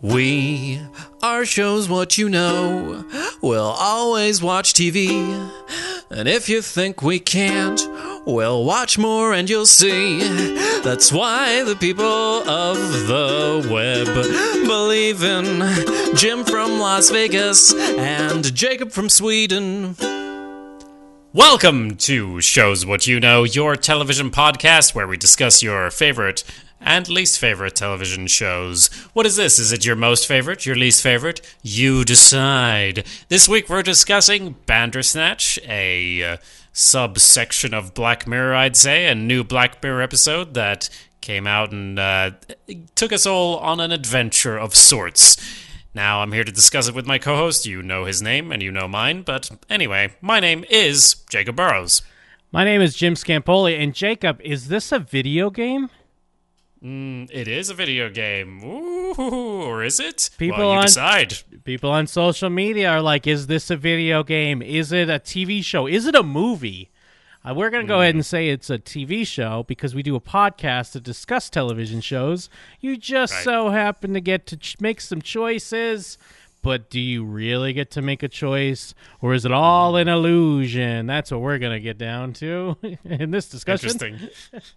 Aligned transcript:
We 0.00 0.80
are 1.24 1.44
shows 1.44 1.88
what 1.88 2.16
you 2.18 2.28
know. 2.28 3.04
We'll 3.42 3.64
always 3.64 4.40
watch 4.40 4.72
TV. 4.72 5.10
And 6.08 6.28
if 6.28 6.48
you 6.48 6.62
think 6.62 7.02
we 7.02 7.18
can't, 7.18 7.80
we'll 8.24 8.64
watch 8.64 8.96
more 8.96 9.32
and 9.34 9.50
you'll 9.50 9.66
see. 9.66 10.20
That's 10.82 11.12
why 11.12 11.64
the 11.64 11.74
people 11.74 12.04
of 12.04 12.76
the 13.08 13.68
web 13.68 14.06
believe 14.68 15.24
in 15.24 16.14
Jim 16.14 16.44
from 16.44 16.78
Las 16.78 17.10
Vegas 17.10 17.74
and 17.74 18.54
Jacob 18.54 18.92
from 18.92 19.08
Sweden. 19.08 19.96
Welcome 21.32 21.96
to 21.96 22.40
Shows 22.40 22.86
What 22.86 23.08
You 23.08 23.18
Know, 23.18 23.42
your 23.42 23.74
television 23.74 24.30
podcast 24.30 24.94
where 24.94 25.08
we 25.08 25.16
discuss 25.16 25.60
your 25.60 25.90
favorite 25.90 26.44
and 26.80 27.08
least 27.08 27.38
favorite 27.38 27.74
television 27.74 28.26
shows. 28.26 28.88
What 29.12 29.26
is 29.26 29.36
this? 29.36 29.58
Is 29.58 29.72
it 29.72 29.84
your 29.84 29.96
most 29.96 30.26
favorite, 30.26 30.66
your 30.66 30.76
least 30.76 31.02
favorite? 31.02 31.40
You 31.62 32.04
decide. 32.04 33.04
This 33.28 33.48
week 33.48 33.68
we're 33.68 33.82
discussing 33.82 34.56
Bandersnatch, 34.66 35.58
a 35.66 36.22
uh, 36.22 36.36
subsection 36.72 37.74
of 37.74 37.94
Black 37.94 38.26
Mirror, 38.26 38.54
I'd 38.54 38.76
say, 38.76 39.06
a 39.06 39.14
new 39.14 39.44
Black 39.44 39.82
Mirror 39.82 40.02
episode 40.02 40.54
that 40.54 40.88
came 41.20 41.46
out 41.46 41.72
and 41.72 41.98
uh, 41.98 42.30
took 42.94 43.12
us 43.12 43.26
all 43.26 43.58
on 43.58 43.80
an 43.80 43.92
adventure 43.92 44.56
of 44.56 44.74
sorts. 44.74 45.36
Now, 45.94 46.20
I'm 46.22 46.32
here 46.32 46.44
to 46.44 46.52
discuss 46.52 46.88
it 46.88 46.94
with 46.94 47.06
my 47.06 47.18
co 47.18 47.36
host. 47.36 47.66
You 47.66 47.82
know 47.82 48.04
his 48.04 48.22
name 48.22 48.52
and 48.52 48.62
you 48.62 48.70
know 48.70 48.86
mine, 48.86 49.22
but 49.22 49.50
anyway, 49.68 50.14
my 50.20 50.38
name 50.38 50.64
is 50.70 51.14
Jacob 51.28 51.56
Burrows. 51.56 52.02
My 52.52 52.64
name 52.64 52.80
is 52.80 52.94
Jim 52.94 53.14
Scampoli, 53.14 53.78
and 53.78 53.94
Jacob, 53.94 54.40
is 54.42 54.68
this 54.68 54.90
a 54.90 54.98
video 54.98 55.50
game? 55.50 55.90
Mm, 56.84 57.28
it 57.32 57.48
is 57.48 57.70
a 57.70 57.74
video 57.74 58.08
game. 58.08 58.62
Ooh, 58.62 59.14
or 59.62 59.82
is 59.82 59.98
it? 59.98 60.30
People 60.38 60.58
well, 60.58 60.70
on- 60.70 60.82
decide. 60.82 61.34
People 61.64 61.90
on 61.90 62.06
social 62.06 62.50
media 62.50 62.88
are 62.90 63.02
like, 63.02 63.26
is 63.26 63.46
this 63.48 63.70
a 63.70 63.76
video 63.76 64.22
game? 64.22 64.62
Is 64.62 64.92
it 64.92 65.10
a 65.10 65.18
TV 65.18 65.62
show? 65.64 65.86
Is 65.86 66.06
it 66.06 66.14
a 66.14 66.22
movie? 66.22 66.90
Uh, 67.44 67.54
we're 67.54 67.70
going 67.70 67.84
to 67.84 67.88
go 67.88 68.00
ahead 68.00 68.14
and 68.14 68.26
say 68.26 68.48
it's 68.48 68.68
a 68.70 68.78
TV 68.78 69.26
show 69.26 69.64
because 69.68 69.94
we 69.94 70.02
do 70.02 70.14
a 70.16 70.20
podcast 70.20 70.92
to 70.92 71.00
discuss 71.00 71.48
television 71.48 72.00
shows. 72.00 72.48
You 72.80 72.96
just 72.96 73.32
Right. 73.32 73.44
so 73.44 73.70
happen 73.70 74.12
to 74.14 74.20
get 74.20 74.46
to 74.48 74.56
ch- 74.56 74.80
make 74.80 75.00
some 75.00 75.22
choices, 75.22 76.18
but 76.62 76.90
do 76.90 77.00
you 77.00 77.24
really 77.24 77.72
get 77.72 77.90
to 77.92 78.02
make 78.02 78.22
a 78.22 78.28
choice 78.28 78.94
or 79.20 79.34
is 79.34 79.44
it 79.44 79.52
all 79.52 79.96
an 79.96 80.08
illusion? 80.08 81.06
That's 81.06 81.30
what 81.30 81.40
we're 81.40 81.58
going 81.58 81.72
to 81.72 81.80
get 81.80 81.98
down 81.98 82.32
to 82.34 82.76
in 83.04 83.30
this 83.30 83.48
discussion. 83.48 83.90
Interesting. 83.90 84.28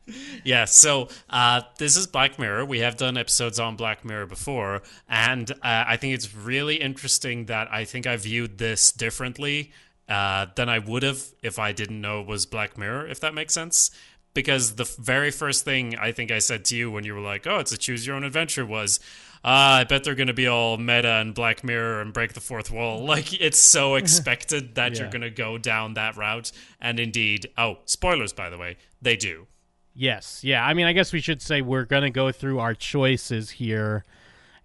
yeah, 0.43 0.65
so 0.65 1.09
uh, 1.29 1.61
this 1.77 1.97
is 1.97 2.07
Black 2.07 2.39
Mirror. 2.39 2.65
We 2.65 2.79
have 2.79 2.97
done 2.97 3.17
episodes 3.17 3.59
on 3.59 3.75
Black 3.75 4.05
Mirror 4.05 4.27
before, 4.27 4.81
and 5.09 5.49
uh, 5.52 5.85
I 5.87 5.97
think 5.97 6.13
it's 6.13 6.33
really 6.33 6.75
interesting 6.75 7.45
that 7.45 7.71
I 7.71 7.85
think 7.85 8.07
I 8.07 8.17
viewed 8.17 8.57
this 8.57 8.91
differently 8.91 9.71
uh, 10.11 10.47
than 10.55 10.67
I 10.67 10.79
would 10.79 11.03
have 11.03 11.23
if 11.41 11.57
I 11.57 11.71
didn't 11.71 12.02
know 12.02 12.21
it 12.21 12.27
was 12.27 12.45
Black 12.45 12.77
Mirror, 12.77 13.07
if 13.07 13.19
that 13.21 13.33
makes 13.33 13.53
sense. 13.53 13.91
Because 14.33 14.75
the 14.75 14.85
very 14.99 15.29
first 15.29 15.65
thing 15.65 15.97
I 15.97 16.11
think 16.11 16.31
I 16.31 16.39
said 16.39 16.63
to 16.65 16.75
you 16.77 16.89
when 16.89 17.03
you 17.03 17.13
were 17.13 17.21
like, 17.21 17.45
oh, 17.47 17.59
it's 17.59 17.71
a 17.71 17.77
choose 17.77 18.07
your 18.07 18.15
own 18.15 18.23
adventure 18.23 18.65
was, 18.65 18.99
ah, 19.43 19.79
I 19.79 19.83
bet 19.83 20.03
they're 20.03 20.15
going 20.15 20.27
to 20.27 20.33
be 20.33 20.47
all 20.47 20.77
meta 20.77 21.15
and 21.15 21.33
Black 21.33 21.63
Mirror 21.63 22.01
and 22.01 22.13
break 22.13 22.33
the 22.33 22.39
fourth 22.39 22.71
wall. 22.71 23.05
Like, 23.11 23.39
it's 23.41 23.59
so 23.59 23.95
expected 23.95 24.75
that 24.75 24.97
you're 24.97 25.09
going 25.09 25.21
to 25.21 25.29
go 25.29 25.57
down 25.57 25.95
that 25.95 26.15
route. 26.15 26.52
And 26.79 26.99
indeed, 26.99 27.47
oh, 27.57 27.79
spoilers, 27.85 28.31
by 28.31 28.49
the 28.49 28.57
way, 28.57 28.77
they 29.02 29.17
do. 29.17 29.47
Yes. 29.93 30.41
Yeah. 30.43 30.65
I 30.65 30.73
mean, 30.73 30.85
I 30.85 30.93
guess 30.93 31.11
we 31.11 31.19
should 31.19 31.41
say 31.41 31.61
we're 31.61 31.83
going 31.83 32.03
to 32.03 32.09
go 32.09 32.31
through 32.31 32.59
our 32.59 32.73
choices 32.73 33.49
here. 33.49 34.05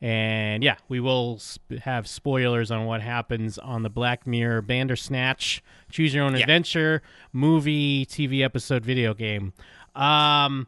And 0.03 0.63
yeah, 0.63 0.77
we 0.89 1.01
will 1.01 1.39
sp- 1.41 1.81
have 1.85 2.07
spoilers 2.07 2.71
on 2.71 2.85
what 2.85 3.01
happens 3.01 3.57
on 3.59 3.83
the 3.83 3.89
Black 3.89 4.27
Mirror 4.27 4.63
Bandersnatch 4.63 5.63
Choose 5.91 6.13
Your 6.13 6.25
Own 6.25 6.35
Yeah. 6.35 6.41
Adventure 6.41 7.03
movie, 7.33 8.05
TV 8.05 8.45
episode, 8.45 8.85
video 8.85 9.15
game. 9.15 9.55
Um, 9.95 10.67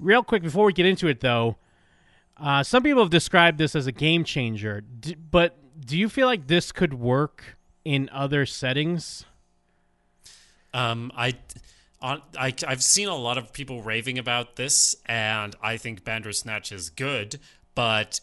real 0.00 0.22
quick 0.22 0.42
before 0.42 0.66
we 0.66 0.74
get 0.74 0.84
into 0.84 1.08
it, 1.08 1.20
though, 1.20 1.56
uh, 2.36 2.62
some 2.62 2.82
people 2.82 3.02
have 3.02 3.10
described 3.10 3.56
this 3.58 3.74
as 3.74 3.86
a 3.86 3.92
game 3.92 4.22
changer. 4.22 4.82
D- 4.82 5.14
but 5.14 5.56
do 5.86 5.96
you 5.96 6.08
feel 6.10 6.26
like 6.26 6.46
this 6.46 6.70
could 6.70 6.92
work 6.92 7.56
in 7.86 8.10
other 8.12 8.44
settings? 8.44 9.24
Um, 10.74 11.10
I, 11.16 11.34
on, 12.02 12.20
I, 12.38 12.52
I've 12.66 12.82
seen 12.82 13.08
a 13.08 13.16
lot 13.16 13.38
of 13.38 13.52
people 13.52 13.82
raving 13.82 14.18
about 14.18 14.56
this, 14.56 14.94
and 15.06 15.56
I 15.62 15.78
think 15.78 16.04
Bandersnatch 16.04 16.70
is 16.70 16.90
good, 16.90 17.40
but 17.74 18.20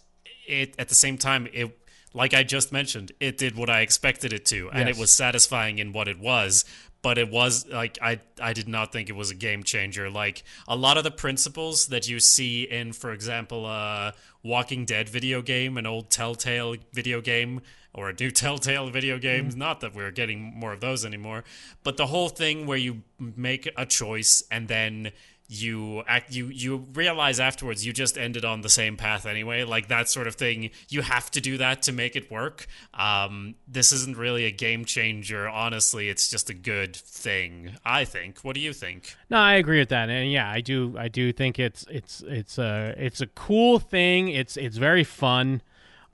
it 0.47 0.75
at 0.79 0.89
the 0.89 0.95
same 0.95 1.17
time, 1.17 1.47
it 1.53 1.78
like 2.13 2.33
I 2.33 2.44
just 2.44 2.72
mentioned, 2.72 3.11
it 3.19 3.38
did 3.38 3.57
what 3.57 3.69
I 3.69 3.81
expected 3.81 4.31
it 4.31 4.45
to, 4.45 4.69
and 4.72 4.88
Yes. 4.88 4.95
it 4.95 5.00
was 5.01 5.11
satisfying 5.11 5.79
in 5.79 5.91
what 5.91 6.07
it 6.07 6.17
was. 6.17 6.63
But 7.01 7.17
it 7.19 7.29
was 7.29 7.67
like 7.67 8.00
I 8.01 8.19
I 8.41 8.53
did 8.53 8.67
not 8.67 8.91
think 8.91 9.09
it 9.09 9.16
was 9.16 9.29
a 9.29 9.35
game 9.35 9.61
changer. 9.63 10.09
Like 10.09 10.44
a 10.67 10.75
lot 10.75 10.97
of 10.97 11.03
the 11.03 11.11
principles 11.11 11.88
that 11.88 12.07
you 12.09 12.19
see 12.19 12.63
in, 12.63 12.94
for 12.94 13.11
example, 13.11 13.67
a 13.67 14.13
Walking 14.44 14.85
Dead 14.85 15.07
video 15.09 15.41
game, 15.44 15.78
an 15.78 15.85
old 15.85 16.09
Telltale 16.09 16.78
video 16.94 17.22
game, 17.22 17.61
or 17.94 18.09
a 18.09 18.13
new 18.19 18.31
Telltale 18.41 18.89
video 18.89 19.19
game. 19.19 19.50
Mm-hmm. 19.50 19.59
Not 19.59 19.81
that 19.81 19.94
we're 19.94 20.09
getting 20.09 20.41
more 20.59 20.73
of 20.73 20.79
those 20.79 21.05
anymore, 21.05 21.44
but 21.84 21.97
the 21.97 22.07
whole 22.07 22.29
thing 22.29 22.66
where 22.66 22.78
you 22.78 23.03
make 23.19 23.69
a 23.78 23.85
choice 23.85 24.44
and 24.50 24.67
then 24.67 25.11
you 25.47 26.03
act 26.07 26.33
you 26.33 26.47
you 26.47 26.85
realize 26.94 27.39
afterwards 27.39 27.85
you 27.85 27.94
just 27.94 28.17
ended 28.17 28.44
on 28.44 28.61
the 28.61 28.69
same 28.69 28.97
path 28.97 29.25
anyway 29.25 29.63
like 29.63 29.88
that 29.88 30.09
sort 30.09 30.28
of 30.28 30.35
thing. 30.35 30.72
You 30.89 31.01
have 31.01 31.29
to 31.31 31.41
do 31.41 31.57
that 31.57 31.81
to 31.83 31.91
make 31.91 32.16
it 32.16 32.31
work. 32.31 32.67
Um 32.94 33.55
this 33.67 33.91
isn't 33.91 34.17
really 34.17 34.45
a 34.45 34.51
game 34.51 34.85
changer. 34.85 35.47
Honestly 35.47 36.09
it's 36.09 36.29
just 36.29 36.50
a 36.50 36.53
good 36.53 36.95
thing 36.95 37.72
i 37.85 38.05
think. 38.05 38.39
What 38.39 38.55
do 38.55 38.61
you 38.61 38.73
think? 38.73 39.16
No, 39.29 39.38
I 39.38 39.55
agree 39.55 39.79
with 39.79 39.89
that, 39.89 40.09
and 40.09 40.31
yeah, 40.31 40.50
I 40.50 40.61
do. 40.61 40.95
I 40.97 41.07
do 41.07 41.31
think 41.31 41.59
it's 41.59 41.85
it's 41.89 42.23
it's 42.28 42.57
a 42.57 42.94
it's 42.97 43.22
a 43.22 43.28
cool 43.28 43.79
thing. 43.79 44.29
It's 44.29 44.57
it's 44.57 44.78
very 44.78 45.03
fun, 45.03 45.61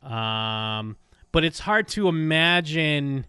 um, 0.04 0.98
but 1.32 1.44
it's 1.44 1.60
hard 1.60 1.88
to 1.90 2.08
imagine, 2.08 3.26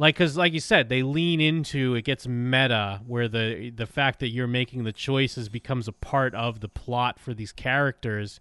like, 0.00 0.14
because 0.14 0.34
like 0.34 0.54
you 0.54 0.60
said, 0.60 0.88
they 0.88 1.02
lean 1.02 1.42
into 1.42 1.94
it 1.94 2.06
gets 2.06 2.26
meta, 2.26 3.02
where 3.06 3.28
the 3.28 3.68
the 3.68 3.84
fact 3.84 4.20
that 4.20 4.28
you're 4.28 4.46
making 4.46 4.84
the 4.84 4.92
choices 4.92 5.50
becomes 5.50 5.86
a 5.88 5.92
part 5.92 6.34
of 6.34 6.60
the 6.60 6.68
plot 6.68 7.20
for 7.20 7.34
these 7.34 7.52
characters. 7.52 8.40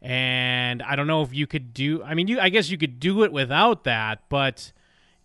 And 0.00 0.80
I 0.80 0.94
don't 0.94 1.08
know 1.08 1.22
if 1.22 1.34
you 1.34 1.48
could 1.48 1.74
do. 1.74 2.04
I 2.04 2.14
mean, 2.14 2.28
you. 2.28 2.38
I 2.38 2.50
guess 2.50 2.70
you 2.70 2.78
could 2.78 3.00
do 3.00 3.24
it 3.24 3.32
without 3.32 3.82
that, 3.82 4.20
but 4.28 4.72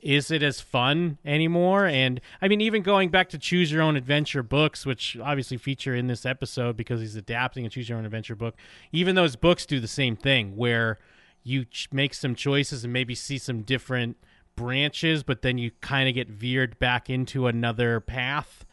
is 0.02 0.32
it 0.32 0.42
as 0.42 0.60
fun 0.62 1.20
anymore? 1.24 1.86
And 1.86 2.22
I 2.42 2.48
mean, 2.48 2.60
even 2.60 2.82
going 2.82 3.10
back 3.10 3.30
to 3.30 3.38
Choose 3.38 3.72
Your 3.72 3.84
Own 3.84 3.96
Adventure 3.96 4.42
books, 4.42 4.84
which 4.84 5.16
obviously 5.22 5.58
feature 5.58 5.94
in 5.94 6.08
this 6.08 6.26
episode 6.26 6.76
because 6.76 7.02
he's 7.02 7.16
adapting 7.16 7.68
a 7.68 7.70
Choose 7.70 7.88
Your 7.88 8.00
Own 8.00 8.06
Adventure 8.06 8.36
book, 8.36 8.56
even 8.92 9.14
those 9.14 9.36
books 9.36 9.64
do 9.68 9.80
the 9.80 9.88
same 9.88 10.16
thing 10.16 10.56
where 10.56 10.98
you 11.44 11.66
ch- 11.66 11.90
make 11.92 12.16
some 12.16 12.34
choices 12.34 12.84
and 12.84 12.92
maybe 12.92 13.14
see 13.14 13.38
some 13.38 13.62
different 13.62 14.18
branches, 14.58 15.24
but 15.24 15.42
then 15.42 15.58
you 15.58 15.72
kind 15.80 16.10
of 16.10 16.16
get 16.16 16.28
veered 16.28 16.78
back 16.80 17.10
into 17.10 17.48
another 17.48 18.02
path. 18.02 18.66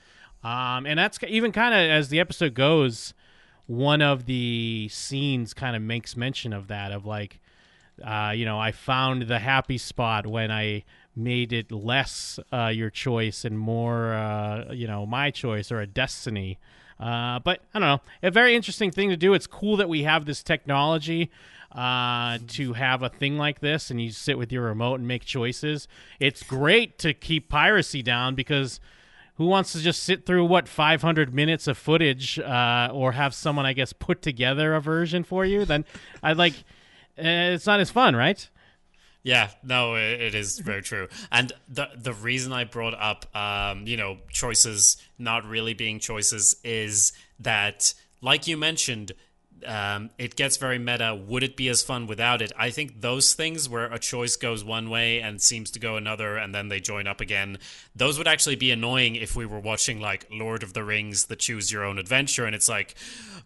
Um, 0.43 0.85
and 0.87 0.99
that's 0.99 1.21
even 1.29 1.53
kind 1.53 1.73
of 1.73 1.81
as 1.81 2.09
the 2.09 2.19
episode 2.19 2.55
goes, 2.55 3.15
one 3.67 4.03
of 4.03 4.27
the 4.27 4.89
scenes 4.91 5.55
kind 5.55 5.77
of 5.77 5.83
makes 5.83 6.17
mention 6.17 6.53
of 6.53 6.67
that, 6.67 6.91
of 6.91 7.07
like, 7.07 7.39
uh, 8.05 8.33
you 8.35 8.45
know, 8.45 8.59
I 8.59 8.73
found 8.73 9.23
the 9.23 9.39
happy 9.39 9.79
spot 9.79 10.27
when 10.27 10.51
I 10.51 10.83
made 11.15 11.53
it 11.53 11.71
less 11.71 12.41
uh, 12.53 12.67
your 12.67 12.91
choice 12.91 13.45
and 13.45 13.57
more, 13.57 14.13
uh, 14.13 14.73
you 14.73 14.89
know, 14.89 15.07
my 15.07 15.31
choice 15.31 15.71
or 15.71 15.81
a 15.81 15.87
destiny. 15.87 16.59
Uh, 16.99 17.39
but 17.39 17.61
I 17.73 17.79
don't 17.79 17.89
know, 17.89 18.01
a 18.23 18.31
very 18.31 18.55
interesting 18.55 18.91
thing 18.91 19.11
to 19.11 19.17
do. 19.17 19.35
It's 19.35 19.47
cool 19.47 19.77
that 19.77 19.89
we 19.89 20.03
have 20.03 20.27
this 20.27 20.43
technology 20.43 21.31
uh, 21.75 22.39
to 22.49 22.75
have 22.75 23.03
a 23.03 23.09
thing 23.09 23.37
like 23.37 23.61
this, 23.61 23.91
and 23.91 24.01
you 24.01 24.11
sit 24.11 24.39
with 24.39 24.53
your 24.53 24.63
remote 24.65 24.97
and 24.97 25.09
make 25.09 25.25
choices. 25.25 25.89
It's 26.21 26.43
great 26.43 26.99
to 27.01 27.13
keep 27.13 27.49
piracy 27.49 28.03
down 28.03 28.35
because 28.35 28.81
who 29.37 29.47
wants 29.47 29.73
to 29.73 29.81
just 29.81 30.03
sit 30.05 30.27
through 30.27 30.45
what 30.45 30.69
500 30.69 31.35
minutes 31.35 31.67
of 31.67 31.77
footage 31.77 32.39
uh, 32.39 32.91
or 32.93 33.13
have 33.13 33.35
someone 33.35 33.67
i 33.67 33.73
guess 33.73 33.93
put 33.93 34.23
together 34.23 34.75
a 34.75 34.81
version 34.81 35.25
for 35.25 35.45
you 35.45 35.65
then 35.65 35.85
i 36.23 36.33
like 36.33 36.53
uh, 37.19 37.55
it's 37.55 37.67
not 37.67 37.81
as 37.81 37.91
fun 37.91 38.15
right 38.15 38.49
Yeah, 39.25 39.49
no, 39.63 39.95
it 39.97 40.35
is 40.35 40.59
very 40.59 40.83
true. 40.83 41.09
And 41.33 41.51
the 41.67 41.89
the 41.97 42.13
reason 42.13 42.53
I 42.53 42.65
brought 42.65 42.93
up, 42.93 43.25
um, 43.35 43.87
you 43.87 43.97
know, 43.97 44.19
choices 44.29 44.99
not 45.19 45.47
really 45.47 45.73
being 45.73 45.99
choices 45.99 46.57
is 46.63 47.15
that, 47.41 47.95
like 48.21 48.47
you 48.47 48.59
mentioned, 48.59 49.13
um, 49.67 50.11
it 50.19 50.37
gets 50.37 50.57
very 50.57 50.79
meta. 50.79 51.15
Would 51.15 51.43
it 51.43 51.57
be 51.57 51.69
as 51.69 51.83
fun 51.83 52.07
without 52.07 52.43
it? 52.43 52.53
I 52.57 52.71
think 52.71 53.01
those 53.01 53.35
things 53.35 53.69
where 53.69 53.87
a 53.87 53.99
choice 53.99 54.37
goes 54.37 54.65
one 54.65 54.91
way 54.91 55.21
and 55.21 55.41
seems 55.41 55.71
to 55.73 55.79
go 55.79 55.97
another, 55.97 56.37
and 56.37 56.55
then 56.55 56.69
they 56.69 56.81
join 56.81 57.07
up 57.07 57.21
again, 57.21 57.59
those 57.95 58.19
would 58.19 58.29
actually 58.29 58.57
be 58.57 58.71
annoying 58.71 59.17
if 59.17 59.37
we 59.37 59.47
were 59.47 59.61
watching 59.61 60.01
like 60.01 60.27
Lord 60.31 60.63
of 60.63 60.73
the 60.73 60.85
Rings, 60.85 61.27
the 61.27 61.37
Choose 61.37 61.71
Your 61.73 61.85
Own 61.85 61.99
Adventure, 61.99 62.45
and 62.45 62.55
it's 62.55 62.69
like, 62.69 62.95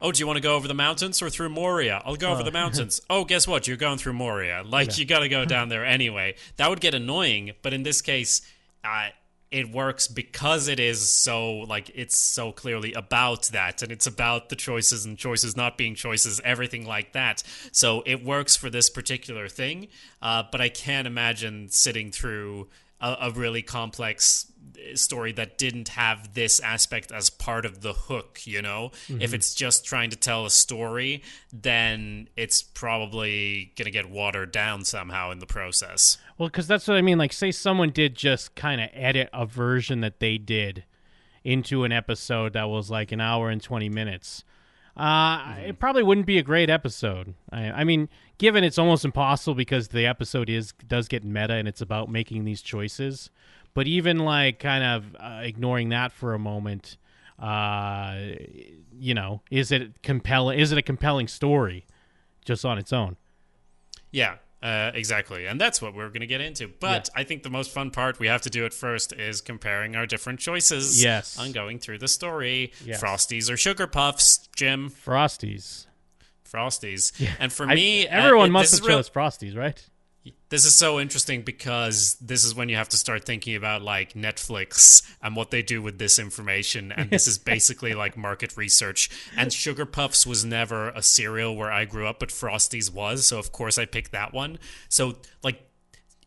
oh, 0.00 0.12
do 0.12 0.20
you 0.20 0.26
want 0.26 0.36
to 0.36 0.42
go 0.42 0.56
over 0.56 0.68
the 0.68 0.74
mountains 0.74 1.20
or 1.22 1.30
through 1.30 1.48
Moria? 1.50 2.02
I'll 2.04 2.16
go 2.16 2.30
over 2.30 2.42
the 2.42 2.52
mountains. 2.52 3.00
oh, 3.10 3.24
guess 3.24 3.46
what? 3.48 3.66
You're 3.66 3.76
going 3.76 3.98
through 3.98 4.14
Moria. 4.14 4.62
Like 4.64 4.98
you 4.98 5.04
got 5.04 5.20
to 5.20 5.28
go 5.28 5.44
down 5.44 5.68
there 5.68 5.84
anyway. 5.84 6.34
That 6.56 6.70
would 6.70 6.80
get 6.80 6.94
annoying. 6.94 7.52
But 7.62 7.72
in 7.72 7.82
this 7.82 8.00
case, 8.00 8.42
uh, 8.84 9.08
it 9.50 9.70
works 9.70 10.08
because 10.08 10.68
it 10.68 10.78
is 10.78 11.08
so 11.08 11.50
like 11.60 11.90
it's 11.94 12.16
so 12.16 12.52
clearly 12.52 12.92
about 12.92 13.44
that 13.44 13.82
and 13.82 13.90
it's 13.90 14.06
about 14.06 14.48
the 14.48 14.56
choices 14.56 15.04
and 15.06 15.16
choices 15.16 15.56
not 15.56 15.78
being 15.78 15.94
choices 15.94 16.40
everything 16.44 16.86
like 16.86 17.12
that. 17.12 17.42
So 17.72 18.02
it 18.06 18.22
works 18.24 18.56
for 18.56 18.70
this 18.70 18.90
particular 18.90 19.48
thing 19.48 19.88
uh, 20.22 20.44
but 20.50 20.60
i 20.60 20.68
can't 20.68 21.06
imagine 21.06 21.68
sitting 21.68 22.10
through 22.10 22.68
a, 23.00 23.16
a 23.22 23.30
really 23.30 23.62
complex 23.62 24.50
story 24.94 25.32
that 25.32 25.58
didn't 25.58 25.88
have 25.88 26.34
this 26.34 26.60
aspect 26.60 27.10
as 27.10 27.30
part 27.30 27.64
of 27.64 27.80
the 27.80 27.92
hook 27.92 28.40
you 28.44 28.62
know? 28.62 28.90
Mm-hmm. 29.08 29.22
if 29.22 29.34
it's 29.34 29.54
just 29.54 29.84
trying 29.84 30.10
to 30.10 30.16
tell 30.16 30.46
a 30.46 30.50
story 30.50 31.22
then 31.52 32.28
it's 32.36 32.62
probably 32.62 33.72
gonna 33.76 33.90
get 33.90 34.08
watered 34.08 34.52
down 34.52 34.84
somehow 34.84 35.30
in 35.30 35.38
the 35.38 35.46
process 35.46 36.18
Well, 36.38 36.48
because 36.48 36.68
that's 36.68 36.86
what 36.86 36.96
I 36.96 37.02
mean. 37.02 37.18
Like, 37.18 37.32
say 37.32 37.50
someone 37.50 37.90
did 37.90 38.14
just 38.14 38.54
kind 38.54 38.80
of 38.80 38.88
edit 38.92 39.28
a 39.32 39.44
version 39.44 40.00
that 40.02 40.20
they 40.20 40.38
did 40.38 40.84
into 41.44 41.84
an 41.84 41.92
episode 41.92 42.52
that 42.52 42.68
was 42.68 42.90
like 42.90 43.10
an 43.10 43.20
hour 43.20 43.50
and 43.50 43.60
20 43.62 43.88
minutes. 43.88 44.44
Uh, 44.96 45.54
It 45.64 45.78
probably 45.78 46.02
wouldn't 46.02 46.26
be 46.26 46.38
a 46.38 46.42
great 46.42 46.70
episode. 46.70 47.34
I, 47.52 47.70
I 47.70 47.84
mean, 47.84 48.08
given 48.38 48.64
it's 48.64 48.78
almost 48.78 49.04
impossible 49.04 49.54
because 49.54 49.88
the 49.88 50.06
episode 50.06 50.48
is 50.48 50.72
does 50.86 51.08
get 51.08 51.24
meta 51.24 51.54
and 51.54 51.68
it's 51.68 51.80
about 51.80 52.10
making 52.10 52.44
these 52.44 52.62
choices. 52.62 53.30
But 53.74 53.86
even 53.86 54.18
like 54.18 54.58
kind 54.58 54.82
of 54.82 55.16
uh, 55.20 55.40
ignoring 55.42 55.90
that 55.90 56.10
for 56.12 56.34
a 56.34 56.38
moment, 56.38 56.96
uh, 57.38 58.18
you 58.98 59.14
know, 59.14 59.42
is 59.50 59.70
it 59.70 60.02
compelling? 60.02 60.58
Is 60.58 60.72
it 60.72 60.78
a 60.78 60.82
compelling 60.82 61.28
story 61.28 61.86
just 62.44 62.64
on 62.64 62.78
its 62.78 62.92
own? 62.92 63.16
Yeah, 64.10 64.36
uh, 64.62 64.90
exactly. 64.94 65.46
And 65.46 65.60
that's 65.60 65.80
what 65.80 65.94
we're 65.94 66.08
going 66.08 66.20
to 66.20 66.26
get 66.26 66.40
into. 66.40 66.68
But 66.80 67.08
I 67.14 67.24
think 67.24 67.42
the 67.42 67.50
most 67.50 67.70
fun 67.70 67.90
part, 67.90 68.18
we 68.18 68.26
have 68.26 68.42
to 68.42 68.50
do 68.50 68.64
it 68.64 68.74
first, 68.74 69.12
is 69.12 69.40
comparing 69.40 69.94
our 69.96 70.06
different 70.06 70.40
choices 70.40 71.02
Yes. 71.02 71.38
on 71.38 71.52
going 71.52 71.78
through 71.78 71.98
the 71.98 72.08
story. 72.08 72.72
Yes. 72.84 73.02
Frosties 73.02 73.50
or 73.50 73.56
Sugar 73.56 73.86
Puffs, 73.86 74.48
Jim. 74.56 74.90
Frosties. 74.90 75.86
Frosties. 76.50 77.12
And 77.38 77.52
for 77.52 77.66
I- 77.68 77.74
me, 77.74 78.08
uh, 78.08 78.24
everyone 78.24 78.48
it- 78.50 78.52
must 78.52 78.74
have 78.78 78.86
real- 78.86 78.98
chose 78.98 79.10
Frosties, 79.10 79.54
right? 79.56 79.82
This 80.50 80.64
is 80.64 80.74
so 80.74 80.98
interesting 80.98 81.42
because 81.42 82.16
this 82.20 82.44
is 82.44 82.54
when 82.54 82.68
you 82.68 82.76
have 82.76 82.88
to 82.88 82.96
start 82.96 83.24
thinking 83.24 83.54
about 83.54 83.82
like 83.82 84.14
Netflix 84.14 85.06
and 85.22 85.36
what 85.36 85.50
they 85.50 85.62
do 85.62 85.82
with 85.82 85.98
this 85.98 86.18
information. 86.18 86.90
And 86.92 87.10
this 87.10 87.26
is 87.26 87.38
basically 87.54 87.94
like 87.94 88.16
market 88.16 88.56
research. 88.56 89.10
And 89.36 89.52
Sugar 89.52 89.84
Puffs 89.84 90.26
was 90.26 90.44
never 90.44 90.88
a 90.90 91.02
cereal 91.02 91.54
where 91.54 91.70
I 91.70 91.84
grew 91.84 92.06
up, 92.06 92.20
but 92.20 92.30
Frosties 92.30 92.92
was. 92.92 93.26
So 93.26 93.38
of 93.38 93.52
course 93.52 93.78
I 93.78 93.84
picked 93.84 94.12
that 94.12 94.32
one. 94.32 94.58
So 94.88 95.16
like 95.42 95.67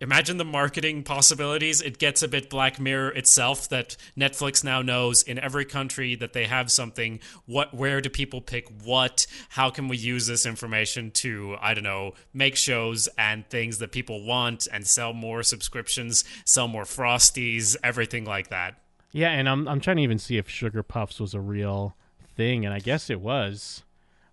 imagine 0.01 0.37
the 0.37 0.43
marketing 0.43 1.03
possibilities. 1.03 1.79
It 1.81 1.97
gets 1.99 2.21
a 2.21 2.27
bit 2.27 2.49
Black 2.49 2.79
Mirror 2.79 3.11
itself 3.11 3.69
that 3.69 3.95
Netflix 4.17 4.63
now 4.63 4.81
knows 4.81 5.21
in 5.23 5.39
every 5.39 5.63
country 5.63 6.15
that 6.15 6.33
they 6.33 6.45
have 6.45 6.69
something. 6.71 7.19
What, 7.45 7.73
where 7.73 8.01
do 8.01 8.09
people 8.09 8.41
pick 8.41 8.67
what? 8.83 9.25
How 9.49 9.69
can 9.69 9.87
we 9.87 9.95
use 9.97 10.27
this 10.27 10.45
information 10.45 11.11
to, 11.11 11.55
I 11.61 11.73
don't 11.73 11.83
know, 11.83 12.13
make 12.33 12.55
shows 12.57 13.07
and 13.17 13.47
things 13.49 13.77
that 13.77 13.91
people 13.93 14.25
want 14.25 14.67
and 14.73 14.85
sell 14.85 15.13
more 15.13 15.43
subscriptions, 15.43 16.25
sell 16.45 16.67
more 16.67 16.83
Frosties, 16.83 17.77
everything 17.83 18.25
like 18.25 18.49
that. 18.49 18.75
Yeah, 19.13 19.29
and 19.29 19.47
I'm 19.47 19.67
I'm 19.67 19.79
trying 19.81 19.97
to 19.97 20.03
even 20.03 20.19
see 20.19 20.37
if 20.37 20.49
Sugar 20.49 20.83
Puffs 20.83 21.19
was 21.19 21.33
a 21.33 21.39
real 21.41 21.95
thing, 22.35 22.65
and 22.65 22.73
I 22.73 22.79
guess 22.79 23.09
it 23.09 23.19
was. 23.21 23.83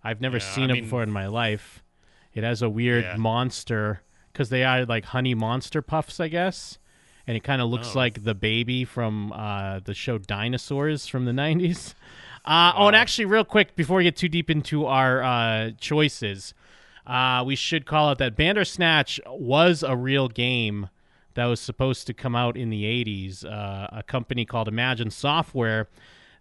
I've 0.03 0.21
never 0.21 0.37
Yeah, 0.37 0.43
seen 0.55 0.63
I 0.63 0.71
it 0.71 0.73
mean- 0.75 0.83
before 0.85 1.03
in 1.03 1.11
my 1.11 1.27
life. 1.27 1.83
It 2.33 2.43
has 2.43 2.61
a 2.61 2.69
weird 2.69 3.03
Yeah. 3.03 3.17
monster 3.17 4.01
because 4.39 4.47
they 4.49 4.63
are 4.63 4.85
like 4.85 5.03
honey 5.03 5.33
monster 5.35 5.81
puffs, 5.81 6.17
I 6.17 6.29
guess, 6.29 6.77
and 7.27 7.35
it 7.35 7.43
kind 7.43 7.61
of 7.61 7.67
looks 7.69 7.93
Oh. 7.93 7.99
like 7.99 8.23
the 8.23 8.33
baby 8.33 8.85
from 8.85 9.33
uh, 9.33 9.79
the 9.83 9.93
show 9.93 10.17
Dinosaurs 10.17 11.07
from 11.07 11.25
the 11.25 11.33
'90s. 11.33 11.93
Uh, 12.45 12.71
Oh, 12.77 12.87
and 12.87 12.95
actually, 12.95 13.25
real 13.25 13.43
quick 13.43 13.75
before 13.75 13.97
we 13.97 14.05
get 14.05 14.15
too 14.15 14.29
deep 14.29 14.49
into 14.49 14.85
our 14.85 15.21
uh, 15.21 15.71
choices, 15.77 16.53
uh, 17.05 17.43
we 17.45 17.53
should 17.53 17.85
call 17.85 18.07
out 18.07 18.17
that 18.19 18.37
Bandersnatch 18.37 19.19
was 19.27 19.83
a 19.83 19.97
real 19.97 20.29
game 20.29 20.87
that 21.33 21.45
was 21.47 21.59
supposed 21.59 22.07
to 22.07 22.13
come 22.13 22.37
out 22.37 22.55
in 22.55 22.69
the 22.69 22.85
80s. 22.85 23.43
Uh, 23.43 23.87
a 23.91 24.03
company 24.03 24.45
called 24.45 24.69
Imagine 24.69 25.11
Software, 25.11 25.89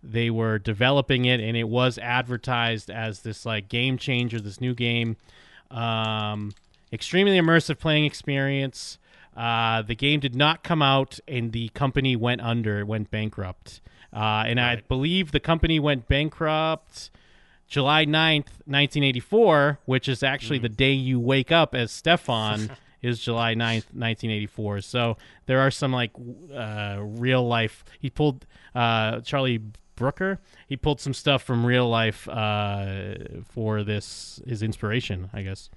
they 0.01 0.31
were 0.31 0.57
developing 0.61 1.25
it, 1.25 1.41
and 1.41 1.57
it 1.57 1.69
was 1.69 1.99
advertised 1.99 2.91
as 2.91 3.23
this 3.23 3.45
like 3.45 3.69
game 3.69 3.99
changer, 3.99 4.41
this 4.41 4.61
new 4.61 4.75
game, 4.75 5.17
um, 5.73 6.53
extremely 6.93 7.39
immersive 7.39 7.79
playing 7.79 8.05
experience. 8.05 8.99
Uh, 9.37 9.83
the 9.83 9.95
game 9.95 10.21
did 10.21 10.35
not 10.35 10.65
come 10.65 10.83
out, 10.83 11.21
and 11.29 11.53
the 11.53 11.69
company 11.71 12.17
went 12.17 12.41
under, 12.41 12.85
went 12.85 13.11
bankrupt. 13.11 13.81
Uh, 14.13 14.45
and 14.47 14.59
I 14.59 14.83
believe 14.89 15.33
the 15.33 15.41
company 15.41 15.79
went 15.79 16.09
bankrupt 16.09 17.11
July 17.69 18.07
9th, 18.07 18.65
1984, 18.65 19.81
which 19.85 20.09
is 20.09 20.23
actually 20.23 20.59
the 20.59 20.71
day 20.71 20.93
you 20.93 21.21
wake 21.21 21.53
up 21.53 21.75
as 21.75 21.93
Stefan, 21.93 22.71
is 23.03 23.21
July 23.21 23.55
9th, 23.55 23.93
1984. 23.95 24.81
So 24.81 25.19
there 25.47 25.61
are 25.61 25.71
some 25.71 25.93
like 25.93 26.11
uh, 26.55 26.97
real 27.01 27.47
life. 27.47 27.85
He 28.01 28.09
pulled 28.09 28.47
uh, 28.75 29.21
Charlie 29.21 29.61
Brooker. 29.95 30.41
He 30.67 30.77
pulled 30.77 31.01
some 31.01 31.13
stuff 31.13 31.43
from 31.43 31.67
real 31.67 31.89
life 31.89 32.27
uh, 32.29 33.15
for 33.51 33.85
this 33.85 34.41
his 34.47 34.63
inspiration, 34.63 35.29
I 35.33 35.43
guess. 35.43 35.69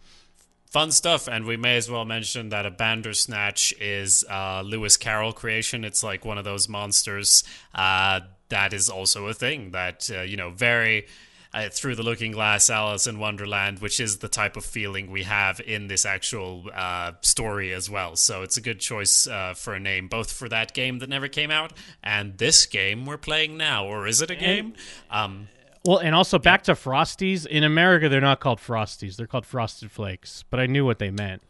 Fun 0.71 0.89
stuff, 0.89 1.27
and 1.27 1.43
we 1.43 1.57
may 1.57 1.75
as 1.75 1.91
well 1.91 2.05
mention 2.05 2.47
that 2.47 2.65
a 2.65 2.71
Bandersnatch 2.71 3.73
is 3.81 4.23
uh, 4.29 4.61
Lewis 4.65 4.95
Carroll 4.95 5.33
creation. 5.33 5.83
It's 5.83 6.01
like 6.01 6.23
one 6.23 6.37
of 6.37 6.45
those 6.45 6.69
monsters 6.69 7.43
uh, 7.75 8.21
that 8.47 8.71
is 8.71 8.89
also 8.89 9.27
a 9.27 9.33
thing 9.33 9.71
that 9.71 10.09
uh, 10.09 10.21
you 10.21 10.37
know 10.37 10.49
very 10.49 11.07
uh, 11.53 11.67
through 11.67 11.95
the 11.95 12.03
Looking 12.03 12.31
Glass, 12.31 12.69
Alice 12.69 13.05
in 13.05 13.19
Wonderland, 13.19 13.79
which 13.79 13.99
is 13.99 14.19
the 14.19 14.29
type 14.29 14.55
of 14.55 14.63
feeling 14.63 15.11
we 15.11 15.23
have 15.23 15.59
in 15.59 15.87
this 15.87 16.05
actual 16.05 16.69
uh, 16.73 17.11
story 17.19 17.73
as 17.73 17.89
well. 17.89 18.15
So 18.15 18.41
it's 18.41 18.55
a 18.55 18.61
good 18.61 18.79
choice 18.79 19.27
uh, 19.27 19.53
for 19.53 19.73
a 19.73 19.79
name, 19.79 20.07
both 20.07 20.31
for 20.31 20.47
that 20.47 20.73
game 20.73 20.99
that 20.99 21.09
never 21.09 21.27
came 21.27 21.51
out 21.51 21.73
and 22.01 22.37
this 22.37 22.65
game 22.65 23.05
we're 23.05 23.17
playing 23.17 23.57
now. 23.57 23.85
Or 23.85 24.07
is 24.07 24.21
it 24.21 24.31
a 24.31 24.35
game? 24.35 24.73
Um, 25.09 25.49
Well, 25.85 25.97
and 25.97 26.13
also 26.13 26.37
back 26.37 26.63
to 26.63 26.73
Frosties. 26.73 27.45
In 27.45 27.63
America, 27.63 28.07
they're 28.09 28.21
not 28.21 28.39
called 28.39 28.59
Frosties; 28.59 29.15
they're 29.15 29.27
called 29.27 29.45
Frosted 29.45 29.91
Flakes. 29.91 30.43
But 30.49 30.59
I 30.59 30.67
knew 30.67 30.85
what 30.85 30.99
they 30.99 31.09
meant. 31.11 31.41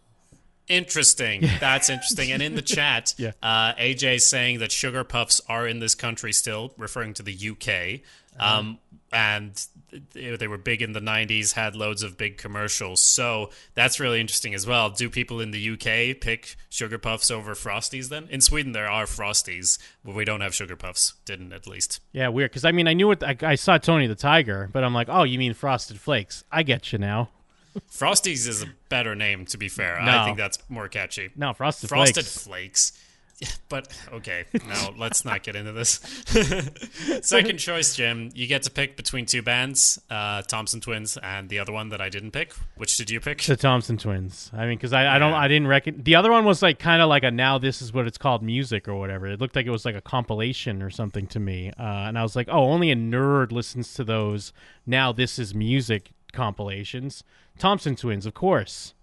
Interesting. 0.68 1.42
That's 1.60 1.90
interesting. 1.90 2.32
And 2.32 2.42
in 2.42 2.56
the 2.56 2.62
chat, 2.62 3.14
Yeah. 3.18 3.32
uh, 3.44 3.74
AJ 3.74 4.16
is 4.16 4.30
saying 4.30 4.60
that 4.60 4.72
sugar 4.72 5.04
puffs 5.04 5.42
are 5.50 5.68
in 5.68 5.80
this 5.80 5.96
country 5.96 6.32
still, 6.32 6.74
referring 6.78 7.14
to 7.16 7.24
the 7.24 7.34
UK. 7.34 8.02
Uh-huh. 8.40 8.60
Um, 8.60 8.80
and 9.12 9.66
they 10.14 10.48
were 10.48 10.58
big 10.58 10.82
in 10.82 10.94
the 10.94 11.00
90s, 11.00 11.54
had 11.54 11.76
loads 11.76 12.04
of 12.04 12.18
big 12.18 12.38
commercials. 12.38 13.02
So 13.02 13.50
that's 13.74 14.00
really 14.00 14.22
interesting 14.22 14.54
as 14.54 14.66
well. 14.66 14.90
Do 14.90 15.10
people 15.10 15.40
in 15.40 15.52
the 15.52 15.72
UK 15.72 16.20
pick 16.20 16.56
sugar 16.70 16.98
puffs 16.98 17.30
over 17.30 17.54
Frosties 17.54 18.10
then? 18.10 18.28
In 18.30 18.42
Sweden, 18.42 18.72
there 18.72 18.90
are 18.90 19.06
Frosties, 19.06 19.78
but 20.04 20.16
we 20.16 20.26
don't 20.26 20.42
have 20.42 20.56
sugar 20.56 20.76
puffs. 20.76 21.14
Didn't 21.26 21.54
at 21.54 21.68
least. 21.68 22.00
Yeah, 22.12 22.30
weird. 22.30 22.52
Because 22.52 22.66
I 22.66 22.72
mean, 22.72 22.88
I 22.88 22.94
knew 22.94 23.08
what 23.08 23.24
I, 23.24 23.36
I 23.42 23.56
saw 23.56 23.78
Tony 23.78 24.08
the 24.08 24.16
Tiger, 24.16 24.70
but 24.72 24.84
I'm 24.84 24.94
like, 24.94 25.10
oh, 25.10 25.24
you 25.24 25.38
mean 25.40 25.54
Frosted 25.54 26.00
Flakes? 26.00 26.44
I 26.52 26.64
get 26.64 26.92
you 26.92 27.00
now. 27.00 27.30
Frosties 27.92 28.48
is 28.48 28.64
a 28.64 28.68
better 28.90 29.16
name, 29.16 29.46
to 29.48 29.58
be 29.58 29.70
fair. 29.70 30.02
No. 30.02 30.20
I 30.20 30.26
think 30.26 30.38
that's 30.38 30.60
more 30.70 30.88
catchy. 30.88 31.32
No, 31.36 31.54
Frosted, 31.54 31.90
Frosted 31.90 32.26
Flakes. 32.26 32.44
Flakes. 32.44 33.08
Yeah, 33.42 33.48
but 33.70 33.88
okay, 34.14 34.46
no, 34.68 34.94
let's 34.98 35.26
not 35.26 35.42
get 35.42 35.56
into 35.56 35.72
this. 35.72 35.94
Second 37.22 37.58
choice, 37.58 37.96
Jim. 37.96 38.30
You 38.36 38.46
get 38.46 38.64
to 38.64 38.72
pick 38.72 38.96
between 38.96 39.26
two 39.26 39.42
bands, 39.42 40.00
uh, 40.10 40.44
Thompson 40.44 40.80
Twins, 40.80 41.18
and 41.18 41.50
the 41.50 41.58
other 41.58 41.72
one 41.74 41.90
that 41.90 42.00
I 42.00 42.10
didn't 42.10 42.32
pick. 42.32 42.54
Which 42.78 42.96
did 42.98 43.10
you 43.10 43.20
pick? 43.20 43.42
The 43.42 43.56
Thompson 43.56 43.98
Twins. 43.98 44.52
I 44.54 44.68
mean, 44.68 44.78
because 44.78 44.94
I, 44.94 45.16
I 45.16 45.20
don't, 45.20 45.34
I 45.34 45.48
didn't 45.48 45.68
reckon. 45.68 46.04
The 46.04 46.16
other 46.16 46.32
one 46.32 46.46
was 46.46 46.62
like 46.62 46.78
kind 46.78 47.02
of 47.02 47.10
like 47.10 47.24
a 47.24 47.32
now 47.32 47.58
this 47.58 47.82
is 47.82 47.92
what 47.92 48.06
it's 48.06 48.18
called 48.18 48.44
music 48.44 48.88
or 48.88 48.96
whatever. 48.96 49.26
It 49.26 49.42
looked 49.42 49.56
like 49.56 49.66
it 49.66 49.72
was 49.72 49.86
like 49.86 49.96
a 49.96 50.02
compilation 50.02 50.84
or 50.84 50.92
something 50.92 51.26
to 51.28 51.40
me, 51.40 51.72
uh, 51.80 51.84
and 51.84 52.20
I 52.20 52.24
was 52.24 52.36
like, 52.36 52.48
oh, 52.50 52.66
only 52.66 52.92
a 52.92 52.96
nerd 52.96 53.52
listens 53.52 53.94
to 53.96 54.04
those. 54.04 54.54
Now 54.86 55.12
this 55.12 55.40
is 55.40 55.56
music 55.56 56.12
compilations. 56.32 57.24
Thompson 57.58 57.96
Twins, 57.96 58.26
of 58.26 58.34
course, 58.36 58.94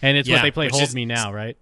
and 0.00 0.16
it's 0.16 0.28
what 0.28 0.42
they 0.42 0.50
play 0.52 0.68
Hold 0.70 0.82
is- 0.84 0.94
Me 0.94 1.04
Now, 1.04 1.32
right? 1.32 1.56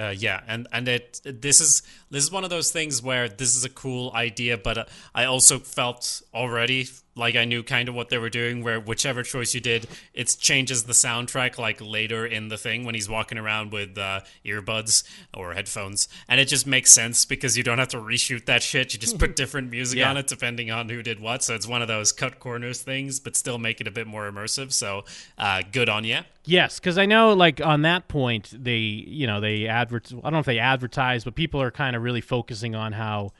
Uh, 0.00 0.14
yeah, 0.16 0.40
and 0.46 0.66
and 0.72 0.88
it 0.88 1.20
this 1.24 1.60
is 1.60 1.82
this 2.10 2.24
is 2.24 2.32
one 2.32 2.44
of 2.44 2.48
those 2.48 2.70
things 2.70 3.02
where 3.02 3.28
this 3.28 3.54
is 3.54 3.64
a 3.64 3.68
cool 3.68 4.12
idea, 4.14 4.56
but 4.56 4.88
I 5.14 5.24
also 5.24 5.58
felt 5.58 6.22
already 6.32 6.88
like 7.20 7.36
I 7.36 7.44
knew 7.44 7.62
kind 7.62 7.88
of 7.88 7.94
what 7.94 8.08
they 8.08 8.18
were 8.18 8.30
doing. 8.30 8.64
Where 8.64 8.80
whichever 8.80 9.22
choice 9.22 9.54
you 9.54 9.60
did, 9.60 9.86
it 10.14 10.34
changes 10.40 10.84
the 10.84 10.92
soundtrack 10.92 11.58
like 11.58 11.80
later 11.80 12.26
in 12.26 12.48
the 12.48 12.58
thing 12.58 12.84
when 12.84 12.96
he's 12.96 13.08
walking 13.08 13.38
around 13.38 13.70
with 13.72 13.96
uh, 13.96 14.22
earbuds 14.44 15.04
or 15.32 15.54
headphones, 15.54 16.08
and 16.28 16.40
it 16.40 16.46
just 16.48 16.66
makes 16.66 16.90
sense 16.92 17.24
because 17.24 17.56
you 17.56 17.62
don't 17.62 17.78
have 17.78 17.88
to 17.88 17.98
reshoot 17.98 18.46
that 18.46 18.62
shit. 18.62 18.92
You 18.92 18.98
just 18.98 19.18
put 19.18 19.36
different 19.42 19.70
music 19.70 19.98
Yeah. 20.00 20.10
on 20.10 20.16
it 20.16 20.26
depending 20.26 20.70
on 20.72 20.88
who 20.88 21.02
did 21.02 21.20
what. 21.20 21.44
So 21.44 21.54
it's 21.54 21.66
one 21.66 21.82
of 21.82 21.88
those 21.88 22.10
cut 22.10 22.40
corners 22.40 22.80
things, 22.82 23.20
but 23.20 23.36
still 23.36 23.58
make 23.58 23.80
it 23.80 23.86
a 23.86 23.90
bit 23.92 24.06
more 24.06 24.28
immersive. 24.30 24.72
So 24.72 25.04
uh, 25.38 25.62
good 25.70 25.88
on 25.88 26.04
you. 26.04 26.20
Yes, 26.46 26.80
because 26.80 26.96
I 26.96 27.04
know, 27.04 27.34
like 27.34 27.60
on 27.60 27.82
that 27.82 28.08
point, 28.08 28.50
they 28.52 28.78
you 28.78 29.26
know 29.26 29.40
they 29.40 29.66
advert. 29.66 30.10
I 30.10 30.20
don't 30.22 30.32
know 30.32 30.38
if 30.38 30.46
they 30.46 30.58
advertise, 30.58 31.22
but 31.22 31.34
people 31.34 31.60
are 31.60 31.70
kind 31.70 31.94
of 31.94 32.02
really 32.02 32.22
focusing 32.22 32.74
on 32.74 32.92
how 32.92 33.32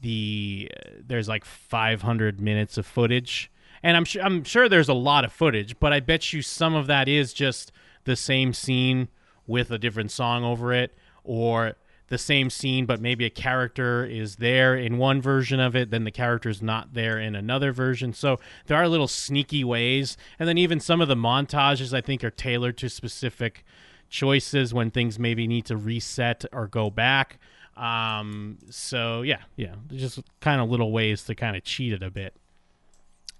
the 0.00 0.70
uh, 0.74 0.90
there's 1.06 1.28
like 1.28 1.44
500 1.44 2.40
minutes 2.40 2.78
of 2.78 2.86
footage, 2.86 3.50
and 3.82 3.96
I'm 3.96 4.04
sure 4.04 4.22
I'm 4.22 4.44
sure 4.44 4.68
there's 4.68 4.88
a 4.88 4.94
lot 4.94 5.24
of 5.24 5.32
footage, 5.32 5.78
but 5.78 5.92
I 5.92 6.00
bet 6.00 6.32
you 6.32 6.42
some 6.42 6.74
of 6.74 6.86
that 6.86 7.08
is 7.08 7.32
just 7.32 7.72
the 8.04 8.16
same 8.16 8.52
scene 8.52 9.08
with 9.46 9.70
a 9.70 9.78
different 9.78 10.10
song 10.10 10.44
over 10.44 10.72
it, 10.72 10.96
or 11.24 11.74
the 12.10 12.18
same 12.18 12.50
scene, 12.50 12.86
but 12.86 13.00
maybe 13.00 13.24
a 13.24 13.30
character 13.30 14.04
is 14.04 14.36
there 14.36 14.76
in 14.76 14.98
one 14.98 15.22
version 15.22 15.60
of 15.60 15.74
it, 15.76 15.90
then 15.90 16.04
the 16.04 16.10
character's 16.10 16.60
not 16.60 16.92
there 16.92 17.18
in 17.18 17.36
another 17.36 17.72
version. 17.72 18.12
So 18.12 18.38
there 18.66 18.76
are 18.76 18.88
little 18.88 19.08
sneaky 19.08 19.62
ways. 19.62 20.16
And 20.38 20.48
then 20.48 20.58
even 20.58 20.80
some 20.80 21.00
of 21.00 21.06
the 21.06 21.14
montages, 21.14 21.94
I 21.94 22.00
think, 22.00 22.24
are 22.24 22.30
tailored 22.30 22.76
to 22.78 22.88
specific 22.88 23.64
choices 24.08 24.74
when 24.74 24.90
things 24.90 25.20
maybe 25.20 25.46
need 25.46 25.66
to 25.66 25.76
reset 25.76 26.44
or 26.52 26.66
go 26.66 26.90
back. 26.90 27.38
Um, 27.76 28.58
so 28.70 29.22
yeah, 29.22 29.42
yeah, 29.56 29.74
just 29.90 30.20
kind 30.40 30.60
of 30.60 30.70
little 30.70 30.92
ways 30.92 31.24
to 31.24 31.34
kind 31.34 31.56
of 31.56 31.64
cheat 31.64 31.92
it 31.92 32.02
a 32.02 32.10
bit. 32.10 32.34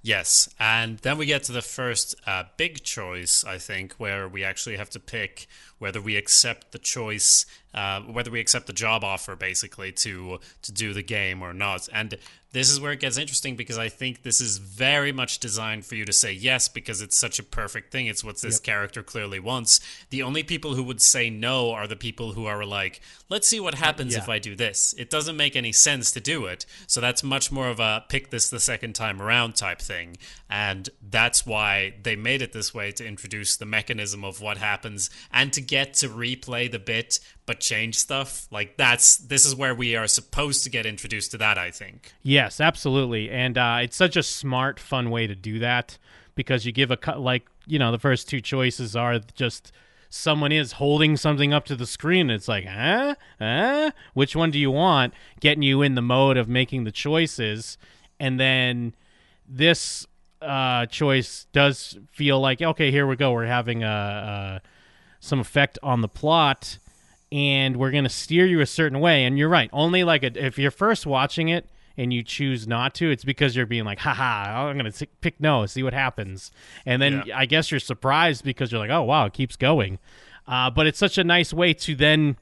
Yes, 0.03 0.49
and 0.59 0.99
then 1.01 1.19
we 1.19 1.27
get 1.27 1.43
to 1.45 1.53
the 1.53 1.61
first 1.61 2.15
uh, 2.27 2.45
big 2.57 2.83
choice, 2.83 3.45
I 3.45 3.59
think, 3.59 3.93
where 3.95 4.27
we 4.27 4.43
actually 4.43 4.79
have 4.79 4.89
to 4.91 5.01
pick 5.01 5.47
whether 5.79 6.01
we 6.01 6.17
accept 6.17 6.73
the 6.73 6.79
choice, 6.79 7.45
uh, 7.75 8.01
whether 8.01 8.31
we 8.31 8.41
accept 8.41 8.67
the 8.67 8.73
job 8.73 9.05
offer, 9.05 9.37
basically, 9.37 9.93
to 9.93 10.41
to 10.63 10.73
do 10.73 10.95
the 10.95 11.03
game 11.03 11.43
or 11.43 11.53
not. 11.53 11.87
And 11.93 12.17
this 12.53 12.69
is 12.71 12.81
where 12.81 12.93
it 12.93 13.01
gets 13.01 13.17
interesting 13.17 13.55
because 13.57 13.79
I 13.79 13.89
think 13.89 14.23
this 14.23 14.41
is 14.41 14.59
very 14.59 15.13
much 15.13 15.39
designed 15.39 15.87
for 15.87 15.95
you 15.95 16.05
to 16.05 16.13
say 16.13 16.33
yes 16.33 16.69
because 16.69 17.01
it's 17.01 17.17
such 17.17 17.39
a 17.39 17.43
perfect 17.45 17.93
thing. 17.93 18.07
It's 18.07 18.25
what 18.25 18.41
this 18.41 18.59
character 18.59 19.03
clearly 19.03 19.39
wants. 19.39 19.81
The 20.11 20.23
only 20.23 20.43
people 20.43 20.75
who 20.75 20.83
would 20.83 21.01
say 21.01 21.31
no 21.31 21.71
are 21.71 21.87
the 21.87 21.95
people 21.97 22.33
who 22.33 22.47
are 22.47 22.65
like, 22.65 23.01
let's 23.29 23.47
see 23.47 23.61
what 23.61 23.75
happens 23.77 24.15
Yeah. 24.15 24.19
if 24.23 24.29
I 24.29 24.39
do 24.41 24.57
this. 24.57 24.95
It 24.99 25.11
doesn't 25.11 25.37
make 25.37 25.55
any 25.55 25.71
sense 25.73 26.11
to 26.13 26.21
do 26.21 26.47
it. 26.47 26.67
So 26.89 27.01
that's 27.01 27.23
much 27.23 27.53
more 27.53 27.69
of 27.69 27.79
a 27.79 28.05
pick 28.09 28.31
this 28.31 28.51
the 28.51 28.59
second 28.61 28.95
time 28.95 29.23
around 29.23 29.55
type 29.55 29.81
thing. 29.81 30.17
And 30.49 30.89
that's 31.01 31.47
why 31.47 31.95
they 32.03 32.17
made 32.17 32.43
it 32.43 32.53
this 32.53 32.75
way 32.75 32.91
to 32.93 33.07
introduce 33.07 33.57
the 33.57 33.67
mechanism 33.67 34.25
of 34.25 34.41
what 34.41 34.59
happens 34.59 35.09
and 35.33 35.53
to 35.53 35.61
get 35.61 35.95
to 35.95 36.09
replay 36.09 36.71
the 36.71 36.81
bit 36.81 37.21
but 37.47 37.61
change 37.61 37.97
stuff. 37.97 38.47
Like 38.51 38.77
that's 38.77 39.17
this 39.17 39.45
is 39.45 39.55
where 39.55 39.75
we 39.75 39.97
are 39.97 40.07
supposed 40.07 40.65
to 40.65 40.71
get 40.71 40.87
introduced 40.87 41.31
to 41.33 41.39
that, 41.39 41.59
I 41.59 41.71
think. 41.71 42.13
Yes, 42.23 42.61
absolutely, 42.61 43.31
and 43.31 43.59
uh, 43.59 43.79
it's 43.83 43.97
such 43.97 44.17
a 44.17 44.23
smart, 44.23 44.79
fun 44.79 45.11
way 45.11 45.27
to 45.27 45.35
do 45.35 45.59
that 45.59 45.99
because 46.35 46.65
you 46.65 46.73
give 46.73 46.91
a 46.91 46.97
cut 46.97 47.21
like 47.21 47.47
you 47.67 47.79
know 47.79 47.93
the 47.93 47.99
first 47.99 48.29
two 48.29 48.41
choices 48.41 48.97
are 48.97 49.19
just 49.35 49.73
someone 50.11 50.53
is 50.53 50.73
holding 50.73 51.17
something 51.17 51.53
up 51.53 51.65
to 51.65 51.77
the 51.77 51.87
screen. 51.87 52.31
It's 52.31 52.49
like, 52.49 52.67
huh, 52.67 53.15
huh, 53.39 53.93
which 54.15 54.35
one 54.35 54.51
do 54.51 54.59
you 54.59 54.71
want? 54.71 55.15
Getting 55.41 55.63
you 55.63 55.83
in 55.83 55.95
the 55.95 56.03
mode 56.03 56.37
of 56.37 56.49
making 56.49 56.85
the 56.85 56.93
choices, 56.93 57.79
and 58.19 58.39
then 58.39 58.95
this 59.49 60.07
uh, 60.43 60.87
choice 60.87 61.47
does 61.53 61.99
feel 62.11 62.41
like 62.41 62.61
okay, 62.61 62.91
here 62.91 63.07
we 63.07 63.17
go. 63.17 63.33
We're 63.33 63.47
having 63.47 63.83
a, 63.83 64.61
a 64.63 64.69
some 65.21 65.41
effect 65.41 65.79
on 65.83 66.01
the 66.01 66.09
plot 66.09 66.79
and 67.33 67.77
we're 67.77 67.91
going 67.91 68.05
to 68.05 68.11
steer 68.11 68.47
you 68.47 68.61
a 68.61 68.67
certain 68.67 69.01
way. 69.01 69.25
And 69.25 69.39
you're 69.39 69.49
right 69.49 69.71
only 69.73 70.05
like 70.05 70.23
a, 70.23 70.47
if 70.47 70.59
you're 70.59 70.71
first 70.71 71.07
watching 71.07 71.49
it 71.49 71.69
and 71.97 72.13
you 72.13 72.23
choose 72.23 72.67
not 72.67 72.95
to 72.95 73.11
it's 73.11 73.25
because 73.25 73.55
you're 73.55 73.67
being 73.67 73.85
like 73.85 73.99
haha 73.99 74.69
i'm 74.69 74.79
going 74.79 74.91
to 74.91 75.07
pick 75.21 75.41
no 75.41 75.67
see 75.67 75.83
what 75.83 75.93
happens. 75.93 76.51
And 76.87 77.01
then 77.03 77.23
Yeah. 77.27 77.39
i 77.39 77.47
guess 77.47 77.71
you're 77.71 77.81
surprised 77.81 78.45
because 78.45 78.71
you're 78.73 78.81
like 78.81 78.91
oh 78.91 79.03
wow 79.03 79.27
it 79.27 79.33
keeps 79.33 79.57
going. 79.57 79.99
Uh, 80.47 80.71
but 80.71 80.87
it's 80.87 80.99
such 80.99 81.19
a 81.19 81.25
nice 81.25 81.53
way 81.53 81.73
to 81.75 81.95
then 81.95 82.37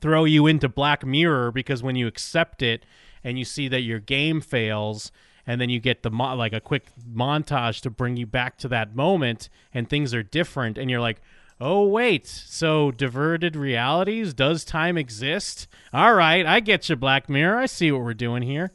throw 0.00 0.24
you 0.24 0.46
into 0.46 0.68
Black 0.68 1.04
Mirror 1.06 1.52
because 1.52 1.82
when 1.82 1.94
you 1.96 2.06
accept 2.08 2.62
it 2.62 2.84
and 3.22 3.38
you 3.38 3.44
see 3.44 3.68
that 3.68 3.82
your 3.82 4.00
game 4.00 4.40
fails 4.40 5.12
and 5.46 5.60
then 5.60 5.68
you 5.70 5.78
get 5.78 6.02
the 6.02 6.10
mo- 6.10 6.34
like 6.34 6.52
a 6.52 6.60
quick 6.60 6.86
montage 7.08 7.80
to 7.82 7.90
bring 7.90 8.16
you 8.16 8.26
back 8.26 8.56
to 8.58 8.68
that 8.68 8.96
moment 8.96 9.48
and 9.72 9.88
things 9.88 10.12
are 10.14 10.22
different 10.22 10.78
and 10.78 10.90
you're 10.90 11.00
like 11.00 11.20
oh 11.64 11.86
wait. 11.86 12.26
So 12.26 12.90
diverted 12.90 13.56
realities? 13.56 14.34
Does 14.34 14.64
time 14.64 14.98
exist? 14.98 15.66
All 15.92 16.14
right 16.14 16.44
i 16.44 16.60
get 16.60 16.88
you 16.88 16.96
black 16.96 17.28
mirror. 17.28 17.58
I 17.58 17.66
see 17.66 17.90
what 17.90 18.02
we're 18.02 18.14
doing 18.14 18.42
here. 18.42 18.72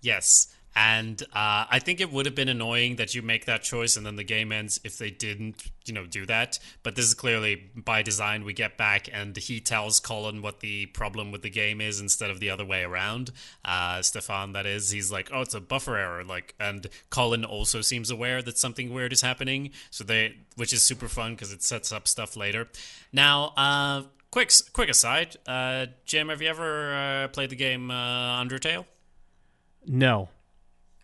Yes. 0.00 0.53
And 0.76 1.22
uh, 1.32 1.66
I 1.70 1.78
think 1.78 2.00
it 2.00 2.12
would 2.12 2.26
have 2.26 2.34
been 2.34 2.48
annoying 2.48 2.96
that 2.96 3.14
you 3.14 3.22
make 3.22 3.44
that 3.44 3.62
choice 3.62 3.96
and 3.96 4.04
then 4.04 4.16
the 4.16 4.24
game 4.24 4.50
ends 4.50 4.80
if 4.82 4.98
they 4.98 5.10
didn't, 5.10 5.70
you 5.86 5.94
know, 5.94 6.04
do 6.04 6.26
that. 6.26 6.58
But 6.82 6.96
this 6.96 7.04
is 7.04 7.14
clearly 7.14 7.70
by 7.76 8.02
design. 8.02 8.44
We 8.44 8.54
get 8.54 8.76
back 8.76 9.08
and 9.12 9.36
he 9.36 9.60
tells 9.60 10.00
Colin 10.00 10.42
what 10.42 10.60
the 10.60 10.86
problem 10.86 11.30
with 11.30 11.42
the 11.42 11.50
game 11.50 11.80
is 11.80 12.00
instead 12.00 12.30
of 12.30 12.40
the 12.40 12.50
other 12.50 12.64
way 12.64 12.82
around. 12.82 13.30
Uh, 13.64 14.02
Stefan, 14.02 14.52
that 14.52 14.66
is, 14.66 14.90
he's 14.90 15.12
like, 15.12 15.30
"Oh, 15.32 15.42
it's 15.42 15.54
a 15.54 15.60
buffer 15.60 15.96
error." 15.96 16.24
Like, 16.24 16.54
and 16.58 16.88
Colin 17.10 17.44
also 17.44 17.80
seems 17.80 18.10
aware 18.10 18.42
that 18.42 18.58
something 18.58 18.92
weird 18.92 19.12
is 19.12 19.22
happening. 19.22 19.70
So 19.90 20.02
they, 20.02 20.36
which 20.56 20.72
is 20.72 20.82
super 20.82 21.08
fun 21.08 21.34
because 21.34 21.52
it 21.52 21.62
sets 21.62 21.92
up 21.92 22.08
stuff 22.08 22.36
later. 22.36 22.68
Now, 23.12 23.52
uh, 23.56 24.02
quick, 24.32 24.50
quick 24.72 24.88
aside, 24.88 25.36
uh, 25.46 25.86
Jim, 26.04 26.30
have 26.30 26.42
you 26.42 26.48
ever 26.48 26.94
uh, 26.94 27.28
played 27.28 27.50
the 27.50 27.56
game 27.56 27.90
uh, 27.90 28.42
Undertale? 28.42 28.86
no 29.86 30.28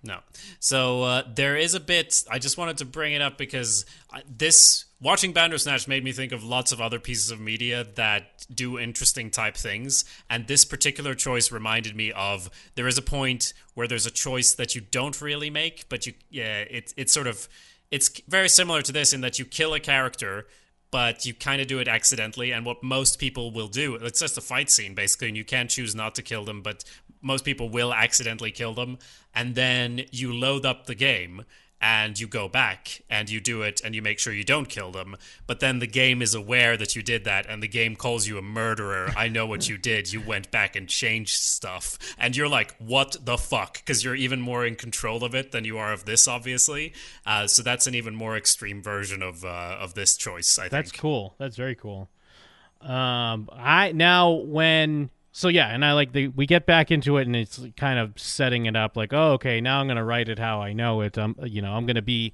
No. 0.02 0.20
So 0.60 1.02
uh, 1.02 1.22
there 1.34 1.56
is 1.56 1.74
a 1.74 1.80
bit. 1.80 2.24
I 2.30 2.38
just 2.38 2.56
wanted 2.56 2.78
to 2.78 2.86
bring 2.86 3.12
it 3.12 3.20
up 3.20 3.36
because 3.36 3.84
this 4.26 4.86
watching 5.00 5.32
Bandersnatch 5.32 5.86
made 5.86 6.04
me 6.04 6.12
think 6.12 6.32
of 6.32 6.42
lots 6.42 6.72
of 6.72 6.80
other 6.80 6.98
pieces 6.98 7.30
of 7.30 7.38
media 7.38 7.86
that 7.96 8.46
do 8.52 8.78
interesting 8.78 9.30
type 9.30 9.56
things, 9.56 10.06
and 10.30 10.46
this 10.46 10.64
particular 10.64 11.14
choice 11.14 11.52
reminded 11.52 11.94
me 11.94 12.12
of. 12.12 12.48
There 12.76 12.88
is 12.88 12.96
a 12.96 13.02
point 13.02 13.52
where 13.74 13.86
there's 13.86 14.06
a 14.06 14.10
choice 14.10 14.54
that 14.54 14.74
you 14.74 14.80
don't 14.80 15.20
really 15.20 15.50
make, 15.50 15.88
but 15.90 16.06
you 16.06 16.14
yeah, 16.30 16.60
it 16.60 16.94
it's 16.96 17.12
sort 17.12 17.26
of 17.26 17.46
it's 17.90 18.08
very 18.26 18.48
similar 18.48 18.80
to 18.82 18.92
this 18.92 19.12
in 19.12 19.20
that 19.20 19.38
you 19.38 19.44
kill 19.44 19.74
a 19.74 19.80
character. 19.80 20.46
But 20.92 21.24
you 21.24 21.34
kind 21.34 21.62
of 21.62 21.68
do 21.68 21.78
it 21.78 21.86
accidentally, 21.86 22.50
and 22.50 22.66
what 22.66 22.82
most 22.82 23.20
people 23.20 23.52
will 23.52 23.68
do, 23.68 23.94
it's 23.94 24.18
just 24.18 24.36
a 24.36 24.40
fight 24.40 24.70
scene 24.70 24.92
basically, 24.92 25.28
and 25.28 25.36
you 25.36 25.44
can 25.44 25.68
choose 25.68 25.94
not 25.94 26.16
to 26.16 26.22
kill 26.22 26.44
them, 26.44 26.62
but 26.62 26.82
most 27.22 27.44
people 27.44 27.68
will 27.68 27.92
accidentally 27.92 28.50
kill 28.50 28.74
them 28.74 28.98
and 29.34 29.54
then 29.54 30.02
you 30.10 30.32
load 30.32 30.64
up 30.64 30.86
the 30.86 30.94
game 30.94 31.44
and 31.82 32.20
you 32.20 32.26
go 32.26 32.46
back 32.46 33.00
and 33.08 33.30
you 33.30 33.40
do 33.40 33.62
it 33.62 33.80
and 33.82 33.94
you 33.94 34.02
make 34.02 34.18
sure 34.18 34.32
you 34.32 34.44
don't 34.44 34.68
kill 34.68 34.90
them 34.90 35.16
but 35.46 35.60
then 35.60 35.78
the 35.78 35.86
game 35.86 36.20
is 36.20 36.34
aware 36.34 36.76
that 36.76 36.94
you 36.94 37.02
did 37.02 37.24
that 37.24 37.46
and 37.48 37.62
the 37.62 37.68
game 37.68 37.96
calls 37.96 38.28
you 38.28 38.36
a 38.36 38.42
murderer 38.42 39.10
i 39.16 39.28
know 39.28 39.46
what 39.46 39.68
you 39.68 39.78
did 39.78 40.12
you 40.12 40.20
went 40.20 40.50
back 40.50 40.76
and 40.76 40.88
changed 40.88 41.40
stuff 41.40 41.98
and 42.18 42.36
you're 42.36 42.48
like 42.48 42.76
what 42.78 43.16
the 43.24 43.38
fuck 43.38 43.78
because 43.78 44.04
you're 44.04 44.14
even 44.14 44.40
more 44.40 44.66
in 44.66 44.74
control 44.74 45.24
of 45.24 45.34
it 45.34 45.52
than 45.52 45.64
you 45.64 45.78
are 45.78 45.92
of 45.92 46.04
this 46.04 46.28
obviously 46.28 46.92
uh, 47.24 47.46
so 47.46 47.62
that's 47.62 47.86
an 47.86 47.94
even 47.94 48.14
more 48.14 48.36
extreme 48.36 48.82
version 48.82 49.22
of 49.22 49.44
uh, 49.44 49.76
of 49.80 49.94
this 49.94 50.16
choice 50.16 50.58
i 50.58 50.62
think. 50.62 50.70
That's 50.72 50.92
cool. 50.92 51.34
That's 51.38 51.56
very 51.56 51.74
cool. 51.74 52.08
Um, 52.80 53.48
I 53.52 53.92
now 53.92 54.30
when 54.30 55.10
so 55.32 55.48
yeah, 55.48 55.68
and 55.68 55.84
I 55.84 55.92
like 55.92 56.12
the 56.12 56.28
we 56.28 56.46
get 56.46 56.66
back 56.66 56.90
into 56.90 57.16
it, 57.18 57.26
and 57.26 57.36
it's 57.36 57.60
kind 57.76 57.98
of 57.98 58.12
setting 58.16 58.66
it 58.66 58.76
up 58.76 58.96
like, 58.96 59.12
oh, 59.12 59.32
okay, 59.32 59.60
now 59.60 59.80
I'm 59.80 59.88
gonna 59.88 60.04
write 60.04 60.28
it 60.28 60.38
how 60.38 60.60
I 60.60 60.72
know 60.72 61.00
it. 61.02 61.16
I'm, 61.18 61.36
you 61.44 61.62
know, 61.62 61.72
I'm 61.72 61.86
gonna 61.86 62.02
be. 62.02 62.32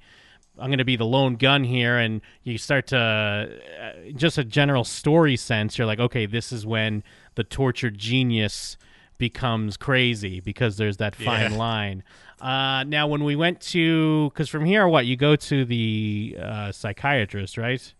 I'm 0.59 0.69
going 0.71 0.79
to 0.79 0.85
be 0.85 0.95
the 0.95 1.05
lone 1.05 1.35
gun 1.35 1.63
here, 1.63 1.99
and 1.99 2.19
you 2.43 2.57
start 2.57 2.87
to 2.87 2.97
uh, 2.97 3.91
just 4.15 4.39
a 4.39 4.43
general 4.43 4.83
story 4.83 5.35
sense. 5.37 5.77
You're 5.77 5.85
like, 5.85 5.99
okay, 5.99 6.25
this 6.25 6.51
is 6.51 6.65
when 6.65 7.03
the 7.35 7.43
tortured 7.43 7.95
genius 7.99 8.75
becomes 9.19 9.77
crazy 9.77 10.39
because 10.39 10.77
there's 10.77 10.97
that 10.97 11.15
fine 11.15 11.51
Yeah. 11.51 11.57
line. 11.59 12.03
Uh, 12.41 12.83
now, 12.87 13.05
when 13.07 13.23
we 13.23 13.35
went 13.35 13.61
to, 13.69 14.31
because 14.33 14.49
from 14.49 14.65
here, 14.65 14.87
what 14.87 15.05
you 15.05 15.15
go 15.15 15.35
to 15.35 15.63
the 15.63 16.35
uh, 16.41 16.71
psychiatrist, 16.71 17.55
right? 17.59 17.93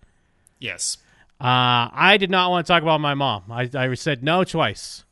yes 0.60 0.98
Uh, 1.40 1.94
I 1.94 2.18
did 2.20 2.32
not 2.32 2.50
want 2.50 2.66
to 2.66 2.74
talk 2.74 2.82
about 2.82 3.00
my 3.00 3.14
mom. 3.14 3.44
I, 3.52 3.70
I 3.76 3.94
said 3.94 4.24
no 4.24 4.44
twice. 4.44 5.06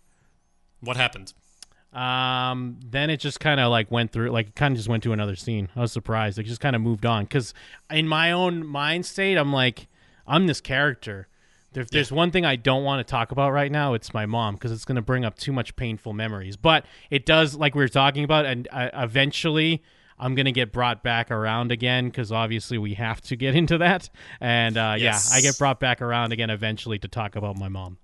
what 0.82 0.98
happened 0.98 1.34
Um, 1.94 2.80
then 2.84 3.10
it 3.10 3.18
just 3.18 3.40
kind 3.40 3.60
of 3.60 3.70
like 3.70 3.92
went 3.92 4.12
through, 4.12 4.32
like 4.32 4.48
it 4.48 4.56
kind 4.56 4.74
of 4.74 4.78
just 4.78 4.90
went 4.90 5.04
to 5.04 5.14
another 5.14 5.36
scene. 5.36 5.70
I 5.76 5.82
was 5.82 5.92
surprised. 5.92 6.40
It 6.40 6.44
just 6.44 6.62
kind 6.62 6.76
of 6.76 6.82
moved 6.82 7.06
on 7.06 7.26
because 7.26 7.54
in 7.92 8.08
my 8.08 8.32
own 8.32 8.66
mind 8.66 9.06
state, 9.06 9.38
I'm 9.38 9.54
like, 9.54 9.88
I'm 10.28 10.48
this 10.48 10.62
character. 10.62 11.28
If 11.76 11.90
there's 11.90 12.12
one 12.12 12.32
thing 12.32 12.46
I 12.46 12.56
don't 12.56 12.86
want 12.86 13.06
to 13.06 13.12
talk 13.12 13.32
about 13.34 13.52
right 13.52 13.72
now, 13.72 13.94
it's 13.94 14.14
my 14.14 14.26
mom 14.26 14.56
because 14.56 14.72
it's 14.72 14.86
going 14.86 14.96
to 14.96 15.02
bring 15.02 15.26
up 15.26 15.38
too 15.38 15.52
much 15.52 15.76
painful 15.76 16.14
memories. 16.14 16.56
But 16.56 16.86
it 17.10 17.26
does, 17.26 17.54
like 17.56 17.76
we 17.76 17.84
were 17.84 17.90
talking 17.90 18.24
about, 18.24 18.46
and 18.46 18.68
uh, 18.72 18.90
eventually 18.94 19.84
I'm 20.18 20.36
gonna 20.36 20.52
get 20.52 20.72
brought 20.72 21.04
back 21.04 21.30
around 21.32 21.72
again 21.72 22.06
because 22.08 22.32
obviously 22.32 22.78
we 22.78 22.94
have 22.94 23.22
to 23.24 23.36
get 23.36 23.56
into 23.56 23.78
that. 23.80 24.10
And 24.40 24.78
uh, 24.78 24.96
Yes. 24.98 25.30
yeah, 25.32 25.38
I 25.38 25.42
get 25.42 25.58
brought 25.58 25.80
back 25.80 26.02
around 26.02 26.32
again 26.34 26.50
eventually 26.50 27.00
to 27.00 27.08
talk 27.08 27.36
about 27.36 27.58
my 27.58 27.68
mom. 27.70 27.98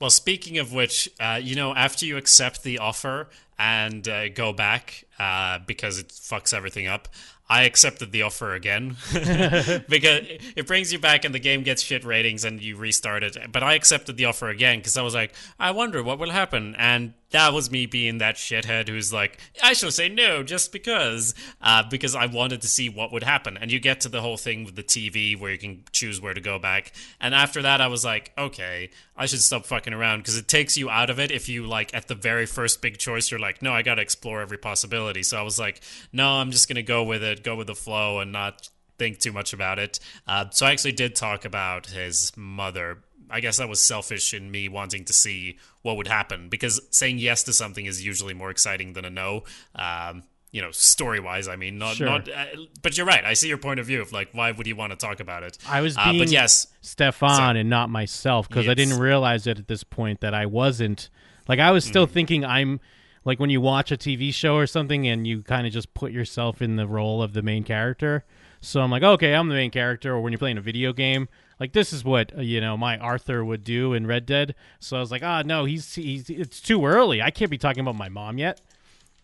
Well, 0.00 0.10
speaking 0.10 0.58
of 0.58 0.72
which, 0.72 1.08
uh, 1.18 1.40
you 1.42 1.56
know, 1.56 1.74
after 1.74 2.06
you 2.06 2.16
accept 2.18 2.62
the 2.62 2.78
offer 2.78 3.28
and 3.58 4.06
uh, 4.06 4.28
go 4.28 4.52
back 4.52 5.04
uh, 5.18 5.58
because 5.66 5.98
it 5.98 6.08
fucks 6.10 6.54
everything 6.54 6.86
up, 6.86 7.08
I 7.50 7.64
accepted 7.64 8.12
the 8.12 8.22
offer 8.22 8.54
again 8.54 8.96
because 9.12 10.26
it 10.54 10.66
brings 10.66 10.92
you 10.92 10.98
back 10.98 11.24
and 11.24 11.34
the 11.34 11.38
game 11.40 11.62
gets 11.62 11.82
shit 11.82 12.04
ratings 12.04 12.44
and 12.44 12.60
you 12.62 12.76
restart 12.76 13.24
it. 13.24 13.36
But 13.50 13.62
I 13.62 13.74
accepted 13.74 14.16
the 14.16 14.26
offer 14.26 14.48
again 14.50 14.78
because 14.78 14.96
I 14.96 15.02
was 15.02 15.14
like, 15.14 15.32
I 15.58 15.70
wonder 15.72 16.02
what 16.02 16.18
will 16.18 16.30
happen. 16.30 16.76
And 16.78 17.14
that 17.30 17.52
was 17.52 17.70
me 17.70 17.86
being 17.86 18.18
that 18.18 18.36
shithead 18.36 18.88
who's 18.88 19.12
like, 19.12 19.38
I 19.62 19.72
shall 19.72 19.90
say 19.90 20.08
no 20.08 20.42
just 20.42 20.72
because, 20.72 21.34
uh, 21.60 21.82
because 21.88 22.14
I 22.14 22.26
wanted 22.26 22.62
to 22.62 22.68
see 22.68 22.88
what 22.88 23.12
would 23.12 23.22
happen. 23.22 23.56
And 23.56 23.70
you 23.70 23.78
get 23.80 24.00
to 24.02 24.08
the 24.08 24.22
whole 24.22 24.36
thing 24.36 24.64
with 24.64 24.76
the 24.76 24.82
TV 24.82 25.38
where 25.38 25.52
you 25.52 25.58
can 25.58 25.84
choose 25.92 26.20
where 26.20 26.34
to 26.34 26.40
go 26.40 26.58
back. 26.58 26.92
And 27.20 27.34
after 27.34 27.60
that, 27.62 27.80
I 27.80 27.88
was 27.88 28.04
like, 28.04 28.32
okay, 28.38 28.90
I 29.16 29.26
should 29.26 29.42
stop 29.42 29.66
fucking 29.66 29.92
around 29.92 30.20
because 30.20 30.38
it 30.38 30.48
takes 30.48 30.76
you 30.76 30.88
out 30.88 31.10
of 31.10 31.18
it 31.20 31.30
if 31.30 31.48
you 31.48 31.66
like 31.66 31.94
at 31.94 32.08
the 32.08 32.14
very 32.14 32.46
first 32.46 32.80
big 32.80 32.98
choice, 32.98 33.30
you're 33.30 33.40
like, 33.40 33.62
no, 33.62 33.72
I 33.72 33.82
got 33.82 33.96
to 33.96 34.02
explore 34.02 34.40
every 34.40 34.58
possibility. 34.58 35.22
So 35.22 35.38
I 35.38 35.42
was 35.42 35.58
like, 35.58 35.82
no, 36.12 36.28
I'm 36.28 36.50
just 36.50 36.68
gonna 36.68 36.82
go 36.82 37.04
with 37.04 37.22
it, 37.22 37.42
go 37.42 37.56
with 37.56 37.66
the 37.66 37.74
flow, 37.74 38.20
and 38.20 38.32
not 38.32 38.68
think 38.98 39.18
too 39.18 39.32
much 39.32 39.52
about 39.52 39.78
it. 39.78 40.00
Uh, 40.26 40.46
so 40.50 40.66
I 40.66 40.72
actually 40.72 40.92
did 40.92 41.14
talk 41.14 41.44
about 41.44 41.86
his 41.86 42.32
mother. 42.36 42.98
I 43.30 43.40
guess 43.40 43.56
that 43.58 43.68
was 43.68 43.80
selfish 43.80 44.32
in 44.34 44.50
me 44.50 44.68
wanting 44.68 45.04
to 45.06 45.12
see 45.12 45.58
what 45.82 45.96
would 45.96 46.08
happen 46.08 46.48
because 46.48 46.80
saying 46.90 47.18
yes 47.18 47.42
to 47.44 47.52
something 47.52 47.86
is 47.86 48.04
usually 48.04 48.34
more 48.34 48.50
exciting 48.50 48.92
than 48.94 49.04
a 49.04 49.10
no. 49.10 49.44
Um, 49.74 50.22
you 50.50 50.62
know, 50.62 50.70
story 50.70 51.20
wise, 51.20 51.46
I 51.46 51.56
mean, 51.56 51.76
not 51.76 51.96
Sure. 51.96 52.06
not. 52.06 52.26
Uh, 52.28 52.46
but 52.80 52.96
you're 52.96 53.04
right. 53.06 53.22
I 53.22 53.34
see 53.34 53.48
your 53.48 53.58
point 53.58 53.80
of 53.80 53.86
view 53.86 54.00
of 54.00 54.12
like, 54.12 54.30
why 54.32 54.50
would 54.50 54.66
you 54.66 54.76
want 54.76 54.92
to 54.92 54.96
talk 54.96 55.20
about 55.20 55.42
it? 55.42 55.58
I 55.68 55.82
was 55.82 55.94
Uh, 55.98 56.14
but 56.16 56.30
yes, 56.30 56.68
Stefan 56.80 57.36
So- 57.54 57.58
and 57.60 57.68
not 57.68 57.90
myself 57.90 58.48
because 58.48 58.66
I 58.66 58.72
didn't 58.74 58.98
realize 58.98 59.46
it 59.46 59.58
at 59.58 59.68
this 59.68 59.84
point 59.84 60.20
that 60.20 60.32
I 60.32 60.46
wasn't 60.46 61.10
like 61.48 61.58
I 61.58 61.70
was 61.70 61.84
still 61.84 62.06
Mm. 62.06 62.10
thinking 62.12 62.44
I'm 62.46 62.80
like 63.26 63.38
when 63.38 63.50
you 63.50 63.60
watch 63.60 63.92
a 63.92 63.96
TV 63.98 64.32
show 64.32 64.54
or 64.56 64.66
something 64.66 65.06
and 65.06 65.26
you 65.26 65.42
kind 65.42 65.66
of 65.66 65.72
just 65.72 65.92
put 65.92 66.12
yourself 66.12 66.62
in 66.62 66.76
the 66.76 66.86
role 66.86 67.22
of 67.22 67.34
the 67.34 67.42
main 67.42 67.62
character. 67.62 68.24
So 68.62 68.80
I'm 68.80 68.90
like, 68.90 69.02
okay, 69.02 69.34
I'm 69.34 69.48
the 69.48 69.54
main 69.54 69.70
character. 69.70 70.14
Or 70.14 70.20
when 70.22 70.32
you're 70.32 70.38
playing 70.38 70.56
a 70.56 70.62
video 70.62 70.94
game, 70.94 71.28
like 71.60 71.72
this 71.72 71.92
is 71.92 72.04
what 72.04 72.36
uh, 72.36 72.40
you 72.40 72.60
know 72.60 72.76
my 72.76 72.96
Arthur 72.98 73.44
would 73.44 73.64
do 73.64 73.92
in 73.94 74.06
Red 74.06 74.26
Dead. 74.26 74.54
So 74.80 74.96
I 74.96 75.00
was 75.00 75.10
like, 75.10 75.22
ah, 75.22 75.42
no, 75.44 75.64
he's 75.64 75.94
he's 75.94 76.28
it's 76.30 76.60
too 76.60 76.84
early. 76.86 77.20
I 77.22 77.30
can't 77.30 77.50
be 77.50 77.58
talking 77.58 77.80
about 77.80 77.96
my 77.96 78.08
mom 78.08 78.38
yet. 78.38 78.60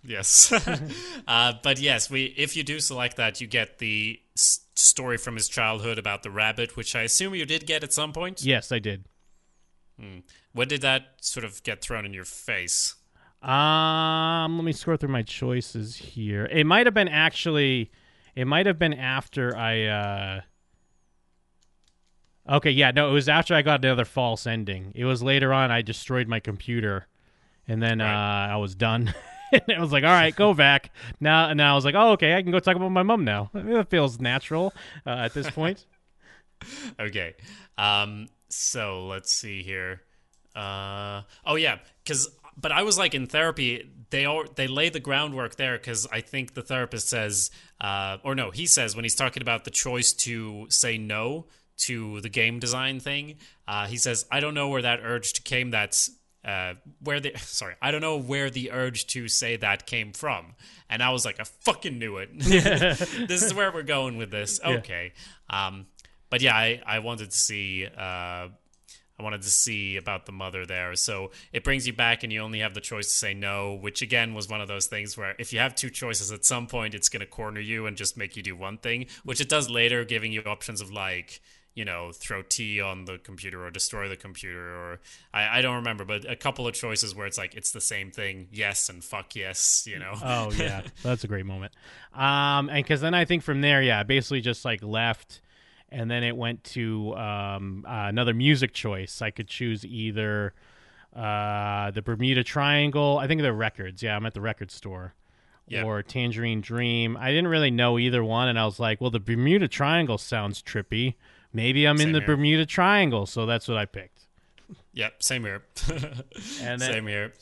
Yes, 0.07 0.53
uh, 1.29 1.55
but 1.63 1.81
yes, 1.81 2.11
we 2.11 2.25
if 2.37 2.57
you 2.57 2.63
do 2.63 2.79
select 2.81 3.17
that, 3.17 3.41
you 3.41 3.47
get 3.47 3.79
the 3.79 4.21
s- 4.37 4.61
story 4.75 5.17
from 5.17 5.35
his 5.35 5.49
childhood 5.49 5.99
about 5.99 6.23
the 6.23 6.31
rabbit, 6.31 6.77
which 6.77 6.95
I 6.95 7.03
assume 7.03 7.35
you 7.35 7.47
did 7.47 7.67
get 7.67 7.83
at 7.83 7.93
some 7.93 8.13
point. 8.13 8.43
Yes, 8.45 8.71
I 8.71 8.79
did. 8.81 9.05
When 10.53 10.69
did 10.69 10.83
that 10.83 11.13
sort 11.23 11.45
of 11.45 11.63
get 11.63 11.81
thrown 11.81 12.05
in 12.05 12.13
your 12.13 12.25
face? 12.25 12.97
Um, 13.41 14.57
let 14.59 14.65
me 14.65 14.73
scroll 14.73 14.97
through 14.97 15.11
my 15.11 15.23
choices 15.23 15.97
here. 15.97 16.47
It 16.47 16.67
might 16.67 16.87
have 16.87 16.95
been 16.95 17.09
actually, 17.09 17.91
it 18.35 18.47
might 18.47 18.67
have 18.67 18.79
been 18.79 18.93
after 18.95 19.57
I. 19.57 19.85
uh 19.85 20.41
Okay, 22.49 22.71
yeah, 22.71 22.91
no, 22.91 23.09
it 23.09 23.13
was 23.13 23.29
after 23.29 23.55
I 23.55 23.63
got 23.63 23.85
another 23.85 24.05
false 24.05 24.47
ending. 24.47 24.93
It 24.95 25.05
was 25.07 25.23
later 25.23 25.53
on. 25.53 25.71
I 25.71 25.81
destroyed 25.83 26.29
my 26.29 26.41
computer, 26.41 27.07
and 27.67 27.83
then 27.83 28.01
Right. 28.01 28.13
uh 28.51 28.55
I 28.55 28.57
was 28.57 28.75
done. 28.75 29.15
and 29.53 29.63
it 29.69 29.79
was 29.81 29.93
like, 29.93 30.05
all 30.05 30.11
right, 30.11 30.35
go 30.35 30.53
back 30.53 30.91
now. 31.21 31.49
And 31.49 31.57
now 31.57 31.73
I 31.73 31.75
was 31.75 31.85
like, 31.85 31.95
oh, 31.95 32.13
okay, 32.13 32.35
I 32.35 32.43
can 32.43 32.51
go 32.53 32.59
talk 32.61 32.77
about 32.77 32.91
my 32.91 33.03
mom 33.03 33.25
now. 33.25 33.51
It 33.55 33.89
feels 33.89 34.21
natural 34.21 34.75
uh, 35.07 35.11
at 35.11 35.35
this 35.35 35.51
point. 35.51 35.87
Okay, 36.99 37.35
um, 37.77 38.29
so 38.49 39.07
let's 39.07 39.31
see 39.31 39.63
here. 39.63 40.01
Uh, 40.57 41.23
oh 41.45 41.57
yeah, 41.57 41.79
because 42.03 42.31
but 42.57 42.73
I 42.73 42.85
was 42.85 42.97
like 42.97 43.13
in 43.15 43.27
therapy. 43.27 43.91
They 44.09 44.25
all 44.25 44.45
they 44.55 44.67
lay 44.67 44.89
the 44.89 45.01
groundwork 45.01 45.57
there 45.57 45.77
because 45.77 46.07
I 46.11 46.23
think 46.23 46.55
the 46.55 46.63
therapist 46.63 47.09
says, 47.09 47.51
uh, 47.83 48.17
or 48.25 48.35
no, 48.35 48.51
he 48.51 48.65
says 48.67 48.97
when 48.97 49.05
he's 49.05 49.15
talking 49.17 49.43
about 49.43 49.65
the 49.65 49.71
choice 49.71 50.13
to 50.25 50.67
say 50.71 50.97
no 50.97 51.47
to 51.77 52.21
the 52.21 52.29
game 52.29 52.59
design 52.59 53.01
thing, 53.01 53.37
uh, 53.67 53.87
he 53.87 53.97
says, 53.97 54.27
I 54.31 54.41
don't 54.41 54.55
know 54.55 54.69
where 54.69 54.83
that 54.83 55.01
urge 55.03 55.45
came. 55.45 55.71
That's 55.71 56.11
uh, 56.45 56.75
where 57.03 57.21
the 57.21 57.33
sorry, 57.39 57.75
I 57.81 57.91
don't 57.91 58.01
know 58.01 58.19
where 58.19 58.51
the 58.51 58.71
urge 58.73 59.07
to 59.09 59.29
say 59.29 59.57
that 59.57 59.87
came 59.87 60.13
from. 60.13 60.55
And 60.89 61.03
I 61.03 61.11
was 61.11 61.25
like, 61.25 61.41
I 61.41 61.45
fucking 61.45 61.99
knew 61.99 62.19
it. 62.19 62.31
this 62.39 63.43
is 63.43 63.55
where 63.55 63.73
we're 63.73 63.83
going 63.83 64.17
with 64.17 64.31
this. 64.31 64.61
Okay. 64.65 65.13
Um, 65.49 65.87
but 66.31 66.41
yeah, 66.41 66.55
I, 66.55 66.83
I 66.87 66.99
wanted 66.99 67.31
to 67.31 67.37
see 67.37 67.87
uh, 67.87 68.49
I 69.19 69.23
wanted 69.23 69.43
to 69.43 69.51
see 69.51 69.97
about 69.97 70.27
the 70.27 70.33
mother 70.33 70.67
there. 70.67 70.97
So 70.97 71.31
it 71.53 71.63
brings 71.63 71.87
you 71.87 71.93
back, 71.93 72.25
and 72.25 72.33
you 72.33 72.41
only 72.41 72.59
have 72.59 72.75
the 72.75 72.81
choice 72.81 73.07
to 73.07 73.15
say 73.15 73.33
no, 73.33 73.75
which 73.75 74.03
again 74.03 74.35
was 74.35 74.49
one 74.49 74.61
of 74.61 74.69
those 74.69 74.87
things 74.87 75.17
where 75.17 75.37
if 75.39 75.53
you 75.53 75.61
have 75.61 75.75
two 75.75 75.91
choices 75.91 76.33
at 76.33 76.45
some 76.45 76.67
point, 76.67 76.95
it's 76.95 77.09
going 77.09 77.21
to 77.21 77.27
corner 77.27 77.61
you 77.61 77.87
and 77.87 77.97
just 77.97 78.17
make 78.17 78.37
you 78.37 78.43
do 78.43 78.57
one 78.57 78.79
thing, 78.79 79.07
which 79.25 79.41
it 79.41 79.49
does 79.49 79.71
later, 79.71 80.05
giving 80.05 80.33
you 80.33 80.43
options 80.43 80.81
of 80.81 80.91
like, 80.91 81.41
you 81.75 81.85
know, 81.85 82.13
throw 82.13 82.43
tea 82.43 82.81
on 82.81 83.05
the 83.05 83.19
computer 83.19 83.65
or 83.65 83.71
destroy 83.71 84.09
the 84.09 84.17
computer, 84.17 84.75
or 84.75 85.01
I, 85.33 85.59
I 85.59 85.63
don't 85.63 85.77
remember, 85.77 86.05
but 86.05 86.29
a 86.31 86.37
couple 86.37 86.69
of 86.69 86.75
choices 86.75 87.15
where 87.15 87.27
it's 87.27 87.37
like 87.37 87.55
it's 87.55 87.73
the 87.73 87.81
same 87.81 88.11
thing, 88.13 88.49
yes 88.53 88.89
and 88.89 89.03
fuck 89.03 89.35
yes, 89.35 89.85
you 89.87 89.99
know. 89.99 90.15
Oh 90.23 90.53
yeah, 90.53 90.83
that's 91.03 91.25
a 91.25 91.29
great 91.29 91.47
moment. 91.47 91.73
Um, 92.15 92.69
and 92.69 92.85
because 92.85 93.01
then 93.01 93.15
I 93.15 93.25
think 93.25 93.43
from 93.43 93.61
there, 93.61 93.83
yeah, 93.83 94.05
basically 94.05 94.41
just 94.41 94.65
like 94.65 94.83
left, 94.85 95.41
and 95.89 96.09
then 96.09 96.23
it 96.23 96.37
went 96.37 96.63
to 96.65 97.15
um, 97.17 97.85
uh, 97.89 98.07
another 98.07 98.35
music 98.35 98.73
choice. 98.73 99.21
I 99.21 99.31
could 99.31 99.49
choose 99.49 99.85
either 99.85 100.55
uh, 101.15 101.91
the 101.91 102.03
Bermuda 102.03 102.45
Triangle. 102.45 103.19
I 103.19 103.27
think 103.27 103.43
they're 103.43 103.53
records. 103.53 104.01
Yeah, 104.01 104.15
I'm 104.15 104.27
at 104.27 104.35
the 104.35 104.41
record 104.41 104.71
store. 104.71 105.15
Yeah. 105.67 105.85
Or 105.85 106.03
Tangerine 106.03 106.61
Dream. 106.61 107.17
I 107.17 107.31
didn't 107.31 107.49
really 107.49 107.71
know 107.71 107.99
either 107.99 108.23
one, 108.23 108.49
and 108.49 108.59
I 108.59 108.67
was 108.67 108.79
like, 108.79 109.01
"Well, 109.01 109.11
the 109.11 109.19
Bermuda 109.19 109.67
Triangle 109.67 110.19
sounds 110.19 110.63
trippy. 110.63 111.15
Maybe 111.55 111.87
I'm 111.87 112.01
in 112.01 112.13
the 112.13 112.19
here. 112.19 112.27
Bermuda 112.27 112.67
Triangle." 112.67 113.25
So 113.25 113.47
that's 113.47 113.67
what 113.69 113.79
I 113.79 113.87
picked. 113.87 114.27
Yep, 114.93 115.23
same 115.23 115.45
here. 115.45 115.63
And 116.61 116.81
then- 116.81 116.93
same 116.93 117.07
here. 117.07 117.33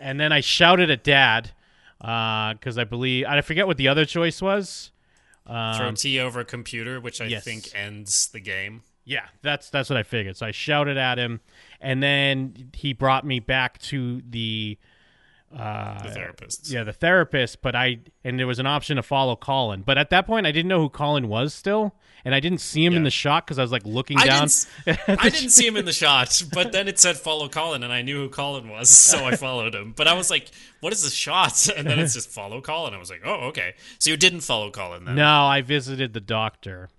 and 0.00 0.18
then 0.18 0.32
I 0.32 0.40
shouted 0.40 0.90
at 0.90 1.04
Dad 1.04 1.50
because 1.98 2.78
I 2.78 2.84
believe 2.84 3.26
I 3.26 3.40
forget 3.42 3.66
what 3.66 3.76
the 3.76 3.88
other 3.88 4.04
choice 4.04 4.40
was. 4.40 4.90
Throw 5.46 5.92
tea 5.92 6.18
over 6.18 6.40
a 6.40 6.44
computer, 6.44 7.00
which 7.00 7.20
I 7.20 7.26
yes. 7.26 7.44
think 7.44 7.70
ends 7.74 8.28
the 8.28 8.40
game. 8.40 8.82
Yeah, 9.04 9.26
that's 9.42 9.70
that's 9.70 9.88
what 9.88 9.96
I 9.96 10.02
figured. 10.02 10.36
So 10.36 10.46
I 10.46 10.50
shouted 10.50 10.96
at 10.96 11.16
him, 11.18 11.40
and 11.80 12.02
then 12.02 12.70
he 12.74 12.92
brought 12.92 13.24
me 13.24 13.38
back 13.38 13.78
to 13.82 14.20
the 14.28 14.76
uh, 15.56 16.02
The 16.02 16.10
therapist. 16.10 16.68
Yeah, 16.68 16.82
the 16.82 16.92
therapist. 16.92 17.62
But 17.62 17.76
I 17.76 18.00
and 18.24 18.36
there 18.38 18.48
was 18.48 18.58
an 18.58 18.66
option 18.66 18.96
to 18.96 19.04
follow 19.04 19.36
Colin. 19.36 19.82
But 19.82 19.96
at 19.96 20.10
that 20.10 20.26
point, 20.26 20.44
I 20.46 20.50
didn't 20.50 20.68
know 20.68 20.80
who 20.80 20.88
Colin 20.88 21.28
was 21.28 21.54
still, 21.54 21.94
and 22.26 22.34
I 22.34 22.40
didn't 22.40 22.58
see 22.60 22.84
him 22.84 22.94
in 22.94 23.04
the 23.04 23.10
shot 23.10 23.46
because 23.46 23.58
I 23.58 23.62
was 23.62 23.70
like 23.72 23.86
looking 23.86 24.18
I 24.18 24.26
down. 24.26 24.48
didn't, 24.84 24.98
I 25.20 25.30
didn't 25.30 25.50
see 25.50 25.66
him 25.66 25.76
in 25.76 25.84
the 25.86 25.92
shot, 25.92 26.42
but 26.52 26.72
then 26.72 26.88
it 26.88 26.98
said 26.98 27.16
follow 27.16 27.48
Colin, 27.48 27.82
and 27.84 27.92
I 27.92 28.02
knew 28.02 28.24
who 28.24 28.28
Colin 28.28 28.68
was, 28.68 28.90
so 28.90 29.24
I 29.24 29.36
followed 29.36 29.74
him. 29.74 29.94
But 29.96 30.08
I 30.08 30.14
was 30.14 30.28
like, 30.28 30.50
what 30.80 30.92
is 30.92 31.02
the 31.02 31.10
shot? 31.10 31.68
And 31.76 31.86
then 31.86 31.98
it's 31.98 32.14
just 32.14 32.28
follow 32.28 32.60
Colin. 32.60 32.92
I 32.94 32.98
was 32.98 33.08
like, 33.10 33.22
oh, 33.24 33.46
okay. 33.48 33.74
So 33.98 34.10
you 34.10 34.16
didn't 34.16 34.40
follow 34.40 34.70
Colin 34.70 35.04
then? 35.04 35.14
No, 35.14 35.44
I 35.46 35.62
visited 35.62 36.12
the 36.12 36.20
doctor. 36.20 36.90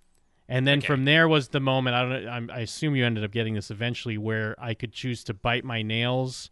And 0.47 0.65
then 0.65 0.77
Okay. 0.77 0.87
from 0.87 1.03
there 1.05 1.27
was 1.27 1.49
the 1.49 1.59
moment. 1.59 1.95
I 1.95 2.01
don't. 2.03 2.49
I 2.49 2.59
assume 2.61 2.95
you 2.95 3.05
ended 3.05 3.23
up 3.25 3.31
getting 3.31 3.53
this 3.53 3.69
eventually, 3.69 4.17
where 4.17 4.55
I 4.57 4.73
could 4.75 4.93
choose 4.93 5.23
to 5.25 5.33
bite 5.33 5.65
my 5.65 5.81
nails, 5.81 6.49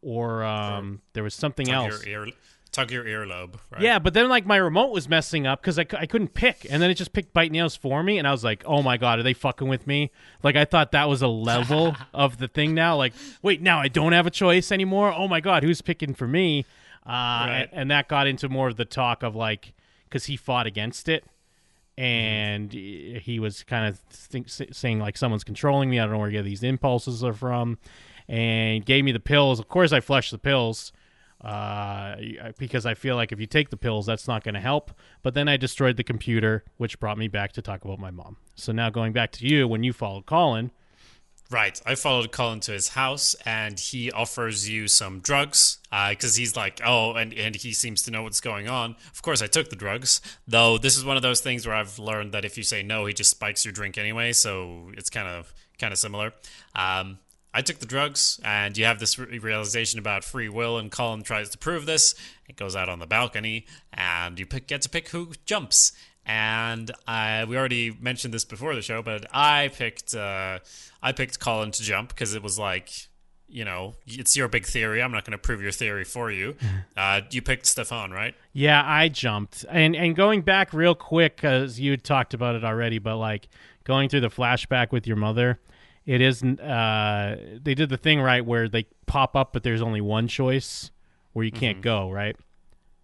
or 0.00 0.42
um, 0.42 1.02
there 1.12 1.22
was 1.22 1.34
something 1.34 1.68
else. 1.68 2.06
your 2.06 2.26
ear, 2.26 2.32
tug 2.76 2.90
your 2.92 3.04
earlobe. 3.04 3.54
Right? 3.70 3.82
Yeah, 3.82 3.98
but 3.98 4.14
then 4.14 4.28
like 4.28 4.46
my 4.46 4.56
remote 4.56 4.92
was 4.92 5.08
messing 5.08 5.46
up 5.46 5.60
because 5.60 5.78
I, 5.78 5.86
I 5.98 6.06
couldn't 6.06 6.34
pick, 6.34 6.66
and 6.70 6.82
then 6.82 6.90
it 6.90 6.94
just 6.94 7.12
picked 7.12 7.32
bite 7.32 7.50
nails 7.50 7.74
for 7.76 8.02
me, 8.02 8.18
and 8.18 8.28
I 8.28 8.30
was 8.32 8.44
like, 8.44 8.62
oh 8.66 8.82
my 8.82 8.96
god, 8.96 9.18
are 9.18 9.22
they 9.22 9.32
fucking 9.34 9.66
with 9.68 9.86
me? 9.86 10.10
Like 10.42 10.54
I 10.56 10.64
thought 10.64 10.92
that 10.92 11.08
was 11.08 11.22
a 11.22 11.28
level 11.28 11.96
of 12.14 12.38
the 12.38 12.48
thing 12.48 12.74
now. 12.74 12.96
Like 12.96 13.14
wait, 13.42 13.60
now 13.62 13.80
I 13.80 13.88
don't 13.88 14.12
have 14.12 14.26
a 14.26 14.30
choice 14.30 14.70
anymore. 14.70 15.12
Oh 15.12 15.26
my 15.28 15.40
god, 15.40 15.62
who's 15.64 15.82
picking 15.82 16.14
for 16.14 16.26
me? 16.28 16.64
Uh, 17.04 17.10
Right. 17.10 17.68
and, 17.72 17.80
and 17.82 17.90
that 17.90 18.08
got 18.08 18.26
into 18.26 18.48
more 18.48 18.68
of 18.68 18.76
the 18.76 18.84
talk 18.84 19.22
of 19.22 19.34
like 19.36 19.72
because 20.04 20.26
he 20.26 20.36
fought 20.36 20.66
against 20.66 21.08
it. 21.08 21.24
And 21.98 22.72
he 22.72 23.18
he 23.24 23.38
was 23.38 23.62
kind 23.62 23.86
of 23.88 23.98
think, 24.10 24.48
saying 24.50 24.98
like 24.98 25.16
someone's 25.16 25.44
controlling 25.44 25.88
me. 25.88 25.98
I 25.98 26.02
don't 26.04 26.12
know 26.12 26.18
where 26.18 26.42
these 26.42 26.62
impulses 26.62 27.24
are 27.24 27.32
from, 27.32 27.78
and 28.28 28.84
gave 28.84 29.02
me 29.04 29.12
the 29.12 29.20
pills. 29.20 29.58
Of 29.58 29.68
course, 29.68 29.92
I 29.94 30.00
flushed 30.00 30.30
the 30.30 30.36
pills 30.38 30.92
uh, 31.46 32.16
because 32.58 32.86
I 32.86 32.94
feel 32.94 33.14
like 33.14 33.30
if 33.30 33.38
you 33.38 33.46
take 33.46 33.70
the 33.70 33.76
pills, 33.76 34.04
that's 34.04 34.26
not 34.26 34.42
going 34.42 34.54
to 34.54 34.60
help. 34.60 34.90
But 35.22 35.34
then 35.34 35.48
I 35.48 35.56
destroyed 35.56 35.96
the 35.96 36.02
computer, 36.02 36.64
which 36.76 36.98
brought 36.98 37.18
me 37.18 37.28
back 37.28 37.52
to 37.52 37.62
talk 37.62 37.84
about 37.84 38.00
my 38.00 38.10
mom. 38.10 38.36
So 38.56 38.72
now 38.72 38.90
going 38.90 39.12
back 39.12 39.30
to 39.32 39.46
you, 39.46 39.68
when 39.68 39.84
you 39.84 39.92
followed 39.92 40.26
Colin, 40.26 40.72
Right. 41.48 41.80
I 41.86 41.94
followed 41.94 42.32
Colin 42.32 42.58
to 42.60 42.72
his 42.72 42.88
house 42.88 43.36
and 43.44 43.78
he 43.78 44.10
offers 44.10 44.68
you 44.68 44.88
some 44.88 45.20
drugs 45.20 45.78
because 45.84 46.36
uh, 46.36 46.38
he's 46.40 46.56
like, 46.56 46.80
oh, 46.84 47.12
and, 47.12 47.32
and 47.34 47.54
he 47.54 47.72
seems 47.72 48.02
to 48.02 48.10
know 48.10 48.24
what's 48.24 48.40
going 48.40 48.68
on. 48.68 48.96
Of 49.12 49.22
course, 49.22 49.42
I 49.42 49.46
took 49.46 49.70
the 49.70 49.76
drugs, 49.76 50.20
though 50.48 50.76
this 50.76 50.96
is 50.96 51.04
one 51.04 51.16
of 51.16 51.22
those 51.22 51.40
things 51.40 51.64
where 51.64 51.76
I've 51.76 52.00
learned 52.00 52.32
that 52.32 52.44
if 52.44 52.56
you 52.56 52.64
say 52.64 52.82
no, 52.82 53.06
he 53.06 53.12
just 53.12 53.30
spikes 53.30 53.64
your 53.64 53.70
drink 53.70 53.96
anyway. 53.96 54.32
So 54.32 54.90
it's 54.96 55.08
kind 55.08 55.28
of 55.28 55.54
kind 55.78 55.92
of 55.92 56.00
similar. 56.00 56.32
Um, 56.74 57.18
I 57.56 57.62
took 57.62 57.78
the 57.78 57.86
drugs, 57.86 58.38
and 58.44 58.76
you 58.76 58.84
have 58.84 58.98
this 58.98 59.18
realization 59.18 59.98
about 59.98 60.24
free 60.24 60.50
will, 60.50 60.76
and 60.76 60.90
Colin 60.90 61.22
tries 61.22 61.48
to 61.50 61.58
prove 61.58 61.86
this. 61.86 62.14
It 62.48 62.56
goes 62.56 62.76
out 62.76 62.90
on 62.90 62.98
the 62.98 63.06
balcony, 63.06 63.64
and 63.94 64.38
you 64.38 64.44
pick, 64.44 64.66
get 64.66 64.82
to 64.82 64.90
pick 64.90 65.08
who 65.08 65.32
jumps 65.46 65.92
and 66.26 66.90
I 67.06 67.44
we 67.44 67.56
already 67.56 67.96
mentioned 68.00 68.34
this 68.34 68.44
before 68.44 68.74
the 68.74 68.82
show, 68.82 69.00
but 69.00 69.26
I 69.32 69.68
picked 69.68 70.14
uh, 70.14 70.58
I 71.02 71.12
picked 71.12 71.38
Colin 71.38 71.70
to 71.70 71.82
jump 71.82 72.08
because 72.08 72.34
it 72.34 72.42
was 72.42 72.58
like 72.58 72.90
you 73.48 73.64
know 73.64 73.94
it's 74.06 74.36
your 74.36 74.48
big 74.48 74.66
theory. 74.66 75.00
I'm 75.00 75.12
not 75.12 75.24
going 75.24 75.32
to 75.32 75.38
prove 75.38 75.62
your 75.62 75.72
theory 75.72 76.04
for 76.04 76.30
you. 76.30 76.56
Uh, 76.96 77.20
you 77.30 77.42
picked 77.42 77.66
Stefan, 77.66 78.10
right? 78.10 78.34
Yeah, 78.54 78.82
I 78.84 79.08
jumped, 79.10 79.66
and 79.68 79.94
and 79.94 80.16
going 80.16 80.40
back 80.40 80.72
real 80.72 80.94
quick 80.94 81.36
because 81.36 81.78
you 81.78 81.98
talked 81.98 82.32
about 82.32 82.54
it 82.54 82.64
already, 82.64 82.98
but 82.98 83.18
like 83.18 83.48
going 83.84 84.08
through 84.08 84.22
the 84.22 84.30
flashback 84.30 84.92
with 84.92 85.06
your 85.06 85.16
mother. 85.16 85.60
It 86.06 86.20
is. 86.20 86.42
Uh, 86.42 87.58
they 87.60 87.74
did 87.74 87.88
the 87.88 87.96
thing 87.96 88.20
right 88.20 88.44
where 88.44 88.68
they 88.68 88.86
pop 89.06 89.34
up, 89.36 89.52
but 89.52 89.64
there's 89.64 89.82
only 89.82 90.00
one 90.00 90.28
choice 90.28 90.90
where 91.32 91.44
you 91.44 91.52
can't 91.52 91.78
mm-hmm. 91.78 91.82
go. 91.82 92.10
Right. 92.10 92.36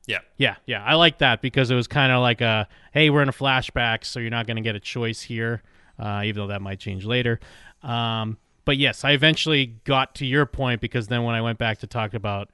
Yeah. 0.07 0.21
Yeah, 0.37 0.57
yeah. 0.67 0.83
I 0.85 0.95
like 0.95 1.19
that 1.19 1.43
because 1.43 1.71
it 1.71 1.75
was 1.75 1.87
kind 1.87 2.13
of 2.13 2.23
like 2.23 2.41
a 2.41 2.69
hey, 2.93 3.11
we're 3.11 3.23
in 3.23 3.29
a 3.29 3.33
flashback, 3.33 4.05
so 4.05 4.21
you're 4.21 4.31
not 4.31 4.47
going 4.47 4.57
to 4.57 4.63
get 4.63 4.77
a 4.77 4.81
choice 4.81 5.21
here, 5.21 5.63
uh, 5.99 6.23
even 6.25 6.43
though 6.43 6.49
that 6.49 6.63
might 6.63 6.79
change 6.79 7.05
later. 7.05 7.41
Um, 7.83 8.39
but 8.65 8.77
yes, 8.77 9.05
I 9.05 9.13
eventually 9.13 9.67
got 9.85 10.15
to 10.17 10.27
your 10.27 10.47
point 10.47 10.81
because 10.81 11.09
then 11.09 11.25
when 11.25 11.35
I 11.35 11.41
went 11.41 11.59
back 11.59 11.79
to 11.79 11.87
talk 11.87 12.15
about 12.15 12.51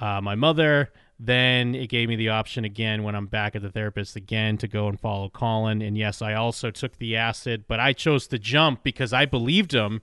uh, 0.00 0.20
my 0.20 0.34
mother, 0.34 0.92
then 1.26 1.74
it 1.74 1.88
gave 1.88 2.08
me 2.08 2.16
the 2.16 2.28
option 2.28 2.64
again 2.64 3.02
when 3.02 3.14
I'm 3.14 3.26
back 3.26 3.56
at 3.56 3.62
the 3.62 3.70
therapist 3.70 4.16
again 4.16 4.58
to 4.58 4.68
go 4.68 4.88
and 4.88 5.00
follow 5.00 5.28
Colin. 5.28 5.80
And 5.80 5.96
yes, 5.96 6.20
I 6.20 6.34
also 6.34 6.70
took 6.70 6.98
the 6.98 7.16
acid, 7.16 7.64
but 7.66 7.80
I 7.80 7.92
chose 7.92 8.26
to 8.28 8.38
jump 8.38 8.82
because 8.82 9.12
I 9.12 9.24
believed 9.24 9.72
him. 9.72 10.02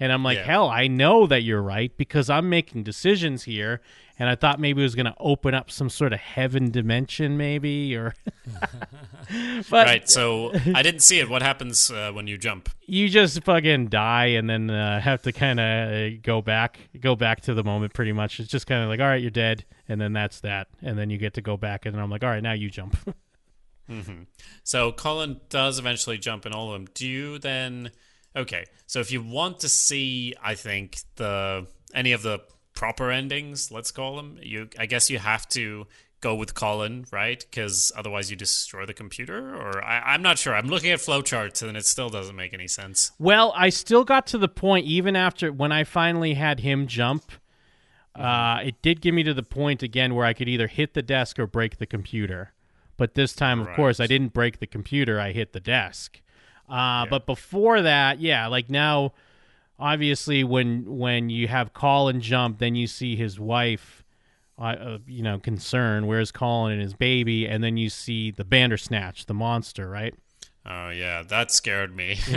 And 0.00 0.12
I'm 0.12 0.24
like, 0.24 0.38
yeah. 0.38 0.44
hell, 0.44 0.68
I 0.68 0.88
know 0.88 1.26
that 1.26 1.42
you're 1.42 1.62
right 1.62 1.94
because 1.96 2.30
I'm 2.30 2.48
making 2.48 2.82
decisions 2.82 3.44
here 3.44 3.80
and 4.20 4.28
I 4.28 4.34
thought 4.34 4.60
maybe 4.60 4.82
it 4.82 4.84
was 4.84 4.94
going 4.94 5.06
to 5.06 5.14
open 5.18 5.54
up 5.54 5.70
some 5.70 5.88
sort 5.88 6.12
of 6.12 6.20
heaven 6.20 6.70
dimension, 6.70 7.38
maybe 7.38 7.96
or. 7.96 8.14
but, 9.70 9.86
right. 9.86 10.08
So 10.10 10.52
I 10.74 10.82
didn't 10.82 11.00
see 11.00 11.20
it. 11.20 11.30
What 11.30 11.40
happens 11.40 11.90
uh, 11.90 12.12
when 12.12 12.26
you 12.26 12.36
jump? 12.36 12.68
You 12.84 13.08
just 13.08 13.42
fucking 13.42 13.86
die, 13.86 14.26
and 14.26 14.48
then 14.48 14.68
uh, 14.68 15.00
have 15.00 15.22
to 15.22 15.32
kind 15.32 15.58
of 15.58 15.92
uh, 15.92 16.16
go 16.22 16.42
back, 16.42 16.78
go 17.00 17.16
back 17.16 17.40
to 17.42 17.54
the 17.54 17.64
moment. 17.64 17.94
Pretty 17.94 18.12
much, 18.12 18.38
it's 18.40 18.50
just 18.50 18.66
kind 18.66 18.82
of 18.82 18.90
like, 18.90 19.00
all 19.00 19.06
right, 19.06 19.22
you're 19.22 19.30
dead, 19.30 19.64
and 19.88 19.98
then 19.98 20.12
that's 20.12 20.40
that, 20.40 20.68
and 20.82 20.98
then 20.98 21.08
you 21.08 21.16
get 21.16 21.32
to 21.34 21.40
go 21.40 21.56
back, 21.56 21.86
and 21.86 21.98
I'm 21.98 22.10
like, 22.10 22.22
all 22.22 22.28
right, 22.28 22.42
now 22.42 22.52
you 22.52 22.68
jump. 22.68 22.98
mm-hmm. 23.90 24.24
So 24.64 24.92
Colin 24.92 25.40
does 25.48 25.78
eventually 25.78 26.18
jump 26.18 26.44
in 26.44 26.52
all 26.52 26.66
of 26.66 26.72
them. 26.74 26.88
Do 26.92 27.08
you 27.08 27.38
then? 27.38 27.90
Okay, 28.36 28.64
so 28.86 29.00
if 29.00 29.10
you 29.10 29.22
want 29.22 29.60
to 29.60 29.68
see, 29.68 30.34
I 30.42 30.54
think 30.54 30.98
the 31.16 31.66
any 31.94 32.12
of 32.12 32.22
the 32.22 32.40
proper 32.74 33.10
endings, 33.10 33.70
let's 33.70 33.90
call 33.90 34.16
them. 34.16 34.38
You, 34.40 34.68
I 34.78 34.86
guess 34.86 35.10
you 35.10 35.18
have 35.18 35.48
to 35.50 35.86
go 36.20 36.34
with 36.34 36.54
Colin, 36.54 37.06
right? 37.10 37.44
Because 37.50 37.92
otherwise 37.96 38.30
you 38.30 38.36
destroy 38.36 38.86
the 38.86 38.94
computer. 38.94 39.54
Or 39.54 39.82
I, 39.84 40.14
am 40.14 40.22
not 40.22 40.38
sure. 40.38 40.54
I'm 40.54 40.68
looking 40.68 40.90
at 40.90 40.98
flowcharts 40.98 41.66
and 41.66 41.76
it 41.76 41.86
still 41.86 42.10
doesn't 42.10 42.36
make 42.36 42.52
any 42.52 42.68
sense. 42.68 43.12
Well, 43.18 43.52
I 43.56 43.70
still 43.70 44.04
got 44.04 44.26
to 44.28 44.38
the 44.38 44.48
point 44.48 44.86
even 44.86 45.16
after 45.16 45.52
when 45.52 45.72
I 45.72 45.84
finally 45.84 46.34
had 46.34 46.60
him 46.60 46.86
jump. 46.86 47.32
Uh, 48.14 48.60
it 48.64 48.82
did 48.82 49.00
give 49.00 49.14
me 49.14 49.22
to 49.22 49.32
the 49.32 49.42
point 49.42 49.82
again 49.82 50.14
where 50.14 50.26
I 50.26 50.34
could 50.34 50.48
either 50.48 50.66
hit 50.66 50.94
the 50.94 51.02
desk 51.02 51.38
or 51.38 51.46
break 51.46 51.78
the 51.78 51.86
computer. 51.86 52.52
But 52.96 53.14
this 53.14 53.32
time, 53.32 53.60
of 53.60 53.68
right. 53.68 53.76
course, 53.76 53.98
I 53.98 54.06
didn't 54.06 54.34
break 54.34 54.58
the 54.58 54.66
computer. 54.66 55.18
I 55.18 55.32
hit 55.32 55.54
the 55.54 55.60
desk. 55.60 56.20
Uh, 56.70 57.04
yeah. 57.04 57.06
But 57.10 57.26
before 57.26 57.82
that, 57.82 58.20
yeah, 58.20 58.46
like 58.46 58.70
now 58.70 59.12
obviously 59.78 60.44
when 60.44 60.84
when 60.98 61.30
you 61.30 61.48
have 61.48 61.72
Colin 61.72 62.20
jump, 62.20 62.58
then 62.58 62.74
you 62.74 62.86
see 62.86 63.16
his 63.16 63.40
wife, 63.40 64.04
uh, 64.58 64.62
uh, 64.62 64.98
you 65.06 65.22
know, 65.22 65.38
concern. 65.38 66.06
Where's 66.06 66.30
Colin 66.30 66.72
and 66.72 66.82
his 66.82 66.94
baby? 66.94 67.46
And 67.46 67.64
then 67.64 67.76
you 67.76 67.88
see 67.88 68.30
the 68.30 68.44
Bandersnatch, 68.44 69.26
the 69.26 69.34
monster, 69.34 69.88
right? 69.88 70.14
Oh 70.66 70.90
yeah, 70.90 71.22
that 71.22 71.50
scared 71.50 71.96
me. 71.96 72.18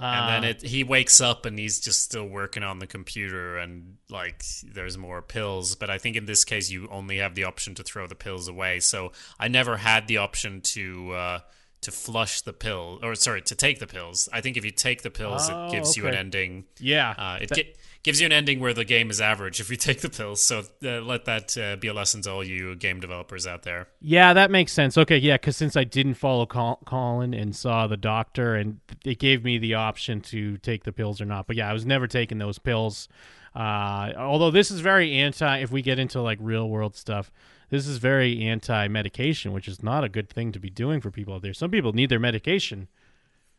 and 0.00 0.44
then 0.44 0.50
it, 0.50 0.62
he 0.62 0.84
wakes 0.84 1.20
up 1.20 1.44
and 1.44 1.58
he's 1.58 1.80
just 1.80 2.02
still 2.02 2.26
working 2.26 2.62
on 2.62 2.78
the 2.78 2.86
computer 2.86 3.58
and 3.58 3.96
like 4.08 4.44
there's 4.64 4.96
more 4.96 5.20
pills 5.20 5.74
but 5.74 5.90
i 5.90 5.98
think 5.98 6.16
in 6.16 6.24
this 6.26 6.44
case 6.44 6.70
you 6.70 6.88
only 6.90 7.18
have 7.18 7.34
the 7.34 7.44
option 7.44 7.74
to 7.74 7.82
throw 7.82 8.06
the 8.06 8.14
pills 8.14 8.46
away 8.48 8.78
so 8.78 9.10
i 9.40 9.48
never 9.48 9.76
had 9.76 10.06
the 10.06 10.16
option 10.16 10.60
to 10.60 11.12
uh, 11.12 11.38
to 11.80 11.90
flush 11.90 12.40
the 12.40 12.52
pill 12.52 12.98
or 13.02 13.14
sorry 13.14 13.42
to 13.42 13.54
take 13.54 13.78
the 13.78 13.86
pills. 13.86 14.28
I 14.32 14.40
think 14.40 14.56
if 14.56 14.64
you 14.64 14.70
take 14.70 15.02
the 15.02 15.10
pills 15.10 15.48
oh, 15.50 15.66
it 15.66 15.72
gives 15.72 15.90
okay. 15.90 16.00
you 16.00 16.08
an 16.08 16.14
ending. 16.14 16.64
Yeah. 16.78 17.14
Uh, 17.16 17.38
it 17.40 17.48
that- 17.50 17.54
gi- 17.54 17.74
gives 18.02 18.20
you 18.20 18.26
an 18.26 18.32
ending 18.32 18.60
where 18.60 18.72
the 18.72 18.84
game 18.84 19.10
is 19.10 19.20
average 19.20 19.60
if 19.60 19.70
you 19.70 19.76
take 19.88 20.00
the 20.00 20.08
pills. 20.08 20.40
So 20.42 20.62
uh, 20.84 21.00
let 21.00 21.24
that 21.26 21.56
uh, 21.56 21.76
be 21.76 21.88
a 21.88 21.94
lesson 21.94 22.22
to 22.22 22.32
all 22.32 22.44
you 22.44 22.74
game 22.74 23.00
developers 23.00 23.46
out 23.46 23.62
there. 23.62 23.88
Yeah 24.00 24.32
that 24.34 24.50
makes 24.50 24.72
sense. 24.72 24.98
Okay 24.98 25.18
yeah 25.18 25.36
because 25.36 25.56
since 25.56 25.76
i 25.76 25.84
didn't 25.84 26.14
follow 26.14 26.46
Col- 26.46 26.80
colin 26.84 27.32
and 27.34 27.54
saw 27.54 27.86
the 27.86 27.96
doctor 27.96 28.54
and 28.54 28.80
it 29.04 29.18
gave 29.18 29.44
me 29.44 29.58
the 29.58 29.74
option 29.74 30.20
to 30.22 30.56
take 30.58 30.84
the 30.84 30.92
pills 30.92 31.20
or 31.20 31.26
not 31.26 31.46
but 31.46 31.56
yeah 31.56 31.68
i 31.68 31.72
was 31.72 31.86
never 31.86 32.06
taking 32.06 32.38
those 32.38 32.58
pills. 32.58 33.08
Uh, 33.54 34.12
although 34.16 34.50
this 34.50 34.70
is 34.70 34.80
very 34.80 35.14
anti 35.14 35.58
if 35.58 35.70
we 35.70 35.82
get 35.82 35.98
into 35.98 36.20
like 36.20 36.38
real 36.40 36.68
world 36.68 36.94
stuff 36.94 37.32
this 37.70 37.86
is 37.86 37.98
very 37.98 38.42
anti-medication, 38.44 39.52
which 39.52 39.68
is 39.68 39.82
not 39.82 40.04
a 40.04 40.08
good 40.08 40.28
thing 40.28 40.52
to 40.52 40.58
be 40.58 40.70
doing 40.70 41.00
for 41.00 41.10
people 41.10 41.34
out 41.34 41.42
there. 41.42 41.54
Some 41.54 41.70
people 41.70 41.92
need 41.92 42.08
their 42.08 42.18
medication. 42.18 42.88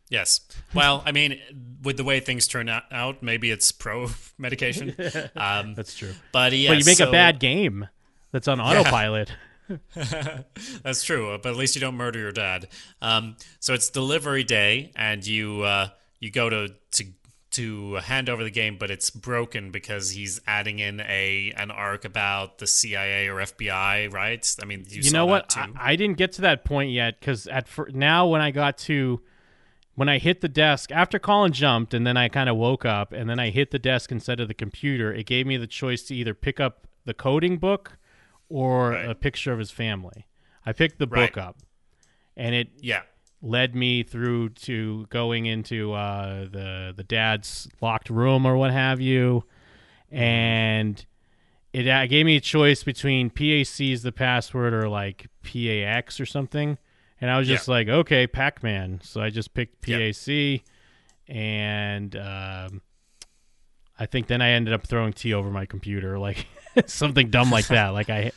Yes. 0.10 0.42
Well, 0.74 1.04
I 1.06 1.12
mean, 1.12 1.40
with 1.84 1.98
the 1.98 2.04
way 2.04 2.20
things 2.20 2.48
turn 2.48 2.68
out, 2.68 3.22
maybe 3.22 3.52
it's 3.52 3.72
pro 3.72 4.10
medication. 4.38 4.96
Um, 5.36 5.76
that's 5.76 5.96
true. 5.96 6.14
But 6.32 6.54
yeah, 6.54 6.72
but 6.72 6.80
you 6.80 6.86
make 6.86 6.98
so, 6.98 7.10
a 7.10 7.12
bad 7.12 7.40
game 7.40 7.88
that's 8.32 8.48
on 8.48 8.60
autopilot. 8.60 9.32
Yeah. 9.70 10.42
that's 10.84 11.04
true. 11.04 11.38
But 11.42 11.52
at 11.52 11.56
least 11.56 11.76
you 11.76 11.82
don't 11.82 11.96
murder 11.96 12.20
your 12.20 12.32
dad. 12.32 12.68
Um, 13.02 13.38
so 13.60 13.74
it's 13.74 13.90
delivery 13.90 14.44
day, 14.44 14.92
and 14.96 15.26
you 15.26 15.62
uh, 15.62 15.90
you 16.20 16.32
go 16.32 16.50
to 16.50 16.70
to 16.92 17.06
to 17.60 17.96
hand 17.96 18.30
over 18.30 18.42
the 18.42 18.50
game, 18.50 18.78
but 18.78 18.90
it's 18.90 19.10
broken 19.10 19.70
because 19.70 20.12
he's 20.12 20.40
adding 20.48 20.80
in 20.80 21.02
a 21.02 21.52
an 21.58 21.72
arc 21.72 22.06
about 22.06 22.60
the 22.60 22.68
CIA 22.68 23.28
or 23.28 23.36
FBI, 23.36 24.14
right? 24.14 24.56
I 24.62 24.66
mean, 24.66 24.86
you, 24.88 25.02
you 25.02 25.12
know 25.12 25.26
what? 25.26 25.58
I, 25.58 25.70
I, 25.78 25.96
didn't 25.98 26.18
get 26.18 26.32
to 26.34 26.42
that 26.42 26.64
point 26.64 26.92
yet 26.92 27.20
because 27.20 27.48
at 27.48 27.68
fir- 27.68 27.90
now 27.94 28.28
when 28.28 28.40
I 28.40 28.52
got 28.52 28.78
to 28.80 29.20
when 29.96 30.08
I 30.08 30.20
hit 30.20 30.40
the 30.40 30.48
desk 30.48 30.90
after 30.94 31.20
Colin 31.20 31.52
jumped, 31.52 31.94
and 31.94 32.08
then 32.08 32.16
I 32.16 32.30
kind 32.30 32.48
of 32.48 32.56
woke 32.56 32.86
up, 32.86 33.12
and 33.12 33.30
then 33.30 33.40
I 33.40 33.50
hit 33.50 33.72
the 33.72 33.80
desk 33.80 34.10
instead 34.10 34.40
of 34.40 34.48
the 34.48 34.54
computer. 34.54 35.14
It 35.14 35.26
gave 35.26 35.46
me 35.46 35.58
the 35.58 35.68
choice 35.68 36.04
to 36.04 36.16
either 36.16 36.34
pick 36.34 36.62
up 36.62 36.88
the 37.04 37.14
coding 37.14 37.58
book 37.58 37.98
or 38.48 38.92
right. 38.92 39.10
a 39.10 39.16
picture 39.16 39.52
of 39.52 39.60
his 39.60 39.72
family. 39.72 40.26
I 40.66 40.72
picked 40.72 41.00
the 41.00 41.08
book 41.08 41.38
up, 41.38 41.58
and 42.38 42.56
it 42.56 42.70
yeah 42.80 43.02
led 43.42 43.76
me 43.76 44.04
through 44.04 44.50
to 44.50 45.06
going 45.10 45.46
into 45.46 45.94
uh, 45.94 46.46
the 46.46 46.94
the 46.96 47.04
dad's 47.04 47.70
locked 47.82 48.10
room 48.10 48.46
or 48.46 48.58
what 48.58 48.72
have 48.72 49.00
you, 49.00 49.44
and 50.12 51.06
it 51.74 51.88
uh, 51.88 52.06
gave 52.08 52.26
me 52.26 52.36
a 52.36 52.42
choice 52.42 52.84
between 52.84 53.30
PAC 53.30 53.82
is 53.82 54.04
the 54.04 54.12
password 54.12 54.74
or 54.74 54.90
like 54.90 55.28
PAX 55.44 56.20
or 56.20 56.26
something, 56.26 56.78
and 57.22 57.32
I 57.32 57.38
was 57.38 57.48
just 57.48 57.68
yeah. 57.68 57.74
like, 57.74 57.88
okay, 57.88 58.28
Pac 58.28 58.64
Man. 58.64 59.00
So 59.04 59.22
I 59.22 59.30
just 59.30 59.54
picked 59.54 59.82
PAC, 59.82 60.28
yep. 60.28 60.62
and 61.28 62.16
um, 62.16 62.82
I 64.00 64.06
think 64.06 64.28
then 64.28 64.42
I 64.42 64.52
ended 64.52 64.74
up 64.74 64.88
throwing 64.88 65.14
tea 65.14 65.34
over 65.34 65.50
my 65.50 65.66
computer, 65.66 66.18
like. 66.18 66.48
something 66.86 67.30
dumb 67.30 67.52
like 67.52 67.68
that. 67.68 67.90
Like 67.90 68.10
I, 68.10 68.32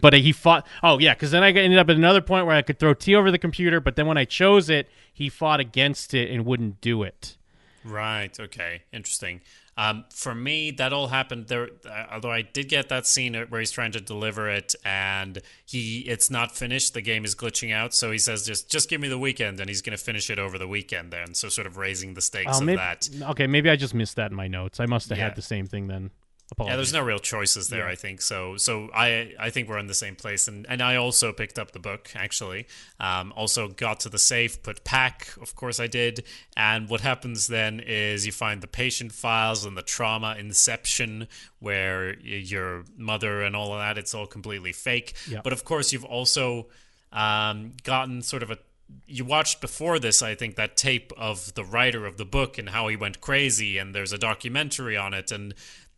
but 0.00 0.12
he 0.12 0.32
fought. 0.32 0.66
Oh 0.82 0.98
yeah, 0.98 1.14
because 1.14 1.30
then 1.30 1.42
I 1.42 1.48
ended 1.48 1.78
up 1.78 1.88
at 1.88 1.96
another 1.96 2.20
point 2.20 2.46
where 2.46 2.54
I 2.54 2.62
could 2.62 2.78
throw 2.78 2.94
tea 2.94 3.14
over 3.14 3.30
the 3.30 3.38
computer, 3.38 3.80
but 3.80 3.96
then 3.96 4.06
when 4.06 4.18
I 4.18 4.24
chose 4.24 4.70
it, 4.70 4.88
he 5.12 5.28
fought 5.28 5.60
against 5.60 6.14
it 6.14 6.30
and 6.30 6.44
wouldn't 6.44 6.80
do 6.80 7.02
it. 7.02 7.36
Right. 7.84 8.38
Okay. 8.38 8.82
Interesting. 8.92 9.40
Um, 9.78 10.06
for 10.12 10.34
me, 10.34 10.72
that 10.72 10.92
all 10.92 11.06
happened 11.06 11.46
there. 11.46 11.68
Uh, 11.88 12.06
although 12.10 12.32
I 12.32 12.42
did 12.42 12.68
get 12.68 12.88
that 12.88 13.06
scene 13.06 13.34
where 13.48 13.60
he's 13.60 13.70
trying 13.70 13.92
to 13.92 14.00
deliver 14.00 14.50
it, 14.50 14.74
and 14.84 15.40
he 15.64 16.00
it's 16.00 16.30
not 16.30 16.56
finished. 16.56 16.94
The 16.94 17.00
game 17.00 17.24
is 17.24 17.36
glitching 17.36 17.72
out, 17.72 17.94
so 17.94 18.10
he 18.10 18.18
says, 18.18 18.44
"Just 18.44 18.68
just 18.68 18.90
give 18.90 19.00
me 19.00 19.06
the 19.06 19.20
weekend," 19.20 19.60
and 19.60 19.70
he's 19.70 19.80
going 19.80 19.96
to 19.96 20.02
finish 20.02 20.30
it 20.30 20.38
over 20.40 20.58
the 20.58 20.66
weekend. 20.66 21.12
Then, 21.12 21.32
so 21.32 21.48
sort 21.48 21.68
of 21.68 21.76
raising 21.76 22.14
the 22.14 22.20
stakes 22.20 22.58
oh, 22.60 22.60
maybe, 22.60 22.72
of 22.72 22.78
that. 22.80 23.08
Okay, 23.30 23.46
maybe 23.46 23.70
I 23.70 23.76
just 23.76 23.94
missed 23.94 24.16
that 24.16 24.32
in 24.32 24.36
my 24.36 24.48
notes. 24.48 24.80
I 24.80 24.86
must 24.86 25.10
have 25.10 25.18
yeah. 25.18 25.24
had 25.24 25.36
the 25.36 25.42
same 25.42 25.68
thing 25.68 25.86
then. 25.86 26.10
Apologies. 26.50 26.72
Yeah, 26.72 26.76
there's 26.76 26.92
no 26.94 27.02
real 27.02 27.18
choices 27.18 27.68
there. 27.68 27.84
Yeah. 27.84 27.92
I 27.92 27.94
think 27.94 28.22
so. 28.22 28.56
So 28.56 28.88
I 28.94 29.34
I 29.38 29.50
think 29.50 29.68
we're 29.68 29.78
in 29.78 29.86
the 29.86 29.94
same 29.94 30.16
place, 30.16 30.48
and 30.48 30.66
and 30.68 30.82
I 30.82 30.96
also 30.96 31.30
picked 31.32 31.58
up 31.58 31.72
the 31.72 31.78
book 31.78 32.10
actually. 32.14 32.66
Um, 32.98 33.34
also 33.36 33.68
got 33.68 34.00
to 34.00 34.08
the 34.08 34.18
safe, 34.18 34.62
put 34.62 34.82
PAC. 34.82 35.28
Of 35.42 35.54
course, 35.54 35.78
I 35.78 35.88
did. 35.88 36.24
And 36.56 36.88
what 36.88 37.02
happens 37.02 37.48
then 37.48 37.80
is 37.80 38.24
you 38.24 38.32
find 38.32 38.62
the 38.62 38.66
patient 38.66 39.12
files 39.12 39.66
and 39.66 39.76
the 39.76 39.82
trauma 39.82 40.36
inception, 40.38 41.28
where 41.58 42.18
your 42.20 42.84
mother 42.96 43.42
and 43.42 43.54
all 43.54 43.74
of 43.74 43.80
that. 43.80 43.98
It's 43.98 44.14
all 44.14 44.26
completely 44.26 44.72
fake. 44.72 45.14
Yeah. 45.28 45.42
But 45.44 45.52
of 45.52 45.64
course, 45.64 45.92
you've 45.92 46.04
also 46.04 46.68
um, 47.12 47.74
gotten 47.82 48.22
sort 48.22 48.42
of 48.42 48.50
a 48.50 48.58
you 49.06 49.22
watched 49.22 49.60
before 49.60 49.98
this 49.98 50.22
i 50.22 50.34
think 50.34 50.56
that 50.56 50.74
tape 50.74 51.12
of 51.18 51.52
the 51.54 51.62
writer 51.64 52.06
of 52.06 52.16
the 52.16 52.24
book 52.24 52.56
and 52.56 52.70
how 52.70 52.88
he 52.88 52.96
went 52.96 53.20
crazy 53.20 53.76
and 53.76 53.94
there's 53.94 54.14
a 54.14 54.18
documentary 54.18 54.96
on 54.96 55.12
it 55.12 55.30
and 55.30 55.54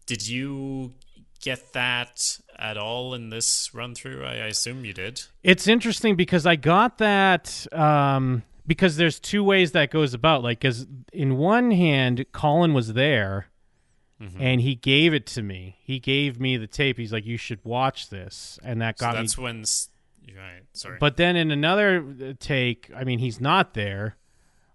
did 0.07 0.27
you 0.29 0.93
get 1.43 1.73
that 1.73 2.39
at 2.59 2.77
all 2.77 3.15
in 3.15 3.31
this 3.31 3.71
run 3.73 3.95
through 3.95 4.25
i, 4.25 4.33
I 4.33 4.47
assume 4.47 4.85
you 4.85 4.93
did 4.93 5.23
It's 5.43 5.67
interesting 5.67 6.17
because 6.17 6.47
I 6.47 6.57
got 6.57 6.99
that 6.99 7.67
um, 7.73 8.43
because 8.67 8.97
there's 8.97 9.19
two 9.19 9.43
ways 9.43 9.73
that 9.73 9.91
goes 9.91 10.13
about. 10.15 10.43
Like, 10.45 10.61
because 10.61 10.87
in 11.13 11.37
one 11.39 11.71
hand, 11.71 12.27
Colin 12.33 12.73
was 12.75 12.93
there, 12.93 13.47
Mm-hmm. 14.23 14.39
and 14.43 14.61
he 14.61 14.75
gave 14.75 15.15
it 15.15 15.25
to 15.29 15.43
me. 15.43 15.79
He 15.83 15.99
gave 15.99 16.39
me 16.39 16.59
the 16.59 16.67
tape. 16.67 16.99
He's 16.99 17.11
like, 17.11 17.25
"You 17.25 17.39
should 17.39 17.59
watch 17.65 18.11
this," 18.11 18.59
and 18.63 18.83
that 18.83 18.99
so 18.99 19.07
got 19.07 19.15
me. 19.15 19.21
that's 19.23 19.39
when 19.39 19.65
right 20.37 20.63
sorry 20.75 20.99
But 21.01 21.17
then 21.17 21.37
in 21.37 21.51
another 21.51 22.05
uh, 22.23 22.33
take, 22.39 22.91
I 22.95 23.05
mean, 23.05 23.19
he's 23.19 23.41
not 23.41 23.73
there. 23.73 24.17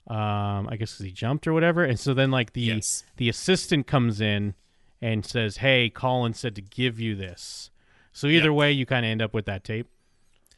Um, 0.08 0.68
I 0.68 0.78
guess 0.80 0.98
'cause 0.98 1.06
he 1.06 1.12
jumped 1.12 1.46
or 1.46 1.54
whatever. 1.54 1.84
And 1.84 2.00
so 2.00 2.16
then, 2.16 2.32
like 2.32 2.54
the 2.54 2.62
Yes. 2.62 3.04
the 3.18 3.30
assistant 3.30 3.86
comes 3.86 4.20
in 4.20 4.56
and 5.02 5.26
says, 5.26 5.58
"Hey, 5.58 5.90
Colin 5.90 6.34
said 6.34 6.56
to 6.56 6.62
give 6.62 7.00
you 7.00 7.16
this." 7.16 7.70
So 8.14 8.28
either 8.28 8.50
Yep. 8.50 8.56
way, 8.56 8.72
you 8.72 8.86
kind 8.86 9.06
of 9.06 9.10
end 9.10 9.22
up 9.22 9.34
with 9.34 9.46
that 9.46 9.64
tape. 9.64 9.88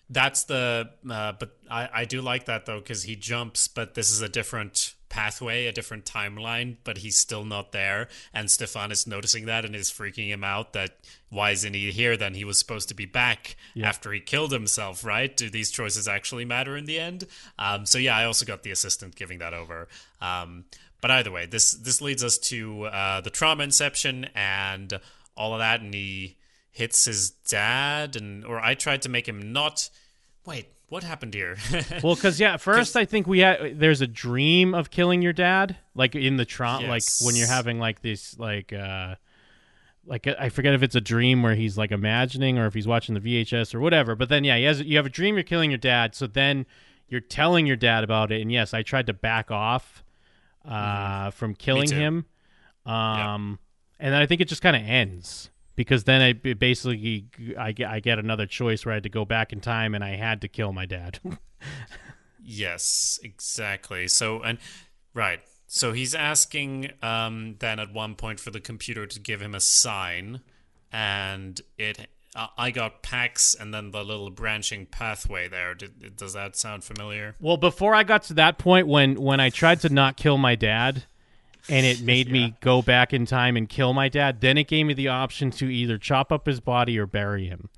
That's 0.10 0.46
the, 0.46 0.90
uh, 1.10 1.34
but 1.34 1.58
I, 1.70 1.90
I 1.94 2.06
do 2.06 2.22
like 2.22 2.46
that 2.46 2.66
though 2.66 2.80
because 2.80 3.04
he 3.04 3.18
jumps, 3.18 3.68
but 3.68 3.94
this 3.94 4.10
is 4.10 4.22
a 4.22 4.30
different 4.30 4.94
pathway, 5.10 5.66
a 5.66 5.74
different 5.74 6.06
timeline, 6.06 6.78
but 6.86 7.00
he's 7.00 7.18
still 7.18 7.44
not 7.44 7.74
there. 7.74 8.08
And 8.34 8.50
Stefan 8.50 8.92
is 8.94 9.06
noticing 9.06 9.48
that 9.48 9.66
and 9.66 9.76
is 9.76 9.92
freaking 9.92 10.28
him 10.30 10.46
out 10.46 10.72
that 10.74 10.98
why 11.30 11.52
isn't 11.52 11.74
he 11.74 11.92
here 11.92 12.16
then? 12.16 12.36
He 12.36 12.46
was 12.46 12.58
supposed 12.58 12.88
to 12.88 12.96
be 12.96 13.06
back 13.06 13.58
after 13.84 14.14
he 14.14 14.22
killed 14.22 14.54
himself, 14.54 15.04
right? 15.04 15.36
Do 15.36 15.50
these 15.50 15.72
choices 15.72 16.08
actually 16.08 16.46
matter 16.46 16.78
in 16.78 16.86
the 16.86 17.00
end? 17.00 17.26
Um, 17.60 17.86
so 17.86 17.98
yeah, 17.98 18.16
I 18.16 18.24
also 18.24 18.46
got 18.46 18.64
the 18.64 18.72
assistant 18.72 19.16
giving 19.16 19.40
that 19.40 19.54
over. 19.54 19.90
Um, 20.22 20.66
but 21.02 21.12
either 21.12 21.32
way, 21.32 21.46
this 21.46 21.72
this 21.72 22.02
leads 22.02 22.24
us 22.24 22.38
to 22.38 22.86
uh, 22.86 23.22
the 23.22 23.30
trauma 23.30 23.64
inception 23.64 24.26
and 24.36 25.00
all 25.36 25.54
of 25.54 25.60
that, 25.60 25.82
and 25.82 25.94
he 25.94 26.38
hits 26.72 27.06
his 27.06 27.30
dad, 27.30 28.16
and 28.16 28.44
or 28.46 28.60
I 28.60 28.74
tried 28.74 29.02
to 29.04 29.10
make 29.10 29.28
him 29.28 29.52
not. 29.52 29.90
Wait, 30.46 30.70
what 30.90 31.04
happened 31.04 31.34
here? 31.34 31.58
Well, 32.04 32.16
because 32.16 32.40
yeah, 32.40 32.58
first 32.58 32.96
I 32.96 33.06
think 33.06 33.28
we 33.28 33.40
had 33.40 33.80
there's 33.80 34.02
a 34.02 34.08
dream 34.08 34.74
of 34.74 34.90
killing 34.90 35.22
your 35.22 35.34
dad, 35.34 35.78
like 35.96 36.16
in 36.16 36.38
the 36.38 36.46
trauma, 36.46 36.88
like 36.88 37.04
when 37.22 37.36
you're 37.36 37.48
having 37.48 37.80
like 37.80 38.02
this, 38.02 38.38
like 38.40 38.72
uh, 38.74 39.16
like 40.06 40.28
I 40.28 40.50
forget 40.50 40.74
if 40.74 40.84
it's 40.84 40.96
a 40.96 41.02
dream 41.02 41.44
where 41.44 41.56
he's 41.56 41.78
like 41.78 41.92
imagining 41.92 42.58
or 42.58 42.66
if 42.66 42.74
he's 42.74 42.88
watching 42.88 43.16
the 43.16 43.22
VHS 43.22 43.76
or 43.76 43.80
whatever. 43.80 44.16
But 44.16 44.30
then 44.30 44.44
yeah, 44.44 44.58
he 44.58 44.64
has 44.64 44.82
you 44.82 44.98
have 44.98 45.06
a 45.06 45.10
dream 45.10 45.36
you're 45.36 45.44
killing 45.44 45.72
your 45.72 45.78
dad, 45.78 46.16
so 46.16 46.28
then 46.28 46.66
you're 47.10 47.22
telling 47.22 47.66
your 47.68 47.76
dad 47.76 48.04
about 48.04 48.32
it, 48.32 48.42
and 48.42 48.52
yes, 48.52 48.74
I 48.74 48.84
tried 48.84 49.08
to 49.08 49.14
back 49.14 49.52
off 49.52 50.04
uh, 50.68 51.32
from 51.32 51.56
killing 51.56 51.90
him, 51.90 52.26
um, 52.86 53.60
and 54.00 54.14
then 54.14 54.22
I 54.22 54.26
think 54.26 54.42
it 54.42 54.48
just 54.48 54.62
kind 54.62 54.76
of 54.76 54.82
ends. 54.84 55.50
Because 55.76 56.06
then 56.06 56.22
I 56.22 56.34
basically 56.34 57.28
I 57.58 57.72
get 57.72 57.90
I 57.90 58.00
get 58.00 58.18
another 58.18 58.48
choice 58.48 58.84
where 58.84 58.94
I 58.94 58.96
had 58.96 59.04
to 59.04 59.10
go 59.10 59.26
back 59.26 59.54
in 59.54 59.62
time 59.62 59.94
and 59.94 60.04
I 60.04 60.16
had 60.16 60.42
to 60.42 60.48
kill 60.48 60.74
my 60.74 60.86
dad. 60.88 61.20
Yes, 62.50 63.20
exactly. 63.24 64.08
So 64.08 64.42
and 64.42 64.58
right. 65.14 65.42
So 65.68 65.92
he's 65.92 66.16
asking 66.16 66.92
um, 67.02 67.58
then 67.60 67.78
at 67.78 67.92
one 67.92 68.16
point 68.16 68.40
for 68.40 68.52
the 68.52 68.62
computer 68.62 69.06
to 69.06 69.20
give 69.20 69.42
him 69.42 69.54
a 69.54 69.60
sign, 69.60 70.40
and 70.90 71.60
it. 71.78 72.08
Uh, 72.38 72.48
I 72.56 72.70
got 72.70 73.02
PAX 73.02 73.56
and 73.56 73.74
then 73.74 73.90
the 73.90 74.04
little 74.04 74.30
branching 74.30 74.86
pathway 74.86 75.48
there. 75.48 75.74
Did, 75.74 76.16
does 76.16 76.34
that 76.34 76.56
sound 76.56 76.84
familiar? 76.84 77.34
Well, 77.42 77.58
before 77.58 77.96
I 77.96 78.04
got 78.04 78.22
to 78.24 78.36
that 78.36 78.60
point, 78.60 78.88
when 78.88 79.20
when 79.20 79.40
I 79.40 79.50
tried 79.50 79.82
to 79.82 79.90
not 79.90 80.18
kill 80.18 80.38
my 80.38 80.54
dad, 80.54 81.06
and 81.68 81.84
it 81.84 82.02
made 82.04 82.32
me 82.32 82.54
go 82.62 82.84
back 82.84 83.12
in 83.12 83.26
time 83.26 83.58
and 83.58 83.68
kill 83.68 83.92
my 83.92 84.08
dad, 84.08 84.42
then 84.42 84.56
it 84.56 84.68
gave 84.68 84.86
me 84.86 84.94
the 84.94 85.08
option 85.08 85.50
to 85.52 85.66
either 85.68 85.98
chop 85.98 86.32
up 86.32 86.46
his 86.46 86.60
body 86.60 87.00
or 87.00 87.08
bury 87.08 87.48
him. 87.48 87.70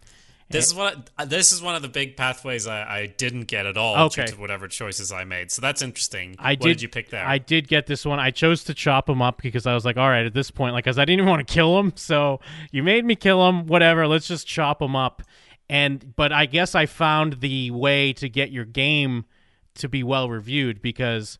This 0.52 0.66
is 0.68 0.74
what 0.74 1.12
uh, 1.18 1.26
this 1.26 1.52
is 1.52 1.62
one 1.62 1.76
of 1.76 1.82
the 1.84 1.88
big 1.88 2.18
pathways 2.18 2.66
I, 2.66 2.82
I 2.82 3.06
didn't 3.06 3.44
get 3.44 3.66
at 3.68 3.78
all 3.78 4.06
Okay. 4.06 4.26
due 4.26 4.32
to 4.34 4.40
whatever 4.40 4.68
choices 4.68 5.12
I 5.12 5.24
made. 5.24 5.52
So 5.52 5.62
that's 5.62 5.82
interesting. 5.82 6.36
I 6.40 6.52
what 6.52 6.62
did, 6.62 6.68
did 6.70 6.82
you 6.82 6.90
pick 6.90 7.10
there? 7.12 7.26
I 7.26 7.38
did 7.38 7.68
get 7.68 7.86
this 7.86 8.04
one. 8.06 8.20
I 8.20 8.32
chose 8.32 8.64
to 8.66 8.74
chop 8.74 9.08
him 9.08 9.22
up 9.22 9.42
because 9.42 9.68
I 9.68 9.74
was 9.76 9.86
like, 9.86 9.98
all 9.98 10.10
right, 10.10 10.26
at 10.26 10.34
this 10.34 10.50
point, 10.50 10.74
like, 10.74 10.86
because 10.86 10.98
I 10.98 11.06
didn't 11.06 11.20
even 11.20 11.30
want 11.30 11.48
to 11.48 11.54
kill 11.54 11.78
him. 11.80 11.94
So 11.96 12.40
you 12.72 12.82
made 12.82 13.06
me 13.06 13.16
kill 13.16 13.48
him. 13.48 13.68
Whatever. 13.68 14.08
Let's 14.08 14.28
just 14.28 14.48
chop 14.48 14.82
him 14.82 14.96
up. 14.96 15.22
And 15.70 16.16
but 16.16 16.32
I 16.32 16.48
guess 16.48 16.74
I 16.74 16.88
found 16.88 17.42
the 17.42 17.70
way 17.70 18.12
to 18.14 18.28
get 18.28 18.52
your 18.52 18.66
game 18.66 19.26
to 19.76 19.88
be 19.88 20.02
well 20.04 20.30
reviewed 20.30 20.82
because 20.82 21.38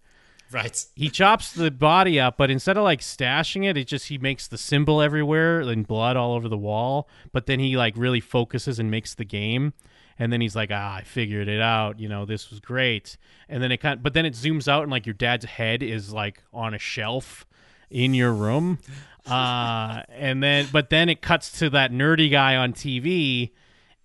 right. 0.52 0.86
he 0.96 1.10
chops 1.10 1.52
the 1.52 1.72
body 1.72 2.20
up, 2.20 2.38
but 2.38 2.50
instead 2.50 2.78
of 2.78 2.84
like 2.84 3.02
stashing 3.02 3.70
it, 3.70 3.78
it 3.78 3.86
just 3.86 4.08
he 4.08 4.18
makes 4.18 4.48
the 4.48 4.58
symbol 4.58 5.02
everywhere 5.02 5.62
and 5.62 5.88
blood 5.88 6.18
all 6.18 6.34
over 6.34 6.48
the 6.48 6.58
wall. 6.58 7.08
But 7.32 7.46
then 7.46 7.60
he 7.60 7.78
like 7.78 7.96
really 7.98 8.20
focuses 8.20 8.80
and 8.80 8.90
makes 8.90 9.14
the 9.14 9.26
game, 9.26 9.74
and 10.18 10.34
then 10.34 10.42
he's 10.42 10.56
like, 10.56 10.70
"Ah, 10.72 10.96
I 10.98 11.04
figured 11.04 11.48
it 11.48 11.62
out. 11.62 12.00
You 12.00 12.10
know, 12.10 12.26
this 12.26 12.50
was 12.50 12.60
great." 12.60 13.18
And 13.48 13.62
then 13.62 13.72
it 13.72 13.78
kind, 13.78 14.02
but 14.02 14.14
then 14.14 14.26
it 14.26 14.34
zooms 14.34 14.68
out 14.68 14.84
and 14.84 14.92
like 14.92 15.06
your 15.06 15.14
dad's 15.14 15.46
head 15.46 15.84
is 15.84 16.12
like 16.12 16.44
on 16.54 16.74
a 16.74 16.80
shelf 16.80 17.46
in 17.90 18.14
your 18.14 18.34
room, 18.34 18.80
uh, 19.28 20.04
and 20.10 20.44
then 20.44 20.68
but 20.72 20.90
then 20.90 21.10
it 21.10 21.22
cuts 21.22 21.60
to 21.60 21.70
that 21.72 21.92
nerdy 21.92 22.30
guy 22.30 22.56
on 22.56 22.74
TV, 22.74 23.52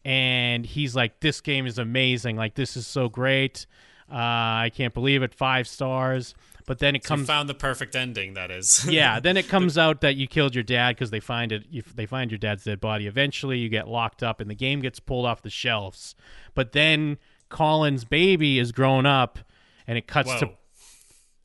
and 0.05 0.67
he's 0.67 0.95
like, 0.95 1.21
"This 1.21 1.41
game 1.41 1.67
is 1.67 1.79
amazing. 1.79 2.37
Like 2.37 2.55
this 2.55 2.77
is 2.77 2.87
so 2.87 3.09
great." 3.09 3.67
Uh, 4.11 4.15
I 4.17 4.71
can't 4.75 4.93
believe 4.95 5.23
it. 5.23 5.35
Five 5.35 5.67
stars. 5.67 6.35
But 6.67 6.79
then 6.79 6.95
it 6.95 7.05
You 7.05 7.09
comes, 7.09 7.27
found 7.27 7.49
the 7.49 7.55
perfect 7.55 7.95
ending. 7.95 8.35
That 8.35 8.51
is. 8.51 8.87
yeah. 8.89 9.21
Then 9.21 9.37
it 9.37 9.49
comes 9.49 9.77
out 9.79 10.01
that 10.01 10.17
you 10.17 10.27
killed 10.27 10.55
your 10.55 10.65
dad 10.65 10.97
because 10.97 11.11
they 11.11 11.21
find 11.21 11.53
it. 11.53 11.65
You, 11.71 11.83
they 11.95 12.07
find 12.07 12.31
your 12.31 12.39
dad's 12.39 12.65
dead 12.65 12.81
body. 12.81 13.07
Eventually, 13.07 13.59
you 13.59 13.69
get 13.69 13.87
locked 13.89 14.23
up, 14.23 14.41
and 14.41 14.49
the 14.51 14.55
game 14.55 14.81
gets 14.81 14.99
pulled 15.01 15.27
off 15.27 15.43
the 15.43 15.51
shelves. 15.51 16.15
But 16.55 16.73
then 16.73 17.19
Colin's 17.51 18.05
baby 18.05 18.59
is 18.59 18.73
grown 18.73 19.05
up, 19.05 19.39
and 19.87 19.99
it 19.99 20.07
cuts 20.07 20.31
Whoa. 20.31 20.39
to 20.41 20.51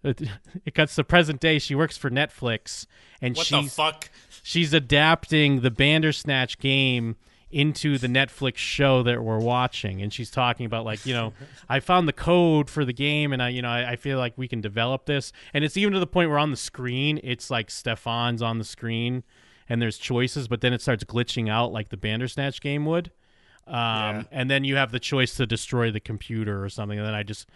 it 0.66 0.74
cuts 0.74 0.96
to 0.96 1.04
present 1.04 1.42
day. 1.42 1.60
She 1.60 1.76
works 1.76 1.98
for 1.98 2.10
Netflix, 2.10 2.86
and 3.22 3.36
What 3.36 3.48
the 3.50 3.62
she's 3.62 3.74
fuck? 3.76 4.10
she's 4.42 4.74
adapting 4.74 5.60
the 5.62 5.72
Bandersnatch 5.72 6.58
game 6.60 7.18
into 7.52 7.98
the 7.98 8.08
Netflix 8.08 8.58
show 8.58 9.02
that 9.04 9.24
we're 9.24 9.40
watching, 9.40 10.02
and 10.02 10.14
she's 10.14 10.30
talking 10.30 10.66
about 10.66 10.86
like 10.86 11.06
you 11.06 11.14
know 11.14 11.34
I 11.70 11.80
found 11.80 12.08
the 12.08 12.14
code 12.14 12.70
for 12.70 12.86
the 12.86 12.94
game, 12.94 13.34
and 13.34 13.42
I 13.42 13.50
you 13.50 13.62
know 13.62 13.70
I, 13.70 13.92
I 13.92 13.96
feel 13.96 14.18
like 14.18 14.34
we 14.38 14.48
can 14.48 14.62
develop 14.62 15.06
this, 15.06 15.32
and 15.54 15.64
it's 15.64 15.76
even 15.78 15.94
to 15.94 16.00
the 16.00 16.08
point 16.08 16.30
where 16.30 16.40
on 16.40 16.52
the 16.52 16.58
screen 16.58 17.20
it's 17.24 17.50
like 17.50 17.70
Stefan's 17.72 18.42
on 18.42 18.58
the 18.60 18.64
screen, 18.64 19.24
and 19.68 19.82
there's 19.82 19.98
choices, 19.98 20.48
but 20.48 20.62
then 20.62 20.74
it 20.74 20.82
starts 20.82 21.04
glitching 21.04 21.50
out 21.50 21.72
like 21.72 21.90
the 21.90 21.98
Bandersnatch 21.98 22.62
game 22.62 22.86
would. 22.86 23.12
Um, 23.68 23.74
Yeah. 23.76 24.24
and 24.32 24.50
then 24.50 24.64
you 24.64 24.78
have 24.78 24.92
the 24.92 25.00
choice 25.00 25.36
to 25.36 25.46
destroy 25.46 25.92
the 25.92 26.00
computer 26.00 26.64
or 26.64 26.70
something. 26.70 26.98
And 26.98 27.08
then 27.08 27.14
I 27.14 27.22
just, 27.22 27.48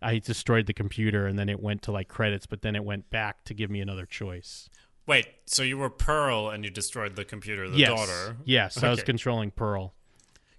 I 0.00 0.18
destroyed 0.20 0.66
the 0.66 0.72
computer, 0.72 1.26
and 1.26 1.36
then 1.36 1.48
it 1.48 1.60
went 1.60 1.82
to 1.82 1.92
like 1.92 2.06
credits, 2.06 2.46
but 2.46 2.62
then 2.62 2.76
it 2.76 2.84
went 2.84 3.10
back 3.10 3.42
to 3.46 3.54
give 3.54 3.68
me 3.68 3.80
another 3.80 4.06
choice. 4.06 4.68
Wait, 5.06 5.26
so 5.46 5.62
you 5.62 5.78
were 5.78 5.90
Pearl 5.90 6.48
and 6.48 6.64
you 6.64 6.70
destroyed 6.70 7.14
the 7.14 7.24
computer, 7.24 7.68
the 7.68 7.78
yes. 7.78 7.88
daughter. 7.88 8.36
Yes, 8.44 8.82
I 8.82 8.90
was 8.90 9.02
controlling 9.02 9.52
Pearl. 9.52 9.94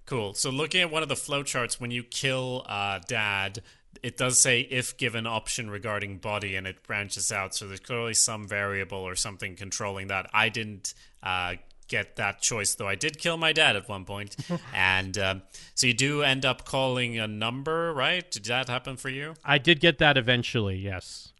Cool. 0.05 0.33
So 0.33 0.49
looking 0.49 0.81
at 0.81 0.89
one 0.89 1.03
of 1.03 1.09
the 1.09 1.15
flowcharts, 1.15 1.81
when 1.81 1.91
you 1.91 2.01
kill 2.01 2.65
uh, 2.67 2.99
Dad, 3.07 3.61
it 4.01 4.15
does 4.15 4.39
say 4.39 4.61
if 4.61 4.95
given 4.97 5.27
option 5.27 5.69
regarding 5.69 6.17
body, 6.17 6.55
and 6.55 6.65
it 6.65 6.81
branches 6.83 7.31
out. 7.31 7.53
So 7.53 7.67
there's 7.67 7.81
clearly 7.81 8.13
some 8.13 8.47
variable 8.47 8.99
or 8.99 9.15
something 9.15 9.55
controlling 9.55 10.07
that. 10.07 10.29
I 10.33 10.47
didn't 10.47 10.93
uh, 11.21 11.55
get 11.89 12.15
that 12.15 12.41
choice, 12.41 12.75
though. 12.75 12.87
I 12.87 12.95
did 12.95 13.19
kill 13.19 13.35
my 13.35 13.51
dad 13.51 13.75
at 13.75 13.89
one 13.89 14.05
point, 14.05 14.35
and 14.73 15.17
um, 15.17 15.41
so 15.75 15.87
you 15.87 15.93
do 15.93 16.21
end 16.23 16.45
up 16.45 16.63
calling 16.63 17.19
a 17.19 17.27
number, 17.27 17.93
right? 17.93 18.29
Did 18.29 18.45
that 18.45 18.69
happen 18.69 18.95
for 18.95 19.09
you? 19.09 19.33
I 19.43 19.57
did 19.57 19.81
get 19.81 19.97
that 19.97 20.17
eventually. 20.17 20.77
Yes. 20.77 21.33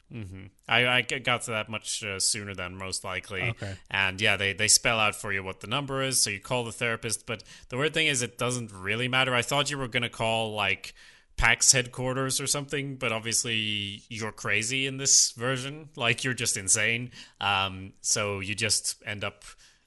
I, 0.67 0.87
I 0.87 1.01
g- 1.01 1.19
got 1.19 1.41
to 1.43 1.51
that 1.51 1.69
much 1.69 2.03
uh, 2.03 2.19
sooner 2.19 2.53
than 2.53 2.77
most 2.77 3.03
likely. 3.03 3.41
Okay. 3.41 3.75
And 3.91 4.21
yeah, 4.21 4.37
they, 4.37 4.53
they 4.53 4.67
spell 4.67 4.99
out 4.99 5.15
for 5.15 5.33
you 5.33 5.43
what 5.43 5.59
the 5.59 5.67
number 5.67 6.01
is, 6.01 6.21
so 6.21 6.29
you 6.29 6.39
call 6.39 6.63
the 6.63 6.71
therapist. 6.71 7.25
But 7.25 7.43
the 7.69 7.77
weird 7.77 7.93
thing 7.93 8.07
is, 8.07 8.21
it 8.21 8.37
doesn't 8.37 8.71
really 8.71 9.07
matter. 9.07 9.33
I 9.35 9.41
thought 9.41 9.69
you 9.69 9.77
were 9.77 9.87
going 9.87 10.03
to 10.03 10.09
call 10.09 10.53
like 10.53 10.93
PAX 11.35 11.71
headquarters 11.71 12.41
or 12.41 12.47
something, 12.47 12.95
but 12.95 13.11
obviously 13.11 14.01
you're 14.09 14.31
crazy 14.31 14.87
in 14.87 14.97
this 14.97 15.31
version. 15.31 15.89
Like 15.95 16.23
you're 16.23 16.33
just 16.33 16.57
insane. 16.57 17.11
Um, 17.39 17.93
so 18.01 18.39
you 18.39 18.55
just 18.55 19.01
end 19.05 19.23
up 19.23 19.43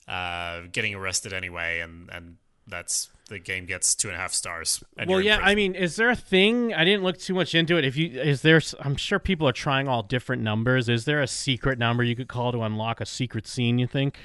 uh, 0.07 0.63
getting 0.71 0.95
arrested 0.95 1.33
anyway, 1.33 1.81
and 1.81 2.09
and 2.13 2.37
that's 2.67 3.09
the 3.31 3.39
game 3.39 3.65
gets 3.65 3.95
two 3.95 4.09
and 4.09 4.17
a 4.17 4.21
half 4.21 4.35
stars. 4.35 4.85
Well, 5.07 5.21
yeah. 5.23 5.39
I 5.43 5.55
mean, 5.55 5.75
is 5.75 5.97
there 5.97 6.11
a 6.11 6.15
thing? 6.17 6.75
I 6.75 6.85
didn't 6.85 7.03
look 7.03 7.17
too 7.17 7.33
much 7.33 7.55
into 7.55 7.79
it. 7.79 7.85
If 7.87 7.97
you 7.97 8.21
is 8.21 8.43
there, 8.43 8.61
I'm 8.81 8.97
sure 8.97 9.19
people 9.19 9.49
are 9.49 9.53
trying 9.53 9.89
all 9.89 10.03
different 10.03 10.43
numbers. 10.43 10.89
Is 10.91 11.07
there 11.07 11.23
a 11.23 11.27
secret 11.27 11.79
number 11.79 12.05
you 12.05 12.15
could 12.15 12.29
call 12.29 12.53
to 12.53 12.61
unlock 12.63 13.01
a 13.01 13.07
secret 13.07 13.47
scene? 13.47 13.79
You 13.79 13.87
think? 13.87 14.19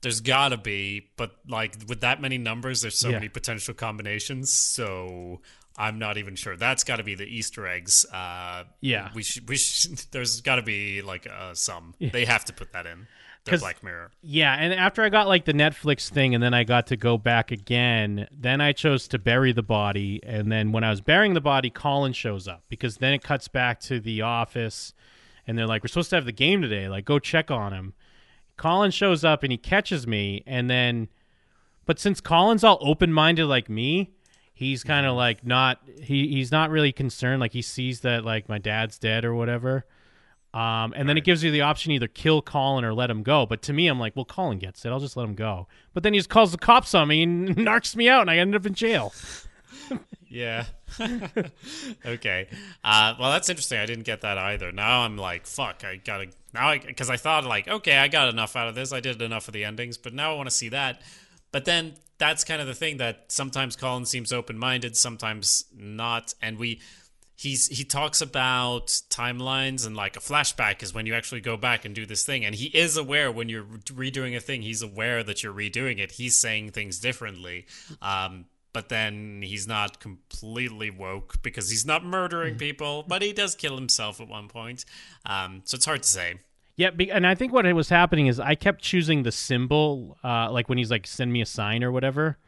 there's 0.00 0.20
gotta 0.20 0.56
be, 0.56 1.08
but 1.16 1.32
like 1.48 1.74
with 1.88 2.02
that 2.02 2.20
many 2.22 2.38
numbers, 2.38 2.82
there's 2.82 2.96
so 2.96 3.08
Yeah. 3.08 3.16
many 3.16 3.28
potential 3.28 3.74
combinations. 3.74 4.54
So 4.54 5.40
I'm 5.76 5.98
not 5.98 6.16
even 6.18 6.36
sure. 6.36 6.56
That's 6.56 6.84
got 6.84 6.96
to 6.96 7.02
be 7.02 7.16
the 7.16 7.24
Easter 7.26 7.66
eggs. 7.66 8.04
Uh, 8.12 8.62
Yeah. 8.80 9.10
we 9.14 9.24
should. 9.24 9.48
We 9.48 9.56
should. 9.56 9.98
There's 10.12 10.40
got 10.40 10.56
to 10.56 10.62
be 10.62 11.02
like 11.02 11.26
uh, 11.26 11.52
some. 11.54 11.94
They 12.00 12.24
have 12.26 12.44
to 12.46 12.52
put 12.52 12.72
that 12.74 12.86
in. 12.86 13.08
The 13.56 13.58
Black 13.58 13.82
Mirror. 13.82 14.10
Yeah, 14.22 14.54
and 14.54 14.72
after 14.72 15.02
I 15.02 15.08
got 15.08 15.28
like 15.28 15.44
the 15.44 15.52
Netflix 15.52 16.10
thing, 16.10 16.34
and 16.34 16.42
then 16.42 16.54
I 16.54 16.64
got 16.64 16.86
to 16.88 16.96
go 16.96 17.18
back 17.18 17.50
again, 17.50 18.26
then 18.30 18.60
I 18.60 18.72
chose 18.72 19.08
to 19.08 19.18
bury 19.18 19.52
the 19.52 19.62
body. 19.62 20.20
And 20.22 20.50
then 20.50 20.72
when 20.72 20.84
I 20.84 20.90
was 20.90 21.00
burying 21.00 21.34
the 21.34 21.40
body, 21.40 21.70
Colin 21.70 22.12
shows 22.12 22.48
up 22.48 22.64
because 22.68 22.98
then 22.98 23.12
it 23.12 23.22
cuts 23.22 23.48
back 23.48 23.80
to 23.80 24.00
the 24.00 24.22
office, 24.22 24.92
and 25.46 25.56
they're 25.56 25.66
like, 25.66 25.82
"We're 25.82 25.88
supposed 25.88 26.10
to 26.10 26.16
have 26.16 26.24
the 26.24 26.32
game 26.32 26.62
today. 26.62 26.88
Like, 26.88 27.04
go 27.04 27.18
check 27.18 27.50
on 27.50 27.72
him." 27.72 27.94
Colin 28.56 28.90
shows 28.90 29.24
up 29.24 29.42
and 29.42 29.52
he 29.52 29.58
catches 29.58 30.06
me, 30.06 30.42
and 30.46 30.68
then, 30.68 31.08
but 31.86 31.98
since 31.98 32.20
Colin's 32.20 32.64
all 32.64 32.78
open 32.80 33.12
minded 33.12 33.46
like 33.46 33.70
me, 33.70 34.10
he's 34.52 34.82
kind 34.82 35.06
of 35.06 35.14
like 35.14 35.46
not 35.46 35.80
he 36.02 36.26
he's 36.28 36.50
not 36.50 36.70
really 36.70 36.92
concerned. 36.92 37.40
Like 37.40 37.52
he 37.52 37.62
sees 37.62 38.00
that 38.00 38.24
like 38.24 38.48
my 38.48 38.58
dad's 38.58 38.98
dead 38.98 39.24
or 39.24 39.34
whatever. 39.34 39.86
Um, 40.54 40.94
and 40.96 41.08
then 41.08 41.18
it 41.18 41.24
gives 41.24 41.44
you 41.44 41.50
the 41.50 41.60
option 41.60 41.92
either 41.92 42.08
kill 42.08 42.40
Colin 42.40 42.84
or 42.84 42.94
let 42.94 43.10
him 43.10 43.22
go. 43.22 43.44
But 43.44 43.62
to 43.62 43.72
me, 43.72 43.86
I'm 43.86 44.00
like, 44.00 44.16
well, 44.16 44.24
Colin 44.24 44.58
gets 44.58 44.84
it. 44.84 44.90
I'll 44.90 44.98
just 44.98 45.16
let 45.16 45.24
him 45.24 45.34
go. 45.34 45.68
But 45.92 46.02
then 46.02 46.14
he 46.14 46.18
just 46.18 46.30
calls 46.30 46.52
the 46.52 46.58
cops 46.58 46.94
on 46.94 47.08
me 47.08 47.22
and 47.22 47.48
narcs 47.56 47.94
me 47.94 48.08
out, 48.08 48.22
and 48.22 48.30
I 48.30 48.38
end 48.38 48.54
up 48.54 48.66
in 48.66 48.74
jail. 48.74 49.12
Yeah. 50.28 50.66
okay. 52.06 52.48
Uh, 52.84 53.14
well, 53.18 53.30
that's 53.30 53.48
interesting. 53.48 53.78
I 53.78 53.86
didn't 53.86 54.04
get 54.04 54.20
that 54.22 54.38
either. 54.38 54.72
Now 54.72 55.02
I'm 55.02 55.16
like, 55.16 55.46
fuck. 55.46 55.84
I 55.84 55.96
gotta 55.96 56.28
now 56.52 56.68
I 56.68 56.78
because 56.78 57.10
I, 57.10 57.16
thought 57.16 57.44
like, 57.44 57.68
okay, 57.68 57.96
I 57.96 58.08
got 58.08 58.28
enough 58.28 58.56
out 58.56 58.68
of 58.68 58.74
this. 58.74 58.92
I 58.92 59.00
did 59.00 59.20
enough 59.22 59.48
of 59.48 59.54
the 59.54 59.64
endings, 59.64 59.96
but 59.96 60.12
now 60.12 60.32
I 60.32 60.36
want 60.36 60.48
to 60.48 60.54
see 60.54 60.68
that. 60.70 61.00
But 61.50 61.64
then 61.64 61.94
that's 62.18 62.44
kind 62.44 62.60
of 62.60 62.66
the 62.66 62.74
thing 62.74 62.98
that 62.98 63.24
sometimes 63.28 63.76
Colin 63.76 64.04
seems 64.04 64.32
open 64.32 64.58
minded, 64.58 64.96
sometimes 64.96 65.64
not, 65.74 66.34
and 66.42 66.58
we. 66.58 66.80
He's 67.38 67.68
he 67.68 67.84
talks 67.84 68.20
about 68.20 68.88
timelines 69.10 69.86
and 69.86 69.96
like 69.96 70.16
a 70.16 70.20
flashback 70.20 70.82
is 70.82 70.92
when 70.92 71.06
you 71.06 71.14
actually 71.14 71.40
go 71.40 71.56
back 71.56 71.84
and 71.84 71.94
do 71.94 72.04
this 72.04 72.24
thing 72.26 72.44
and 72.44 72.52
he 72.52 72.66
is 72.66 72.96
aware 72.96 73.30
when 73.30 73.48
you're 73.48 73.62
redoing 73.62 74.36
a 74.36 74.40
thing 74.40 74.62
he's 74.62 74.82
aware 74.82 75.22
that 75.22 75.44
you're 75.44 75.54
redoing 75.54 76.00
it 76.00 76.10
he's 76.10 76.36
saying 76.36 76.72
things 76.72 76.98
differently 76.98 77.64
um, 78.02 78.46
but 78.72 78.88
then 78.88 79.42
he's 79.42 79.66
not 79.66 79.98
completely 80.00 80.90
woke 80.90 81.40
because 81.42 81.70
he's 81.70 81.86
not 81.86 82.04
murdering 82.04 82.56
people, 82.56 83.04
but 83.08 83.22
he 83.22 83.32
does 83.32 83.54
kill 83.54 83.74
himself 83.74 84.20
at 84.20 84.28
one 84.28 84.46
point. 84.48 84.84
Um, 85.26 85.62
so 85.64 85.74
it's 85.74 85.84
hard 85.84 86.02
to 86.02 86.08
say. 86.08 86.34
Yeah, 86.76 86.90
and 87.10 87.26
I 87.26 87.34
think 87.34 87.52
what 87.52 87.64
was 87.74 87.88
happening 87.88 88.28
is 88.28 88.38
I 88.38 88.54
kept 88.54 88.80
choosing 88.80 89.24
the 89.24 89.32
symbol, 89.32 90.16
uh, 90.22 90.52
like 90.52 90.68
when 90.68 90.78
he's 90.78 90.92
like, 90.92 91.08
send 91.08 91.32
me 91.32 91.40
a 91.40 91.46
sign 91.46 91.82
or 91.82 91.90
whatever. 91.90 92.38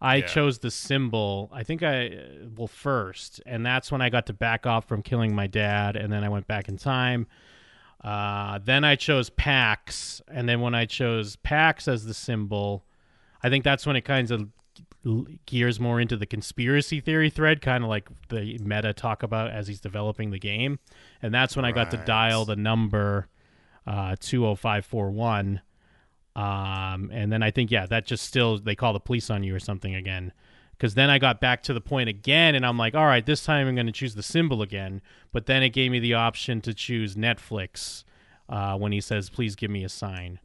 I 0.00 0.16
Yeah. 0.16 0.26
chose 0.26 0.58
the 0.60 0.70
symbol. 0.70 1.50
I 1.52 1.62
think 1.62 1.82
I 1.82 2.18
well 2.56 2.66
first, 2.68 3.40
and 3.44 3.64
that's 3.66 3.92
when 3.92 4.00
I 4.00 4.08
got 4.08 4.26
to 4.26 4.32
back 4.32 4.66
off 4.66 4.86
from 4.88 5.02
killing 5.02 5.34
my 5.34 5.46
dad, 5.46 5.96
and 5.96 6.12
then 6.12 6.24
I 6.24 6.28
went 6.28 6.46
back 6.46 6.68
in 6.68 6.76
time. 6.78 7.26
Uh, 8.02 8.58
then 8.64 8.82
I 8.82 8.96
chose 8.96 9.28
PACS, 9.28 10.22
and 10.26 10.48
then 10.48 10.60
when 10.62 10.74
I 10.74 10.86
chose 10.86 11.36
PACS 11.36 11.86
as 11.86 12.06
the 12.06 12.14
symbol, 12.14 12.86
I 13.42 13.50
think 13.50 13.62
that's 13.62 13.84
when 13.86 13.94
it 13.94 14.02
kind 14.02 14.30
of 14.30 14.48
gears 15.46 15.78
more 15.80 16.00
into 16.00 16.16
the 16.16 16.26
conspiracy 16.26 17.00
theory 17.00 17.28
thread, 17.30 17.60
kind 17.60 17.84
of 17.84 17.90
like 17.90 18.08
the 18.28 18.58
meta 18.58 18.92
talk 18.94 19.22
about 19.22 19.50
as 19.50 19.66
he's 19.68 19.80
developing 19.80 20.30
the 20.30 20.38
game, 20.38 20.78
and 21.22 21.32
that's 21.34 21.56
when 21.56 21.64
I 21.66 21.72
got 21.72 21.90
to 21.90 21.96
dial 21.98 22.44
the 22.46 22.56
number 22.56 23.28
uh, 23.86 24.16
two 24.18 24.44
hundred 24.44 24.56
five 24.56 24.84
four 24.86 25.10
one. 25.10 25.60
Um, 26.36 27.10
and 27.12 27.32
then 27.32 27.42
I 27.42 27.50
think 27.50 27.70
yeah, 27.70 27.86
that 27.86 28.06
just 28.06 28.24
still 28.24 28.58
they 28.58 28.74
call 28.74 28.92
the 28.92 29.00
police 29.00 29.30
on 29.30 29.42
you 29.42 29.54
or 29.54 29.60
something 29.60 29.94
again. 29.94 30.32
Because 30.72 30.94
then 30.94 31.10
I 31.10 31.18
got 31.18 31.40
back 31.40 31.62
to 31.64 31.74
the 31.74 31.80
point 31.80 32.08
again, 32.08 32.54
and 32.54 32.64
I'm 32.64 32.78
like, 32.78 32.94
all 32.94 33.04
right, 33.04 33.24
this 33.26 33.44
time 33.44 33.68
I'm 33.68 33.74
going 33.74 33.86
to 33.86 33.92
choose 33.92 34.14
the 34.14 34.22
symbol 34.22 34.62
again. 34.62 35.02
But 35.30 35.44
then 35.44 35.62
it 35.62 35.70
gave 35.70 35.90
me 35.90 35.98
the 35.98 36.14
option 36.14 36.62
to 36.62 36.72
choose 36.72 37.16
Netflix 37.16 38.04
uh, 38.48 38.78
when 38.78 38.90
he 38.90 39.00
says, 39.02 39.28
please 39.28 39.54
give 39.56 39.70
me 39.70 39.84
a 39.84 39.90
sign. 39.90 40.40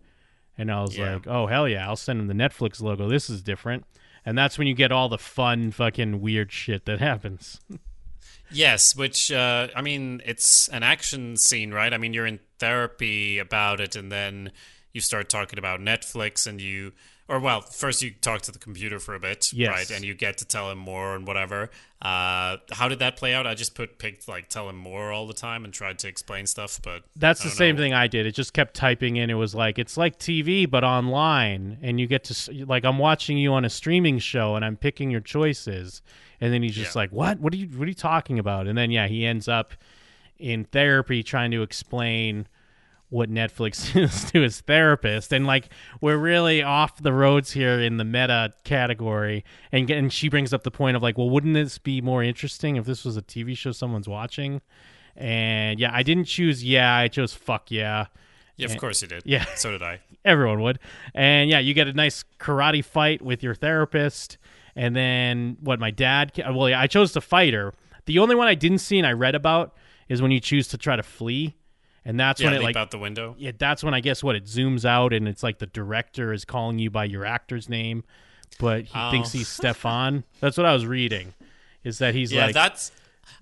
And 0.57 0.69
I 0.69 0.81
was 0.81 0.97
Yeah. 0.97 1.13
like, 1.13 1.27
oh, 1.27 1.47
hell 1.47 1.69
yeah, 1.69 1.87
I'll 1.87 1.95
send 1.95 2.19
him 2.19 2.27
the 2.27 2.33
Netflix 2.33 2.81
logo. 2.81 3.07
This 3.07 3.29
is 3.29 3.41
different. 3.41 3.85
And 4.25 4.37
that's 4.37 4.57
when 4.57 4.67
you 4.67 4.73
get 4.73 4.91
all 4.91 5.07
the 5.07 5.17
fun, 5.17 5.71
fucking 5.71 6.19
weird 6.19 6.51
shit 6.51 6.83
that 6.85 6.99
happens. 6.99 7.61
Yes, 8.51 8.95
which 8.95 9.31
uh, 9.31 9.69
I 9.75 9.81
mean, 9.81 10.21
it's 10.25 10.67
an 10.67 10.83
action 10.83 11.37
scene, 11.37 11.71
right? 11.73 11.93
I 11.93 11.97
mean, 11.97 12.13
you're 12.13 12.25
in 12.25 12.39
therapy 12.59 13.37
about 13.39 13.79
it, 13.79 13.95
and 13.95 14.11
then 14.11 14.51
you 14.95 15.01
start 15.01 15.29
talking 15.29 15.59
about 15.59 15.79
Netflix, 15.81 16.47
and 16.47 16.61
you, 16.61 16.93
or 17.27 17.39
well, 17.39 17.59
first 17.61 18.01
you 18.01 18.11
talk 18.21 18.41
to 18.43 18.51
the 18.51 18.59
computer 18.59 18.97
for 18.99 19.13
a 19.13 19.19
bit, 19.19 19.51
Yes. 19.51 19.69
right? 19.69 19.91
And 19.91 20.05
you 20.05 20.13
get 20.13 20.37
to 20.39 20.45
tell 20.45 20.71
him 20.71 20.77
more 20.77 21.15
and 21.15 21.27
whatever. 21.27 21.69
Uh, 22.01 22.57
how 22.71 22.87
did 22.87 22.99
that 22.99 23.17
play 23.17 23.33
out? 23.33 23.45
I 23.47 23.55
just 23.55 23.75
put 23.75 23.97
picked 23.97 24.27
like 24.27 24.47
tell 24.47 24.69
him 24.69 24.77
more 24.77 25.11
all 25.11 25.27
the 25.27 25.33
time 25.33 25.65
and 25.65 25.73
tried 25.73 25.99
to 25.99 26.07
explain 26.07 26.45
stuff, 26.45 26.79
but 26.83 27.03
That's 27.15 27.43
the 27.43 27.49
same 27.49 27.75
know. 27.75 27.81
thing 27.81 27.93
I 27.93 28.07
did. 28.07 28.25
It 28.25 28.35
just 28.35 28.53
kept 28.53 28.73
typing 28.73 29.17
in. 29.17 29.29
It 29.29 29.33
was 29.35 29.53
like 29.53 29.77
it's 29.79 29.97
like 29.97 30.17
TV 30.17 30.69
but 30.69 30.83
online, 30.83 31.77
and 31.81 31.99
you 31.99 32.07
get 32.07 32.23
to 32.25 32.65
like 32.65 32.85
I'm 32.85 32.97
watching 32.99 33.37
you 33.37 33.53
on 33.53 33.65
a 33.65 33.69
streaming 33.69 34.19
show, 34.19 34.55
and 34.55 34.63
I'm 34.63 34.77
picking 34.77 35.09
your 35.11 35.21
choices, 35.21 36.01
and 36.39 36.53
then 36.53 36.63
he's 36.63 36.75
just 36.75 36.95
Yeah. 36.95 37.01
like, 37.01 37.11
"What? 37.11 37.39
What 37.39 37.53
are 37.53 37.57
you? 37.57 37.67
What 37.67 37.85
are 37.85 37.89
you 37.89 37.93
talking 37.95 38.39
about?" 38.39 38.67
And 38.67 38.77
then 38.77 38.91
yeah, 38.91 39.07
he 39.07 39.25
ends 39.25 39.47
up 39.47 39.73
in 40.37 40.65
therapy 40.65 41.23
trying 41.23 41.49
to 41.51 41.63
explain 41.63 42.47
what 43.09 43.29
Netflix 43.29 43.95
is 44.01 44.31
to 44.31 44.41
his 44.41 44.61
therapist, 44.61 45.31
and 45.31 45.45
like 45.45 45.69
we're 46.01 46.17
really 46.17 46.61
off 46.61 47.01
the 47.01 47.13
roads 47.13 47.51
here 47.51 47.79
in 47.79 47.97
the 47.97 48.03
meta 48.03 48.53
category. 48.63 49.43
And 49.71 49.89
and 49.89 50.11
she 50.11 50.29
brings 50.29 50.53
up 50.53 50.63
the 50.63 50.71
point 50.71 50.97
of 50.97 51.03
like, 51.03 51.17
well, 51.17 51.29
wouldn't 51.29 51.53
this 51.53 51.77
be 51.77 52.01
more 52.01 52.23
interesting 52.23 52.75
if 52.75 52.85
this 52.85 53.05
was 53.05 53.17
a 53.17 53.21
TV 53.21 53.57
show 53.57 53.71
someone's 53.71 54.07
watching? 54.07 54.61
And 55.15 55.79
yeah, 55.79 55.91
I 55.93 56.03
didn't 56.03 56.25
choose 56.25 56.63
yeah, 56.63 56.95
I 56.95 57.07
chose 57.07 57.33
fuck 57.33 57.71
yeah. 57.71 58.07
yeah, 58.57 58.67
of 58.67 58.77
course 58.77 59.01
you 59.01 59.07
did. 59.07 59.23
Yeah. 59.25 59.45
so 59.55 59.71
did 59.71 59.81
I. 59.81 60.01
Everyone 60.23 60.61
would. 60.61 60.79
And 61.13 61.49
yeah, 61.49 61.59
you 61.59 61.73
get 61.73 61.87
a 61.87 61.93
nice 61.93 62.23
karate 62.39 62.83
fight 62.83 63.21
with 63.21 63.43
your 63.43 63.55
therapist. 63.55 64.37
And 64.75 64.93
then 64.93 65.57
what 65.61 65.79
my 65.79 65.91
dad, 65.91 66.33
well, 66.37 66.67
yeah, 66.67 66.81
I 66.81 66.87
chose 66.87 67.13
to 67.13 67.21
fight 67.21 67.53
her. 67.53 67.73
The 68.07 68.19
only 68.19 68.35
one 68.35 68.47
I 68.47 68.55
didn't 68.55 68.79
see 68.79 68.97
and 68.97 69.07
I 69.07 69.13
read 69.13 69.35
about 69.35 69.73
is 70.09 70.21
when 70.21 70.31
you 70.31 70.39
choose 70.39 70.67
to 70.69 70.77
try 70.77 70.95
to 70.95 71.03
flee. 71.03 71.55
And 72.07 72.19
that's 72.19 72.39
Yeah, 72.39 72.47
when 72.51 72.53
it 72.55 72.63
like 72.63 72.75
out 72.75 72.91
the 72.91 72.99
window. 72.99 73.35
yeah, 73.37 73.51
that's 73.57 73.83
when 73.83 73.93
I 73.95 73.99
guess 73.99 74.23
what 74.23 74.35
it 74.35 74.45
zooms 74.45 74.85
out 74.85 75.11
and 75.11 75.27
it's 75.27 75.41
like 75.41 75.57
the 75.57 75.65
director 75.65 76.31
is 76.33 76.45
calling 76.45 76.77
you 76.77 76.89
by 76.91 77.05
your 77.05 77.25
actor's 77.25 77.67
name, 77.67 78.03
but 78.59 78.83
he 78.85 78.91
Oh. 78.93 79.09
thinks 79.11 79.31
he's 79.31 79.47
Stefan. 79.59 80.23
That's 80.39 80.55
what 80.57 80.65
I 80.67 80.73
was 80.73 80.85
reading. 80.85 81.33
Is 81.83 81.97
that 81.99 82.13
he's 82.13 82.31
Yeah, 82.31 82.45
like 82.45 82.53
that's. 82.53 82.91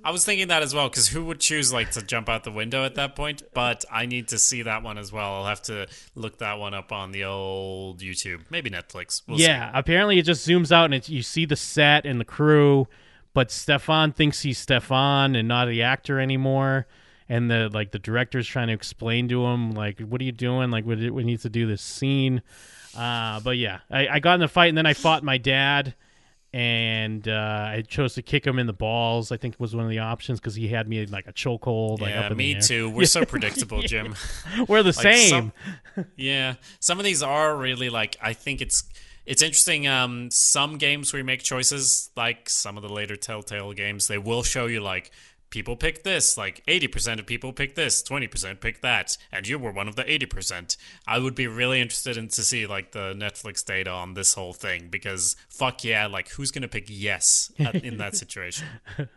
I 0.06 0.12
was 0.12 0.24
thinking 0.26 0.48
that 0.48 0.64
as 0.64 0.74
well 0.74 0.88
because 0.88 1.10
who 1.10 1.26
would 1.26 1.42
choose 1.42 1.74
like 1.74 1.92
to 1.92 2.02
jump 2.02 2.30
out 2.30 2.46
the 2.46 2.52
window 2.52 2.86
at 2.86 2.96
that 2.96 3.18
point? 3.18 3.44
But 3.54 3.84
I 3.92 4.06
need 4.06 4.30
to 4.30 4.40
see 4.40 4.62
that 4.62 4.82
one 4.82 4.98
as 4.98 5.12
well. 5.12 5.34
I'll 5.34 5.46
have 5.46 5.62
to 5.64 5.88
look 6.16 6.38
that 6.38 6.58
one 6.58 6.74
up 6.74 6.94
on 6.94 7.12
the 7.12 7.26
old 7.26 8.00
YouTube, 8.00 8.44
maybe 8.50 8.70
Netflix. 8.70 9.22
We'll 9.28 9.40
yeah, 9.42 9.72
apparently 9.74 10.20
it 10.20 10.24
just 10.24 10.48
zooms 10.48 10.72
out 10.72 10.86
and 10.86 10.94
it, 10.94 11.10
you 11.10 11.22
see 11.22 11.46
the 11.46 11.58
set 11.58 12.06
and 12.06 12.18
the 12.20 12.26
crew, 12.26 12.88
but 13.34 13.52
Stefan 13.52 14.14
thinks 14.14 14.42
he's 14.42 14.58
Stefan 14.58 15.36
and 15.36 15.50
not 15.50 15.68
the 15.68 15.84
actor 15.84 16.18
anymore. 16.20 16.88
And 17.34 17.50
the 17.50 17.70
like 17.74 17.92
the 17.92 18.00
director's 18.00 18.48
trying 18.48 18.68
to 18.68 18.74
explain 18.74 19.28
to 19.30 19.44
him 19.46 19.72
like, 19.72 20.00
"What 20.00 20.22
are 20.22 20.24
you 20.24 20.32
doing? 20.32 20.70
Like, 20.72 20.86
we, 20.86 21.10
we 21.10 21.24
need 21.24 21.40
to 21.42 21.50
do 21.50 21.66
this 21.66 21.82
scene." 21.82 22.42
Uh, 22.96 23.40
but 23.40 23.58
yeah, 23.58 23.80
I, 23.90 24.08
I 24.08 24.20
got 24.20 24.36
in 24.36 24.40
the 24.42 24.48
fight 24.48 24.68
and 24.70 24.78
then 24.78 24.86
I 24.86 24.94
fought 24.94 25.24
my 25.24 25.40
dad, 25.40 25.96
and 26.54 27.28
uh, 27.28 27.66
I 27.78 27.84
chose 27.88 28.14
to 28.16 28.22
kick 28.22 28.46
him 28.46 28.60
in 28.60 28.68
the 28.68 28.74
balls. 28.74 29.32
I 29.32 29.38
think 29.38 29.56
was 29.58 29.76
one 29.76 29.84
of 29.84 29.90
the 29.90 30.00
options 30.00 30.40
because 30.40 30.54
he 30.54 30.68
had 30.68 30.88
me 30.88 31.00
in 31.00 31.10
like 31.10 31.28
a 31.28 31.34
chokehold. 31.34 32.02
Like 32.02 32.12
Yeah, 32.12 32.30
me 32.30 32.60
too. 32.62 32.90
We're 32.92 33.08
so 33.08 33.26
predictable, 33.34 33.82
Jim. 33.82 34.14
We're 34.68 34.84
the 34.84 34.90
Like, 34.90 35.16
same. 35.16 35.30
some- 35.96 36.06
yeah, 36.16 36.56
some 36.80 37.00
of 37.00 37.06
these 37.06 37.24
are 37.24 37.56
really 37.58 37.90
like 37.90 38.16
I 38.22 38.34
think 38.34 38.62
it's 38.62 38.84
it's 39.26 39.42
interesting. 39.42 39.88
Um, 39.88 40.30
some 40.30 40.78
games 40.78 41.12
where 41.12 41.20
you 41.20 41.24
make 41.24 41.42
choices, 41.42 42.12
like 42.16 42.50
some 42.50 42.78
of 42.78 42.84
the 42.84 42.90
later 42.90 43.16
Telltale 43.16 43.74
games, 43.74 44.08
they 44.08 44.18
will 44.20 44.44
show 44.44 44.68
you 44.68 44.82
like 44.82 45.10
people 45.54 45.76
pick 45.78 46.04
this, 46.04 46.38
like 46.38 46.64
eighty 46.68 46.88
percent 46.88 47.20
of 47.22 47.26
people 47.26 47.54
pick 47.54 47.76
this, 47.76 48.02
twenty 48.02 48.28
percent 48.28 48.60
pick 48.60 48.82
that, 48.82 49.16
and 49.32 49.48
you 49.48 49.58
were 49.60 49.72
one 49.72 49.88
of 49.88 49.96
the 49.96 50.12
eighty 50.12 50.26
percent. 50.26 50.76
I 51.08 51.20
would 51.20 51.36
be 51.36 51.48
really 51.48 51.80
interested 51.80 52.18
in 52.18 52.28
to 52.30 52.42
see 52.42 52.66
like 52.68 52.92
the 52.92 53.14
Netflix 53.14 53.64
data 53.64 53.92
on 53.92 54.16
this 54.16 54.34
whole 54.34 54.54
thing 54.54 54.90
because 54.90 55.36
fuck 55.48 55.84
yeah, 55.84 56.08
like 56.08 56.30
who's 56.32 56.52
gonna 56.52 56.68
pick 56.68 56.86
yes 56.90 57.52
at, 57.60 57.76
in 57.76 57.98
that 57.98 58.16
situation? 58.16 58.68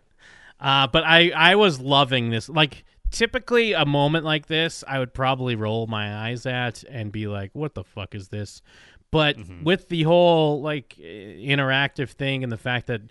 Uh, 0.59 0.87
but 0.87 1.05
I, 1.05 1.33
I 1.37 1.55
was 1.57 1.81
loving 1.81 2.31
this. 2.31 2.49
Like, 2.49 2.85
typically, 3.11 3.75
a 3.75 3.85
moment 3.85 4.25
like 4.25 4.47
this, 4.47 4.83
I 4.89 4.99
would 4.99 5.13
probably 5.13 5.55
roll 5.55 5.87
my 5.87 6.29
eyes 6.29 6.47
at 6.47 6.83
and 6.85 7.13
be 7.13 7.27
like, 7.27 7.51
what 7.53 7.75
the 7.75 7.85
fuck 7.85 8.15
is 8.15 8.29
this? 8.29 8.63
But 9.11 9.37
Mm-hmm. 9.37 9.65
with 9.65 9.91
the 9.91 10.05
whole 10.05 10.63
like 10.63 10.97
interactive 10.99 12.09
thing 12.11 12.43
and 12.43 12.51
the 12.51 12.57
fact 12.57 12.87
that 12.87 13.03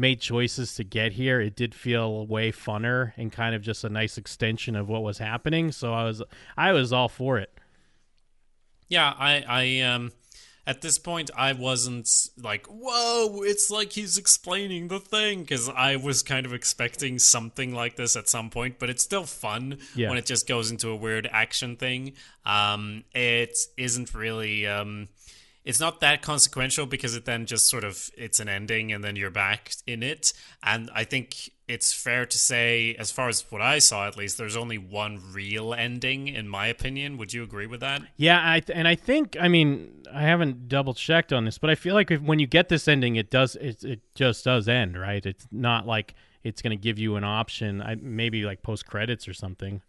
made 0.00 0.20
choices 0.20 0.74
to 0.76 0.82
get 0.84 1.12
here, 1.12 1.40
it 1.40 1.54
did 1.54 1.74
feel 1.74 2.26
way 2.26 2.50
funner 2.50 3.12
and 3.16 3.30
kind 3.30 3.54
of 3.54 3.62
just 3.62 3.84
a 3.84 3.88
nice 3.88 4.16
extension 4.18 4.74
of 4.74 4.88
what 4.88 5.02
was 5.02 5.18
happening. 5.18 5.70
So 5.70 5.92
I 5.92 6.04
was 6.04 6.22
I 6.56 6.72
was 6.72 6.92
all 6.92 7.08
for 7.08 7.38
it. 7.38 7.50
Yeah, 8.88 9.14
I, 9.16 9.44
I, 9.46 9.80
um, 9.82 10.10
at 10.66 10.80
this 10.82 10.98
point, 10.98 11.30
I 11.36 11.52
wasn't 11.52 12.08
like, 12.42 12.66
whoa, 12.66 13.42
it's 13.42 13.70
like 13.70 13.92
he's 13.92 14.18
explaining 14.18 14.88
the 14.88 14.98
thing, 14.98 15.42
because 15.42 15.68
I 15.68 15.94
was 15.94 16.24
kind 16.24 16.44
of 16.44 16.52
expecting 16.52 17.20
something 17.20 17.72
like 17.72 17.94
this 17.94 18.16
at 18.16 18.28
some 18.28 18.50
point, 18.50 18.80
but 18.80 18.90
it's 18.90 19.04
still 19.04 19.24
fun 19.26 19.78
Yeah. 19.94 20.08
when 20.08 20.18
it 20.18 20.26
just 20.26 20.48
goes 20.48 20.72
into 20.72 20.88
a 20.88 20.96
weird 20.96 21.28
action 21.30 21.76
thing. 21.76 22.14
Um, 22.44 23.04
it 23.14 23.56
isn't 23.76 24.12
really, 24.12 24.66
um, 24.66 25.08
it's 25.64 25.80
not 25.80 26.00
that 26.00 26.22
consequential 26.22 26.86
because 26.86 27.14
it 27.14 27.24
then 27.24 27.46
just 27.46 27.68
sort 27.68 27.84
of 27.84 28.10
it's 28.16 28.40
an 28.40 28.48
ending 28.48 28.92
and 28.92 29.04
then 29.04 29.16
you're 29.16 29.30
back 29.30 29.72
in 29.86 30.02
it 30.02 30.32
and 30.62 30.90
i 30.94 31.04
think 31.04 31.50
it's 31.68 31.92
fair 31.92 32.26
to 32.26 32.38
say 32.38 32.94
as 32.98 33.10
far 33.10 33.28
as 33.28 33.44
what 33.50 33.60
i 33.62 33.78
saw 33.78 34.06
at 34.06 34.16
least 34.16 34.38
there's 34.38 34.56
only 34.56 34.78
one 34.78 35.20
real 35.32 35.72
ending 35.74 36.28
in 36.28 36.48
my 36.48 36.66
opinion 36.66 37.16
would 37.16 37.32
you 37.32 37.42
agree 37.42 37.66
with 37.66 37.80
that 37.80 38.02
Yeah, 38.16 38.40
I 38.42 38.60
th- 38.60 38.76
and 38.76 38.88
I 38.88 38.94
think 38.94 39.36
I 39.40 39.48
mean 39.48 40.02
I 40.12 40.22
haven't 40.22 40.68
double 40.68 40.94
checked 40.94 41.32
on 41.32 41.44
this, 41.44 41.58
but 41.58 41.70
I 41.70 41.74
feel 41.76 41.94
like 41.94 42.10
if, 42.10 42.20
when 42.20 42.38
you 42.40 42.46
get 42.46 42.68
this 42.68 42.88
ending, 42.88 43.14
it 43.16 43.30
does 43.30 43.54
it, 43.56 43.84
it 43.84 44.00
just 44.14 44.44
does 44.44 44.68
end, 44.68 44.98
right? 44.98 45.24
It's 45.24 45.46
not 45.52 45.86
like 45.86 46.14
it's 46.42 46.62
going 46.62 46.76
to 46.76 46.82
give 46.82 46.98
you 46.98 47.16
an 47.16 47.22
option, 47.22 47.80
I, 47.80 47.94
maybe 47.94 48.42
like 48.42 48.62
post 48.62 48.86
credits 48.86 49.28
or 49.28 49.34
something. 49.34 49.82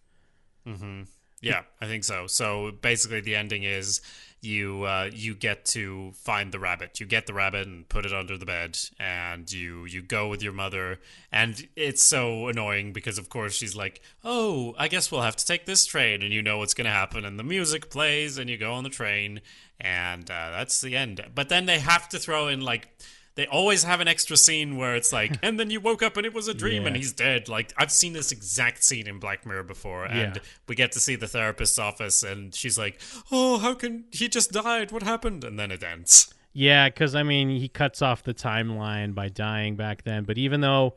Mm-hmm. 0.68 1.04
Yeah, 1.42 1.64
I 1.82 1.88
think 1.88 2.04
so. 2.04 2.28
So 2.28 2.72
basically, 2.82 3.22
the 3.22 3.36
ending 3.36 3.64
is 3.64 4.02
you 4.42 4.84
uh, 4.84 5.10
you 5.14 5.36
get 5.36 5.66
to 5.66 6.12
find 6.16 6.52
the 6.52 6.60
rabbit. 6.60 7.00
You 7.00 7.06
get 7.06 7.28
the 7.28 7.34
rabbit 7.34 7.68
and 7.68 7.88
put 7.88 8.06
it 8.06 8.14
under 8.14 8.38
the 8.38 8.46
bed, 8.46 8.78
and 9.00 9.52
you 9.52 9.86
you 9.86 10.02
go 10.02 10.28
with 10.28 10.42
your 10.42 10.54
mother. 10.54 11.00
And 11.32 11.68
it's 11.76 12.04
so 12.04 12.48
annoying 12.48 12.92
because, 12.92 13.18
of 13.18 13.30
course, 13.30 13.54
she's 13.54 13.76
like, 13.76 14.02
"Oh, 14.24 14.74
I 14.78 14.88
guess 14.88 15.12
we'll 15.12 15.22
have 15.22 15.36
to 15.36 15.46
take 15.46 15.66
this 15.66 15.86
train," 15.86 16.24
and 16.24 16.34
you 16.34 16.42
know 16.42 16.58
what's 16.58 16.74
going 16.74 16.86
to 16.86 16.92
happen. 16.92 17.24
And 17.24 17.38
the 17.38 17.44
music 17.44 17.90
plays, 17.90 18.38
and 18.38 18.50
you 18.50 18.58
go 18.58 18.74
on 18.74 18.84
the 18.84 18.90
train, 18.90 19.42
and 19.80 20.30
uh, 20.30 20.50
that's 20.52 20.82
the 20.82 20.96
end. 20.96 21.24
But 21.36 21.50
then 21.50 21.68
they 21.68 21.80
have 21.80 22.10
to 22.10 22.20
throw 22.20 22.48
in 22.48 22.62
like. 22.62 22.90
They 23.36 23.48
always 23.48 23.84
have 23.84 24.02
an 24.02 24.08
extra 24.10 24.36
scene 24.36 24.76
where 24.78 24.96
it's 24.96 25.14
like, 25.14 25.38
and 25.44 25.60
then 25.60 25.70
you 25.70 25.80
woke 25.80 26.04
up 26.04 26.18
and 26.18 26.26
it 26.26 26.34
was 26.34 26.48
a 26.48 26.54
dream 26.54 26.86
and 26.86 26.96
he's 26.96 27.14
dead. 27.14 27.48
Like 27.48 27.74
I've 27.78 27.92
seen 27.92 28.14
this 28.14 28.32
exact 28.32 28.84
scene 28.84 29.08
in 29.08 29.20
Black 29.20 29.46
Mirror 29.46 29.64
before, 29.64 30.06
and 30.06 30.36
Yeah. 30.36 30.42
we 30.68 30.76
get 30.76 30.92
to 30.94 31.00
see 31.00 31.16
the 31.16 31.28
therapist's 31.28 31.80
office 31.80 32.24
and 32.24 32.54
she's 32.54 32.78
like 32.78 33.00
oh 33.32 33.58
how 33.60 33.74
can 33.74 34.04
he 34.12 34.28
just 34.28 34.52
died 34.52 34.92
what 34.92 35.04
happened 35.04 35.44
and 35.44 35.58
then 35.58 35.72
it 35.72 35.82
ends 35.84 36.34
Yeah, 36.54 36.90
because 36.90 37.16
I 37.16 37.24
mean, 37.24 37.50
he 37.50 37.70
cuts 37.70 38.02
off 38.02 38.24
the 38.24 38.34
timeline 38.34 39.16
by 39.16 39.30
dying 39.30 39.78
back 39.78 40.04
then. 40.04 40.26
But 40.26 40.38
even 40.38 40.60
though, 40.60 40.96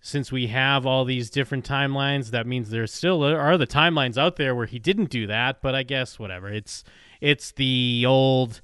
since 0.00 0.32
we 0.32 0.46
have 0.46 0.86
all 0.86 1.04
these 1.04 1.28
different 1.28 1.68
timelines, 1.68 2.30
that 2.30 2.46
means 2.46 2.70
there 2.70 2.86
still 2.86 3.22
are 3.22 3.58
the 3.58 3.66
timelines 3.66 4.16
out 4.16 4.36
there 4.36 4.54
where 4.54 4.64
he 4.64 4.78
didn't 4.78 5.10
do 5.10 5.26
that. 5.26 5.60
But 5.60 5.74
I 5.74 5.82
guess 5.82 6.18
whatever. 6.18 6.48
It's 6.48 6.82
it's 7.20 7.52
the 7.52 8.06
old 8.06 8.62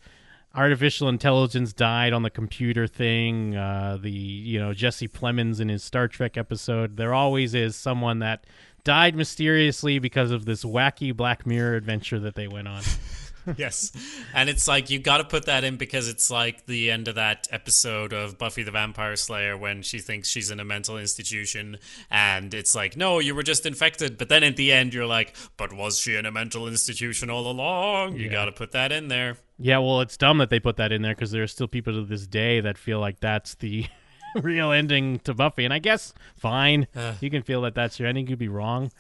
artificial 0.57 1.09
intelligence 1.09 1.73
died 1.73 2.13
on 2.13 2.23
the 2.23 2.31
computer 2.31 2.87
thing. 2.87 3.55
Uh, 3.55 3.99
the 4.01 4.11
you 4.11 4.59
know 4.59 4.73
Jesse 4.73 5.09
Plemons 5.09 5.61
in 5.61 5.69
his 5.69 5.85
Star 5.85 6.09
Trek 6.09 6.37
episode. 6.37 6.97
There 6.97 7.15
always 7.15 7.55
is 7.55 7.77
someone 7.77 8.21
that 8.21 8.45
died 8.83 9.15
mysteriously 9.15 9.99
because 9.99 10.31
of 10.31 10.45
this 10.45 10.65
wacky 10.65 11.15
Black 11.15 11.47
Mirror 11.47 11.77
adventure 11.77 12.19
that 12.21 12.35
they 12.35 12.49
went 12.49 12.69
on. 12.69 12.83
yes 13.57 13.93
and 14.35 14.49
it's 14.49 14.67
like 14.69 14.91
you 14.91 14.99
got 14.99 15.19
to 15.19 15.25
put 15.25 15.47
that 15.47 15.65
in 15.65 15.77
because 15.77 16.09
it's 16.09 16.31
like 16.31 16.67
the 16.67 16.91
end 16.91 17.09
of 17.09 17.15
that 17.15 17.47
episode 17.51 18.13
of 18.13 18.39
buffy 18.39 18.63
the 18.63 18.71
vampire 18.71 19.17
slayer 19.17 19.57
when 19.57 19.83
she 19.83 19.99
thinks 19.99 20.29
she's 20.29 20.51
in 20.51 20.61
a 20.61 20.65
mental 20.65 20.99
institution 20.99 21.79
and 22.11 22.53
it's 22.55 22.75
like 22.75 22.97
no 22.97 23.19
you 23.19 23.35
were 23.35 23.43
just 23.43 23.67
infected 23.67 24.19
but 24.19 24.29
then 24.29 24.43
at 24.45 24.57
the 24.57 24.73
end 24.73 24.93
you're 24.95 25.07
like 25.07 25.35
but 25.57 25.73
was 25.73 25.99
she 25.99 26.17
in 26.17 26.27
a 26.27 26.33
mental 26.33 26.67
institution 26.69 27.31
all 27.31 27.51
along 27.51 28.17
you 28.17 28.27
Yeah. 28.27 28.33
got 28.33 28.45
to 28.47 28.53
put 28.53 28.73
that 28.73 28.93
in 28.93 29.09
there 29.09 29.37
Yeah, 29.59 29.79
well, 29.79 30.01
it's 30.03 30.17
dumb 30.19 30.39
that 30.39 30.51
they 30.51 30.61
put 30.61 30.77
that 30.77 30.93
in 30.93 31.01
there 31.03 31.15
because 31.15 31.31
there 31.31 31.43
are 31.43 31.47
still 31.47 31.67
people 31.69 31.93
to 31.95 32.05
this 32.05 32.27
day 32.27 32.61
that 32.61 32.77
feel 32.77 33.01
like 33.01 33.21
that's 33.21 33.55
the 33.55 33.87
real 34.43 34.71
ending 34.71 35.19
to 35.21 35.33
Buffy. 35.33 35.65
And 35.65 35.73
I 35.73 35.79
guess 35.79 36.13
fine, 36.37 36.87
uh. 36.95 37.15
you 37.23 37.31
can 37.31 37.43
feel 37.43 37.63
that 37.63 37.75
that's 37.75 37.99
your 37.99 38.07
ending. 38.07 38.27
You'd 38.27 38.39
be 38.39 38.49
wrong. 38.49 38.91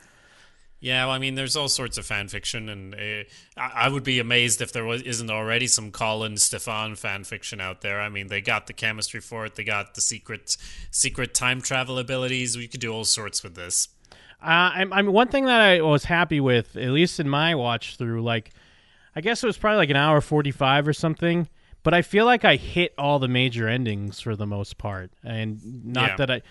Yeah, 0.87 1.07
well, 1.07 1.14
I 1.16 1.18
mean, 1.18 1.34
there's 1.34 1.57
all 1.57 1.68
sorts 1.68 1.99
of 1.99 2.07
fan 2.07 2.28
fiction, 2.28 2.68
and 2.68 2.95
uh, 2.95 3.24
I, 3.61 3.89
would 3.89 4.05
be 4.05 4.20
amazed 4.20 4.62
if 4.62 4.70
there 4.70 4.84
was 4.84 5.03
isn't 5.03 5.28
already 5.28 5.66
some 5.66 5.91
Colin 5.91 6.37
Stefan 6.37 6.95
fan 6.95 7.24
fiction 7.24 7.61
out 7.61 7.80
there. 7.80 8.01
I 8.01 8.09
mean, 8.09 8.28
they 8.28 8.41
got 8.41 8.68
the 8.68 8.72
chemistry 8.72 9.18
for 9.18 9.45
it, 9.45 9.57
they 9.57 9.64
got 9.64 9.97
the 9.97 10.01
secret 10.01 10.57
secret 10.93 11.34
time 11.34 11.61
travel 11.61 11.99
abilities. 11.99 12.57
We 12.57 12.68
could 12.68 12.78
do 12.78 12.93
all 12.93 13.05
sorts 13.05 13.43
with 13.43 13.57
this. 13.57 13.89
Uh, 14.41 14.70
I'm, 14.78 14.93
I'm 14.93 15.07
one 15.07 15.26
thing 15.26 15.47
that 15.47 15.61
I 15.61 15.80
was 15.80 16.05
happy 16.05 16.39
with, 16.39 16.76
at 16.76 16.91
least 16.91 17.18
in 17.18 17.28
my 17.28 17.57
watch 17.57 17.97
through. 17.97 18.22
Like, 18.22 18.53
I 19.16 19.20
guess 19.22 19.43
it 19.43 19.47
was 19.49 19.59
probably 19.59 19.78
like 19.78 19.91
an 19.91 19.97
hour 19.97 20.20
forty-five 20.20 20.87
or 20.87 20.93
something. 20.93 21.49
But 21.82 21.95
I 21.95 22.03
feel 22.03 22.26
like 22.26 22.45
I 22.45 22.55
hit 22.55 22.95
all 22.97 23.18
the 23.18 23.26
major 23.26 23.68
endings 23.68 24.20
for 24.20 24.37
the 24.37 24.47
most 24.47 24.78
part, 24.78 25.11
and 25.24 25.84
not 25.84 26.11
Yeah. 26.11 26.16
that 26.18 26.30
I. 26.30 26.43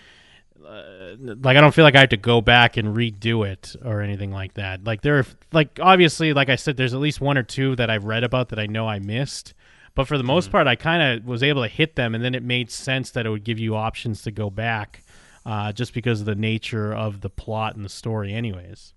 Uh, 0.63 1.15
like 1.19 1.57
I 1.57 1.61
don't 1.61 1.73
feel 1.73 1.83
like 1.83 1.95
I 1.95 1.99
have 2.01 2.09
to 2.09 2.17
go 2.17 2.41
back 2.41 2.77
and 2.77 2.95
redo 2.95 3.47
it 3.47 3.75
or 3.83 4.01
anything 4.01 4.31
like 4.31 4.53
that. 4.55 4.83
Like 4.83 5.01
there, 5.01 5.19
are, 5.19 5.25
like 5.51 5.79
obviously, 5.81 6.33
like 6.33 6.49
I 6.49 6.55
said, 6.55 6.77
there's 6.77 6.93
at 6.93 6.99
least 6.99 7.21
one 7.21 7.37
or 7.37 7.43
two 7.43 7.75
that 7.75 7.89
I've 7.89 8.05
read 8.05 8.23
about 8.23 8.49
that 8.49 8.59
I 8.59 8.65
know 8.65 8.87
I 8.87 8.99
missed. 8.99 9.53
But 9.95 10.09
for 10.09 10.17
the 10.17 10.23
most 10.23 10.51
part, 10.51 10.67
I 10.67 10.75
kind 10.75 11.01
of 11.01 11.25
was 11.25 11.41
able 11.41 11.61
to 11.61 11.69
hit 11.69 11.95
them, 11.95 12.13
and 12.13 12.23
then 12.23 12.35
it 12.35 12.43
made 12.43 12.69
sense 12.69 13.11
that 13.11 13.25
it 13.25 13.29
would 13.29 13.45
give 13.45 13.57
you 13.57 13.75
options 13.75 14.21
to 14.23 14.31
go 14.31 14.49
back, 14.49 15.01
uh, 15.45 15.71
just 15.71 15.93
because 15.93 16.19
of 16.19 16.25
the 16.25 16.35
nature 16.35 16.93
of 16.93 17.21
the 17.21 17.29
plot 17.29 17.77
and 17.77 17.85
the 17.85 17.89
story, 17.89 18.33
anyways. 18.33 18.93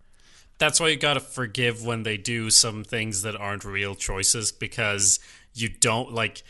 That's 0.59 0.81
why 0.81 0.89
you 0.89 0.97
got 0.97 1.15
to 1.15 1.21
forgive 1.21 1.85
when 1.85 2.03
they 2.03 2.17
do 2.17 2.51
some 2.51 2.83
things 2.83 3.23
that 3.23 3.37
aren't 3.37 3.65
real 3.65 3.95
choices 3.95 4.51
because 4.51 5.21
you 5.55 5.69
don't 5.69 6.13
like 6.13 6.43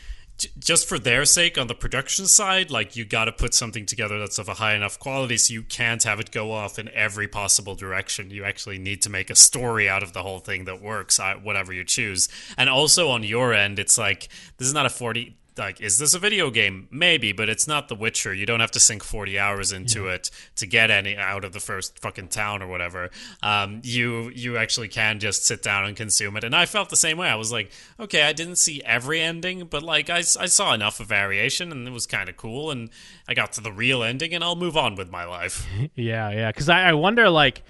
just 0.59 0.87
for 0.87 0.99
their 0.99 1.25
sake 1.25 1.57
on 1.57 1.67
the 1.67 1.75
production 1.75 2.25
side 2.27 2.71
like 2.71 2.95
you 2.95 3.05
got 3.05 3.25
to 3.25 3.31
put 3.31 3.53
something 3.53 3.85
together 3.85 4.19
that's 4.19 4.37
of 4.37 4.47
a 4.47 4.55
high 4.55 4.75
enough 4.75 4.99
quality 4.99 5.37
so 5.37 5.53
you 5.53 5.63
can't 5.63 6.03
have 6.03 6.19
it 6.19 6.31
go 6.31 6.51
off 6.51 6.77
in 6.77 6.89
every 6.89 7.27
possible 7.27 7.75
direction. 7.75 8.29
You 8.29 8.43
actually 8.43 8.77
need 8.77 9.01
to 9.03 9.09
make 9.09 9.29
a 9.29 9.35
story 9.35 9.89
out 9.89 10.03
of 10.03 10.13
the 10.13 10.23
whole 10.23 10.39
thing 10.39 10.65
that 10.65 10.81
works 10.81 11.19
whatever 11.41 11.73
you 11.73 11.83
choose. 11.83 12.29
And 12.57 12.69
also 12.69 13.09
on 13.09 13.23
your 13.23 13.53
end 13.53 13.79
it's 13.79 13.97
like 13.97 14.29
this 14.57 14.67
is 14.67 14.73
not 14.73 14.85
a 14.85 14.89
40 14.89 15.38
like 15.59 15.81
is 15.81 15.97
this 15.97 16.13
a 16.13 16.19
video 16.19 16.49
game? 16.49 16.87
Maybe 16.91 17.31
but 17.31 17.49
it's 17.49 17.67
not 17.67 17.89
the 17.89 17.95
witcher. 17.95 18.33
You 18.33 18.45
don't 18.45 18.59
have 18.61 18.71
to 18.71 18.79
sink 18.79 19.03
40 19.03 19.37
hours 19.37 19.71
into 19.71 20.07
it 20.07 20.31
to 20.55 20.65
get 20.65 20.89
any 20.89 21.17
out 21.17 21.43
of 21.43 21.53
the 21.53 21.59
first 21.59 21.99
fucking 21.99 22.29
town 22.29 22.61
or 22.63 22.67
whatever. 22.67 23.09
Um, 23.43 23.81
you 23.83 24.29
you 24.33 24.57
actually 24.57 24.87
can 24.87 25.19
just 25.19 25.45
sit 25.45 25.61
down 25.61 25.85
and 25.85 25.95
consume 25.95 26.37
it. 26.37 26.43
And 26.43 26.55
i 26.55 26.65
felt 26.65 26.89
the 26.89 26.95
same 26.95 27.17
way. 27.17 27.27
I 27.27 27.35
was 27.35 27.51
like 27.51 27.71
okay 27.99 28.23
i 28.23 28.33
didn't 28.33 28.55
see 28.55 28.81
every 28.83 29.21
ending 29.21 29.65
but 29.65 29.83
like 29.83 30.09
i, 30.09 30.17
I 30.17 30.21
saw 30.21 30.73
enough 30.73 30.99
of 30.99 31.07
variation 31.07 31.71
and 31.71 31.87
it 31.87 31.91
was 31.91 32.07
kind 32.07 32.29
of 32.29 32.37
cool 32.37 32.71
and 32.71 32.89
i 33.27 33.33
got 33.33 33.51
to 33.53 33.61
the 33.61 33.71
real 33.71 34.03
ending 34.03 34.33
and 34.33 34.43
i'll 34.43 34.55
move 34.55 34.77
on 34.77 34.95
with 34.95 35.11
my 35.11 35.25
life. 35.25 35.67
Yeah, 35.95 36.31
yeah. 36.31 36.51
Because 36.51 36.69
I, 36.69 36.89
I 36.89 36.93
wonder, 36.93 37.29
like, 37.29 37.63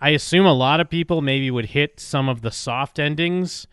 I 0.00 0.10
assume 0.10 0.46
a 0.46 0.52
lot 0.52 0.80
of 0.80 0.90
people 0.90 1.22
maybe 1.22 1.50
would 1.50 1.66
hit 1.66 2.00
some 2.00 2.28
of 2.28 2.42
the 2.42 2.50
soft 2.50 2.98
endings 2.98 3.66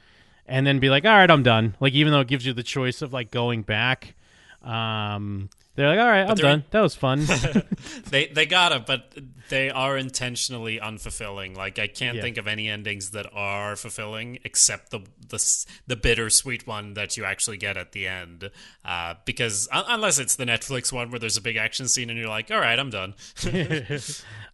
and 0.49 0.65
then 0.67 0.79
be 0.79 0.89
like, 0.89 1.05
all 1.05 1.11
right, 1.15 1.29
I'm 1.31 1.43
done. 1.43 1.75
Like, 1.79 1.93
even 1.93 2.11
though 2.11 2.19
it 2.21 2.27
gives 2.27 2.45
you 2.45 2.53
the 2.53 2.63
choice 2.63 3.01
of, 3.01 3.13
like, 3.13 3.31
going 3.31 3.61
back, 3.61 4.15
um, 4.63 5.49
they're 5.75 5.87
like, 5.87 5.99
all 5.99 6.07
right, 6.07 6.29
I'm 6.29 6.35
done. 6.35 6.65
That 6.71 6.81
was 6.81 6.93
fun. 6.95 7.25
they 8.09 8.27
they 8.27 8.45
gotta 8.45 8.79
but 8.79 9.15
they 9.49 9.69
are 9.69 9.97
intentionally 9.97 10.77
unfulfilling 10.79 11.55
like 11.57 11.79
i 11.79 11.87
can't 11.87 12.17
Yeah. 12.17 12.21
think 12.21 12.37
of 12.37 12.47
any 12.47 12.67
endings 12.69 13.11
that 13.11 13.25
are 13.33 13.75
fulfilling 13.75 14.39
except 14.43 14.91
the 14.91 14.99
the, 15.27 15.65
the 15.87 15.95
bittersweet 15.95 16.67
one 16.67 16.93
that 16.95 17.17
you 17.17 17.23
actually 17.25 17.57
get 17.57 17.77
at 17.77 17.93
the 17.93 18.07
end 18.07 18.51
uh, 18.85 19.15
because 19.25 19.67
un- 19.71 19.85
unless 19.87 20.19
it's 20.19 20.35
the 20.35 20.45
netflix 20.45 20.91
one 20.93 21.09
where 21.11 21.19
there's 21.19 21.37
a 21.37 21.41
big 21.41 21.55
action 21.55 21.87
scene 21.87 22.09
and 22.09 22.19
you're 22.19 22.27
like 22.29 22.51
all 22.51 22.59
right 22.59 22.77
i'm 22.77 22.89
done 22.89 23.13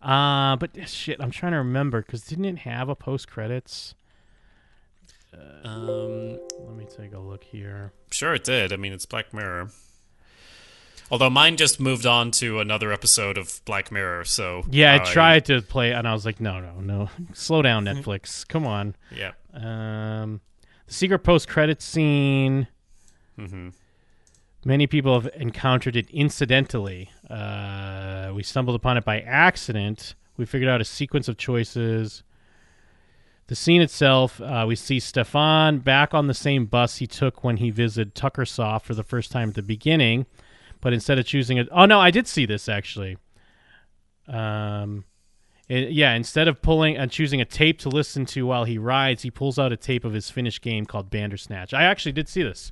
uh, 0.02 0.56
but 0.58 0.88
shit, 0.88 1.20
I'm 1.20 1.32
trying 1.32 1.52
to 1.54 1.58
remember 1.60 2.02
because 2.02 2.22
didn't 2.26 2.46
it 2.46 2.58
have 2.60 2.90
a 2.90 2.96
post 2.96 3.28
credits? 3.30 3.96
Um, 5.64 6.32
Let 6.60 6.76
me 6.76 6.86
take 6.86 7.14
a 7.14 7.20
look 7.20 7.44
here. 7.44 7.92
sure 8.12 8.34
it 8.36 8.44
did 8.44 8.72
i 8.74 8.76
mean 8.76 8.94
it's 8.94 9.06
black 9.06 9.34
mirror 9.34 9.70
although 11.12 11.30
mine 11.30 11.56
just 11.58 11.80
moved 11.80 12.06
on 12.06 12.32
to 12.32 12.60
another 12.60 12.92
episode 12.92 13.38
of 13.38 13.62
black 13.66 13.92
mirror 13.92 14.24
so 14.26 14.64
Yeah, 14.70 14.96
I 14.96 15.00
tried 15.00 15.46
to 15.46 15.62
play, 15.62 15.92
and 15.92 16.08
I 16.08 16.14
was 16.14 16.26
like, 16.26 16.40
no, 16.40 16.60
no, 16.60 16.80
no, 16.82 17.10
slow 17.34 17.62
down, 17.62 17.86
Netflix. 17.90 18.48
Come 18.48 18.66
on. 18.66 18.96
yeah 19.12 19.32
Um, 19.54 20.42
the 20.88 20.94
secret 20.94 21.20
post 21.20 21.48
credit 21.48 21.82
scene. 21.82 22.68
hmm 23.38 23.70
Many 24.68 24.88
people 24.88 25.20
have 25.20 25.32
encountered 25.36 25.96
it 25.96 26.10
incidentally. 26.10 27.12
Uh, 27.30 28.32
we 28.34 28.42
stumbled 28.42 28.76
upon 28.76 28.98
it 28.98 29.06
by 29.06 29.20
accident. 29.22 30.16
We 30.38 30.46
figured 30.48 30.70
out 30.72 30.82
a 30.82 30.84
sequence 30.86 31.28
of 31.28 31.38
choices. 31.38 32.24
The 33.48 33.56
scene 33.56 33.82
itself, 33.82 34.42
uh, 34.42 34.66
we 34.68 34.76
see 34.76 35.00
Stefan 35.00 35.80
back 35.80 36.14
on 36.14 36.28
the 36.28 36.34
same 36.34 36.66
bus 36.66 36.98
he 36.98 37.08
took 37.08 37.44
when 37.44 37.58
he 37.58 37.70
visited 37.70 38.16
Tuckersoft 38.16 38.82
for 38.84 38.94
the 38.96 39.04
first 39.04 39.32
time 39.32 39.50
at 39.50 39.56
the 39.56 39.62
beginning, 39.62 40.26
but 40.82 40.94
instead 40.94 41.20
of 41.20 41.26
choosing 41.26 41.60
a 41.60 41.66
oh 41.72 41.86
no, 41.86 42.00
I 42.00 42.12
did 42.12 42.28
see 42.28 42.46
this 42.46 42.68
actually. 42.68 43.18
Um, 44.28 45.06
it- 45.68 45.92
yeah, 45.92 46.14
instead 46.14 46.48
of 46.48 46.62
pulling 46.62 46.98
and 46.98 47.12
choosing 47.12 47.42
a 47.42 47.46
tape 47.46 47.80
to 47.80 47.90
listen 47.90 48.26
to 48.28 48.46
while 48.46 48.64
he 48.64 48.78
rides, 48.78 49.24
he 49.24 49.32
pulls 49.32 49.58
out 49.60 49.72
a 49.72 49.78
tape 49.78 50.04
of 50.06 50.14
his 50.14 50.30
finished 50.30 50.62
game 50.62 50.86
called 50.86 51.10
Bandersnatch. 51.10 51.74
I 51.74 51.84
actually 51.84 52.12
did 52.14 52.28
see 52.28 52.44
this. 52.44 52.72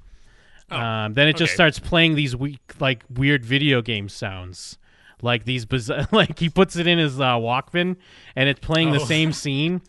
um, 0.72 1.14
then 1.14 1.28
it 1.28 1.36
just 1.36 1.54
starts 1.54 1.78
playing 1.78 2.16
these 2.16 2.36
we- 2.36 2.60
like 2.80 3.04
weird 3.10 3.46
video 3.46 3.82
game 3.82 4.10
sounds, 4.10 4.78
like 5.22 5.46
these 5.46 5.66
bizarre. 5.66 6.08
Like 6.12 6.40
he 6.40 6.50
puts 6.50 6.76
it 6.76 6.88
in 6.88 6.98
his 6.98 7.20
uh, 7.20 7.36
Walkman, 7.36 7.98
and 8.36 8.50
it's 8.50 8.60
playing 8.60 8.92
the 8.92 9.02
Oh. 9.02 9.06
same 9.06 9.34
scene, 9.34 9.82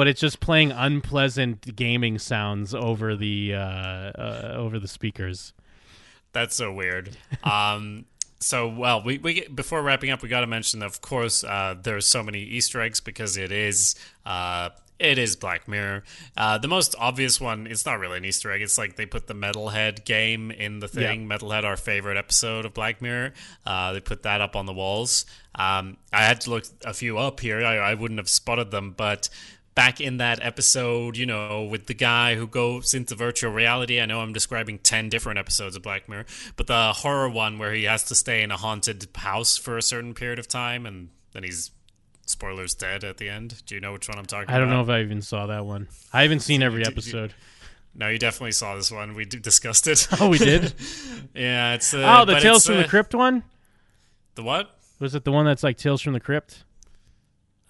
but 0.00 0.08
it's 0.08 0.22
just 0.22 0.40
playing 0.40 0.72
unpleasant 0.72 1.76
gaming 1.76 2.18
sounds 2.18 2.74
over 2.74 3.14
the 3.16 3.52
uh, 3.54 3.58
uh, 3.58 4.54
over 4.56 4.78
the 4.78 4.88
speakers. 4.88 5.52
That's 6.32 6.56
so 6.56 6.72
weird. 6.72 7.18
Um, 7.44 8.06
so 8.38 8.66
well, 8.66 9.02
we, 9.02 9.18
we 9.18 9.46
before 9.48 9.82
wrapping 9.82 10.08
up, 10.08 10.22
we 10.22 10.30
got 10.30 10.40
to 10.40 10.46
mention, 10.46 10.82
of 10.82 11.02
course, 11.02 11.44
uh, 11.44 11.74
there's 11.82 12.06
so 12.06 12.22
many 12.22 12.40
Easter 12.40 12.80
eggs 12.80 13.00
because 13.00 13.36
it 13.36 13.52
is 13.52 13.94
uh, 14.24 14.70
it 14.98 15.18
is 15.18 15.36
Black 15.36 15.68
Mirror. 15.68 16.04
Uh, 16.34 16.56
the 16.56 16.68
most 16.68 16.94
obvious 16.98 17.38
one, 17.38 17.66
it's 17.66 17.84
not 17.84 17.98
really 17.98 18.16
an 18.16 18.24
Easter 18.24 18.50
egg. 18.52 18.62
It's 18.62 18.78
like 18.78 18.96
they 18.96 19.04
put 19.04 19.26
the 19.26 19.34
Metalhead 19.34 20.06
game 20.06 20.50
in 20.50 20.80
the 20.80 20.88
thing. 20.88 21.28
Metalhead, 21.28 21.64
our 21.64 21.76
favorite 21.76 22.16
episode 22.16 22.64
of 22.64 22.72
Black 22.72 23.02
Mirror. 23.02 23.34
Uh, 23.66 23.92
they 23.92 24.00
put 24.00 24.22
that 24.22 24.40
up 24.40 24.56
on 24.56 24.64
the 24.64 24.72
walls. 24.72 25.26
Um, 25.54 25.98
I 26.10 26.22
had 26.22 26.40
to 26.42 26.50
look 26.50 26.64
a 26.86 26.94
few 26.94 27.18
up 27.18 27.40
here. 27.40 27.62
I, 27.64 27.76
I 27.76 27.94
wouldn't 27.94 28.18
have 28.18 28.30
spotted 28.30 28.70
them, 28.70 28.94
but 28.96 29.28
back 29.74 30.00
in 30.00 30.16
that 30.18 30.38
episode, 30.42 31.16
you 31.16 31.26
know, 31.26 31.62
with 31.62 31.86
the 31.86 31.94
guy 31.94 32.34
who 32.34 32.46
goes 32.46 32.92
into 32.92 33.14
virtual 33.14 33.52
reality. 33.52 34.00
I 34.00 34.06
know 34.06 34.20
I'm 34.20 34.32
describing 34.32 34.78
10 34.78 35.08
different 35.08 35.38
episodes 35.38 35.76
of 35.76 35.82
Black 35.82 36.08
Mirror, 36.08 36.26
but 36.56 36.66
the 36.66 36.92
horror 36.92 37.28
one 37.28 37.58
where 37.58 37.72
he 37.72 37.84
has 37.84 38.04
to 38.04 38.14
stay 38.14 38.42
in 38.42 38.50
a 38.50 38.56
haunted 38.56 39.08
house 39.14 39.56
for 39.56 39.78
a 39.78 39.82
certain 39.82 40.14
period 40.14 40.38
of 40.38 40.48
time 40.48 40.86
and 40.86 41.08
then 41.32 41.44
he's 41.44 41.70
spoilers 42.26 42.74
dead 42.74 43.04
at 43.04 43.18
the 43.18 43.28
end. 43.28 43.62
Do 43.66 43.74
you 43.74 43.80
know 43.80 43.92
which 43.92 44.08
one 44.08 44.18
I'm 44.18 44.26
talking 44.26 44.54
I 44.54 44.58
don't 44.58 44.70
know 44.70 44.82
if 44.82 44.88
I 44.88 45.00
even 45.00 45.22
saw 45.22 45.46
that 45.46 45.66
one. 45.66 45.88
I 46.12 46.22
haven't 46.22 46.40
seen 46.40 46.62
every 46.62 46.84
episode. 46.84 47.34
No, 47.94 48.08
you 48.08 48.18
definitely 48.18 48.52
saw 48.52 48.76
this 48.76 48.90
one. 48.90 49.14
We 49.14 49.24
discussed 49.24 49.88
it. 49.88 50.06
Oh, 50.20 50.28
we 50.28 50.38
did. 50.38 50.72
yeah, 51.34 51.74
it's 51.74 51.92
uh, 51.92 52.18
oh, 52.20 52.24
the 52.24 52.38
Tales 52.38 52.64
from 52.64 52.76
uh, 52.76 52.82
the 52.82 52.88
Crypt 52.88 53.14
one. 53.14 53.42
The 54.36 54.42
what? 54.42 54.78
Was 55.00 55.14
it 55.14 55.24
the 55.24 55.32
one 55.32 55.44
that's 55.44 55.62
like 55.62 55.76
Tales 55.76 56.00
from 56.00 56.12
the 56.12 56.20
Crypt? 56.20 56.64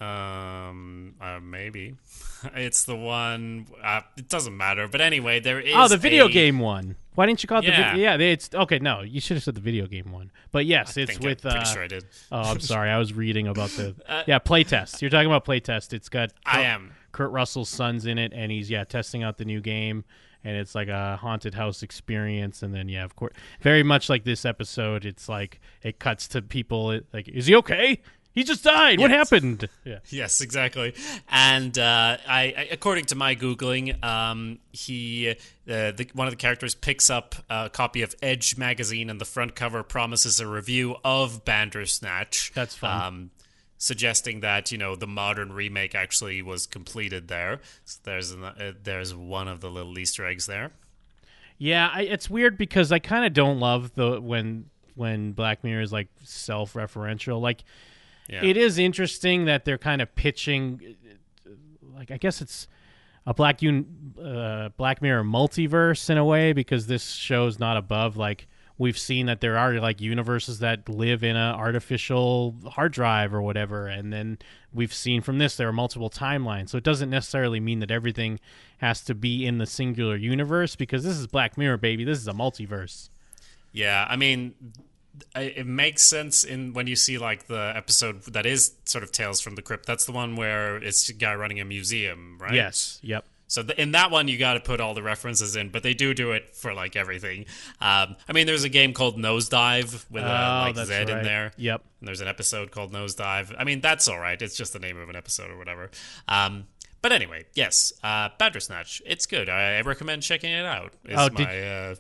Um, 0.00 1.14
uh, 1.20 1.40
maybe 1.42 1.94
it's 2.54 2.84
the 2.84 2.96
one. 2.96 3.66
Uh, 3.82 4.00
it 4.16 4.28
doesn't 4.28 4.56
matter. 4.56 4.88
But 4.88 5.00
anyway, 5.00 5.40
there 5.40 5.60
is 5.60 5.74
Oh, 5.76 5.88
the 5.88 5.96
video 5.96 6.26
a- 6.26 6.30
game 6.30 6.58
one. 6.58 6.96
Why 7.14 7.26
didn't 7.26 7.42
you 7.42 7.48
call 7.48 7.58
it 7.58 7.62
the 7.66 7.72
Yeah. 7.72 7.92
video? 7.92 8.16
Yeah, 8.18 8.32
it's 8.32 8.54
okay. 8.54 8.78
No, 8.78 9.02
you 9.02 9.20
should 9.20 9.36
have 9.36 9.44
said 9.44 9.54
the 9.54 9.60
video 9.60 9.86
game 9.86 10.10
one. 10.10 10.30
But 10.52 10.64
yes, 10.64 10.96
I 10.96 11.02
it's 11.02 11.18
with. 11.18 11.44
I'm 11.44 11.58
uh, 11.58 11.64
sure 11.64 11.82
I 11.82 11.86
did. 11.88 12.04
Oh, 12.32 12.38
I'm 12.40 12.60
sorry. 12.60 12.88
I 12.88 12.98
was 12.98 13.12
reading 13.12 13.46
about 13.46 13.70
the 13.70 13.94
Uh, 14.08 14.22
yeah 14.26 14.38
playtest. 14.38 15.02
You're 15.02 15.10
talking 15.10 15.26
about 15.26 15.44
playtest. 15.44 15.92
It's 15.92 16.08
got 16.08 16.32
I 16.46 16.62
am. 16.62 16.92
Kurt 17.12 17.30
Russell's 17.32 17.68
son's 17.68 18.06
in 18.06 18.16
it, 18.18 18.32
and 18.34 18.50
he's 18.50 18.70
yeah 18.70 18.84
testing 18.84 19.22
out 19.22 19.36
the 19.36 19.44
new 19.44 19.60
game, 19.60 20.04
and 20.44 20.56
it's 20.56 20.74
like 20.74 20.88
a 20.88 21.16
haunted 21.16 21.54
house 21.54 21.82
experience. 21.82 22.62
And 22.62 22.72
then 22.72 22.88
yeah, 22.88 23.04
of 23.04 23.16
course, 23.16 23.34
very 23.60 23.82
much 23.82 24.08
like 24.08 24.24
this 24.24 24.44
episode, 24.46 25.04
it's 25.04 25.28
like 25.28 25.60
it 25.82 25.98
cuts 25.98 26.26
to 26.28 26.40
people 26.40 26.92
it, 26.92 27.06
like, 27.12 27.28
is 27.28 27.46
he 27.46 27.56
okay? 27.56 28.00
He 28.32 28.44
just 28.44 28.62
died. 28.62 29.00
What 29.00 29.10
happened? 29.10 29.68
Yeah. 29.84 29.98
Yes, 30.08 30.40
exactly. 30.40 30.94
And 31.28 31.76
uh, 31.76 32.18
I, 32.28 32.54
I, 32.56 32.68
according 32.70 33.06
to 33.06 33.16
my 33.16 33.34
googling, 33.34 34.02
um, 34.04 34.58
he, 34.72 35.30
uh, 35.30 35.34
the, 35.66 36.08
one 36.12 36.28
of 36.28 36.32
the 36.32 36.36
characters 36.36 36.74
picks 36.74 37.10
up 37.10 37.34
a 37.48 37.70
copy 37.70 38.02
of 38.02 38.14
Edge 38.22 38.56
magazine, 38.56 39.10
and 39.10 39.20
the 39.20 39.24
front 39.24 39.56
cover 39.56 39.82
promises 39.82 40.38
a 40.38 40.46
review 40.46 40.96
of 41.02 41.44
Bandersnatch. 41.44 42.52
That's 42.54 42.76
fun. 42.76 43.02
Um, 43.02 43.30
suggesting 43.78 44.40
that 44.40 44.70
you 44.70 44.78
know 44.78 44.94
the 44.94 45.06
modern 45.06 45.52
remake 45.52 45.94
actually 45.94 46.42
was 46.42 46.66
completed 46.66 47.26
there. 47.28 47.60
So 47.84 47.98
there's 48.04 48.30
an, 48.30 48.44
uh, 48.44 48.72
there's 48.80 49.14
one 49.14 49.48
of 49.48 49.60
the 49.60 49.70
little 49.70 49.98
Easter 49.98 50.26
eggs 50.26 50.46
there. 50.46 50.70
Yeah, 51.58 51.90
I, 51.92 52.02
it's 52.02 52.30
weird 52.30 52.56
because 52.56 52.92
I 52.92 53.00
kind 53.00 53.24
of 53.24 53.32
don't 53.32 53.58
love 53.58 53.94
the 53.94 54.20
when 54.20 54.66
when 54.94 55.32
Black 55.32 55.64
Mirror 55.64 55.82
is 55.82 55.92
like 55.92 56.08
self-referential. 56.24 57.40
Like 57.40 57.64
Yeah. 58.30 58.44
it 58.44 58.56
is 58.56 58.78
interesting 58.78 59.46
that 59.46 59.64
they're 59.64 59.78
kind 59.78 60.00
of 60.00 60.14
pitching 60.14 60.96
like 61.94 62.10
I 62.10 62.16
guess 62.16 62.40
it's 62.40 62.68
a 63.26 63.34
Black 63.34 63.62
Un- 63.62 64.14
uh, 64.18 64.70
Black 64.76 65.02
Mirror 65.02 65.24
multiverse 65.24 66.08
in 66.08 66.16
a 66.16 66.24
way 66.24 66.52
because 66.52 66.86
this 66.86 67.10
show's 67.10 67.58
not 67.58 67.76
above 67.76 68.16
like 68.16 68.46
we've 68.78 68.96
seen 68.98 69.26
that 69.26 69.42
there 69.42 69.58
are 69.58 69.74
like 69.74 70.00
universes 70.00 70.60
that 70.60 70.88
live 70.88 71.22
in 71.22 71.36
a 71.36 71.54
artificial 71.58 72.54
hard 72.66 72.92
drive 72.92 73.34
or 73.34 73.42
whatever 73.42 73.86
and 73.86 74.10
then 74.12 74.38
we've 74.72 74.94
seen 74.94 75.20
from 75.20 75.38
this 75.38 75.56
there 75.56 75.68
are 75.68 75.72
multiple 75.72 76.08
timelines. 76.08 76.70
So 76.70 76.78
it 76.78 76.84
doesn't 76.84 77.10
necessarily 77.10 77.60
mean 77.60 77.80
that 77.80 77.90
everything 77.90 78.40
has 78.78 79.02
to 79.02 79.14
be 79.14 79.46
in 79.46 79.58
the 79.58 79.66
singular 79.66 80.16
universe 80.16 80.76
because 80.76 81.04
this 81.04 81.18
is 81.18 81.26
Black 81.26 81.58
Mirror 81.58 81.78
baby. 81.78 82.04
This 82.04 82.18
is 82.18 82.28
a 82.28 82.32
multiverse. 82.32 83.10
Yeah, 83.72 84.06
I 84.08 84.16
mean, 84.16 84.54
it 85.34 85.66
makes 85.66 86.02
sense 86.02 86.44
in 86.44 86.72
when 86.72 86.86
you 86.86 86.96
see 86.96 87.18
like 87.18 87.46
the 87.46 87.72
episode 87.74 88.22
that 88.24 88.46
is 88.46 88.72
sort 88.84 89.04
of 89.04 89.12
Tales 89.12 89.40
from 89.40 89.54
the 89.54 89.62
Crypt. 89.62 89.86
That's 89.86 90.04
the 90.06 90.12
one 90.12 90.36
where 90.36 90.76
it's 90.76 91.08
a 91.08 91.12
guy 91.12 91.34
running 91.34 91.60
a 91.60 91.64
museum, 91.64 92.38
right? 92.40 92.54
yes 92.54 92.98
yep 93.02 93.24
So 93.48 93.62
th- 93.64 93.78
in 93.78 93.92
that 93.92 94.10
one, 94.12 94.28
you 94.28 94.38
got 94.38 94.54
to 94.54 94.60
put 94.60 94.80
all 94.80 94.94
the 94.94 95.02
references 95.02 95.56
in, 95.56 95.70
but 95.70 95.82
they 95.82 95.94
do 95.94 96.14
do 96.14 96.30
it 96.32 96.54
for 96.54 96.72
like 96.72 96.94
everything. 96.96 97.46
Um, 97.80 98.14
I 98.28 98.32
mean, 98.32 98.46
there's 98.46 98.62
a 98.64 98.68
game 98.68 98.92
called 98.92 99.16
Nosedive 99.18 100.04
with 100.10 100.22
uh, 100.22 100.26
Oh, 100.26 100.66
like 100.66 100.74
that's 100.76 100.88
Zed 100.88 101.10
in 101.10 101.22
there. 101.24 101.52
Yep. 101.56 101.82
And 102.00 102.06
there's 102.08 102.20
an 102.20 102.28
episode 102.28 102.70
called 102.70 102.92
Nosedive. 102.92 103.54
I 103.58 103.64
mean, 103.64 103.80
that's 103.80 104.06
all 104.08 104.18
right. 104.20 104.40
It's 104.40 104.56
just 104.56 104.72
the 104.72 104.78
name 104.78 104.96
of 104.98 105.08
an 105.08 105.16
episode 105.16 105.50
or 105.50 105.58
whatever. 105.58 105.90
Um, 106.28 106.68
but 107.02 107.10
anyway, 107.12 107.46
yes, 107.54 107.92
uh, 108.04 108.28
Bandersnatch. 108.38 109.02
It's 109.04 109.26
good. 109.26 109.48
I, 109.48 109.78
I 109.78 109.80
recommend 109.80 110.22
checking 110.22 110.52
it 110.52 110.64
out. 110.66 110.92
Is 111.04 111.16
Oh, 111.18 111.28
did- 111.28 111.46
my 111.48 111.60
uh, 111.60 111.94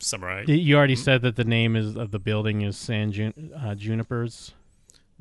summary. 0.00 0.44
you 0.46 0.76
already 0.76 0.96
said 0.96 1.22
that 1.22 1.36
the 1.36 1.44
name 1.44 1.76
is 1.76 1.96
of 1.96 2.10
the 2.10 2.18
building 2.18 2.62
is 2.62 2.76
San 2.76 3.12
Jun- 3.12 3.50
uh, 3.56 3.74
Junipers 3.74 4.52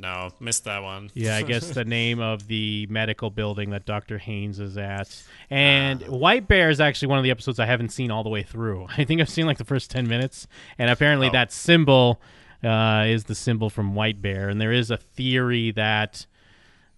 no, 0.01 0.29
missed 0.39 0.63
that 0.63 0.81
one. 0.81 1.11
Yeah, 1.13 1.35
I 1.35 1.41
guess 1.41 1.71
the 1.71 1.83
name 1.99 2.21
of 2.21 2.47
the 2.47 2.87
medical 2.89 3.29
building 3.29 3.71
that 3.71 3.85
Dr. 3.85 4.17
Haynes 4.17 4.57
is 4.61 4.77
at. 4.77 5.21
And 5.49 6.01
White 6.07 6.47
Bear 6.47 6.69
is 6.69 6.79
actually 6.79 7.09
one 7.09 7.17
of 7.17 7.25
the 7.25 7.31
episodes 7.31 7.59
I 7.59 7.65
haven't 7.65 7.89
seen 7.89 8.09
all 8.09 8.23
the 8.23 8.29
way 8.29 8.41
through. 8.41 8.87
I 8.97 9.03
think 9.03 9.19
I've 9.19 9.29
seen 9.29 9.45
like 9.45 9.57
the 9.57 9.65
first 9.65 9.91
10 9.91 10.07
minutes. 10.07 10.47
And 10.77 10.89
apparently 10.89 11.27
Oh. 11.27 11.31
that 11.31 11.51
symbol 11.51 12.21
uh, 12.63 13.03
is 13.07 13.25
the 13.25 13.35
symbol 13.35 13.69
from 13.69 13.93
White 13.93 14.21
Bear. 14.21 14.47
And 14.47 14.61
there 14.61 14.71
is 14.71 14.89
a 14.89 14.95
theory 14.95 15.71
that 15.71 16.25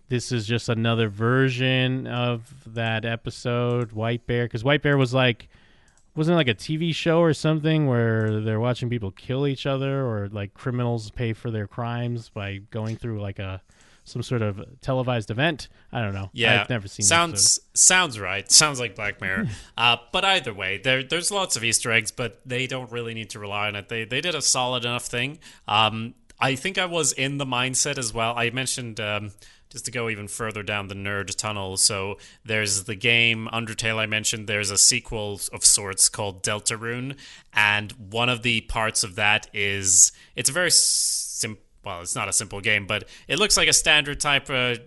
this 0.10 0.32
is 0.32 0.46
just 0.46 0.70
another 0.70 1.10
version 1.10 2.06
of 2.06 2.54
that 2.68 3.04
episode, 3.04 3.94
White 3.94 4.28
Bear. 4.28 4.46
Because 4.46 4.64
White 4.64 4.84
Bear 4.84 4.96
was 4.96 5.12
like. 5.12 5.50
Wasn't 6.16 6.34
it 6.34 6.36
like 6.36 6.48
a 6.48 6.56
TV 6.56 6.94
show 6.94 7.20
or 7.20 7.34
something 7.34 7.88
where 7.88 8.42
they're 8.42 8.60
watching 8.60 8.90
people 8.90 9.12
kill 9.12 9.48
each 9.48 9.66
other 9.66 10.06
or 10.06 10.28
like 10.30 10.54
criminals 10.54 11.10
pay 11.10 11.34
for 11.34 11.52
their 11.52 11.68
crimes 11.68 12.30
by 12.30 12.58
going 12.70 12.98
through 12.98 13.22
like 13.22 13.40
a 13.40 13.62
some 14.04 14.22
sort 14.22 14.42
of 14.42 14.62
televised 14.82 15.32
event? 15.32 15.70
I 15.92 16.02
don't 16.02 16.14
know. 16.14 16.30
Yeah, 16.34 16.62
I've 16.62 16.70
never 16.70 16.88
seen. 16.88 17.06
Sounds 17.06 17.60
sounds 17.74 18.20
right. 18.20 18.52
Sounds 18.52 18.80
like 18.80 18.96
Black 18.96 19.22
Mirror. 19.22 19.48
uh, 19.78 19.98
but 20.12 20.26
either 20.26 20.54
way, 20.54 20.78
there 20.78 21.02
there's 21.02 21.32
lots 21.32 21.56
of 21.56 21.64
Easter 21.64 21.92
eggs, 21.92 22.12
but 22.12 22.42
they 22.46 22.68
don't 22.68 22.92
really 22.92 23.14
need 23.14 23.30
to 23.32 23.40
rely 23.40 23.68
on 23.68 23.76
it. 23.76 23.88
They 23.88 24.04
they 24.04 24.20
did 24.20 24.36
a 24.36 24.42
solid 24.42 24.84
enough 24.84 25.06
thing. 25.06 25.40
Um, 25.68 26.16
I 26.40 26.56
think 26.56 26.78
I 26.78 26.86
was 26.86 27.14
in 27.14 27.38
the 27.38 27.46
mindset 27.46 27.98
as 27.98 28.14
well. 28.14 28.34
I 28.36 28.50
mentioned. 28.50 29.00
Um, 29.00 29.32
just 29.72 29.86
to 29.86 29.92
go 29.92 30.10
even 30.10 30.28
further 30.28 30.62
down 30.62 30.88
the 30.90 30.96
nerd 30.96 31.36
tunnel, 31.36 31.78
so 31.78 32.18
there's 32.46 32.84
the 32.84 32.96
game 32.96 33.50
Undertale 33.52 33.98
I 33.98 34.06
mentioned. 34.06 34.48
There's 34.48 34.70
a 34.70 34.78
sequel 34.78 35.40
of 35.52 35.66
sorts 35.66 36.10
called 36.10 36.44
Deltarune, 36.44 37.16
and 37.54 37.92
one 37.94 38.30
of 38.30 38.44
the 38.44 38.62
parts 38.62 39.04
of 39.04 39.16
that 39.16 39.48
is 39.54 40.12
it's 40.36 40.50
a 40.50 40.54
very 40.54 40.72
simple. 40.72 41.64
Well, 41.84 42.02
it's 42.02 42.16
not 42.16 42.30
a 42.30 42.34
simple 42.34 42.62
game, 42.62 42.86
but 42.86 43.08
it 43.28 43.40
looks 43.40 43.58
like 43.58 43.68
a 43.68 43.74
standard 43.74 44.20
type 44.20 44.52
of 44.52 44.78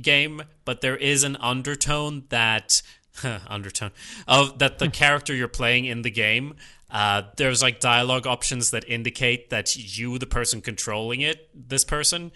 game, 0.00 0.42
but 0.64 0.82
there 0.82 0.96
is 0.96 1.24
an 1.24 1.36
undertone 1.40 2.24
that 2.28 2.80
undertone 3.48 3.90
of 4.26 4.58
that 4.58 4.78
the 4.78 4.88
character 4.88 5.34
you're 5.34 5.48
playing 5.48 5.84
in 5.84 6.02
the 6.02 6.10
game. 6.10 6.54
Uh, 6.90 7.22
there's 7.36 7.60
like 7.60 7.80
dialogue 7.80 8.26
options 8.26 8.70
that 8.70 8.88
indicate 8.88 9.50
that 9.50 9.76
you, 9.76 10.18
the 10.18 10.26
person 10.26 10.62
controlling 10.62 11.20
it, 11.20 11.48
this 11.54 11.84
person, 11.84 12.32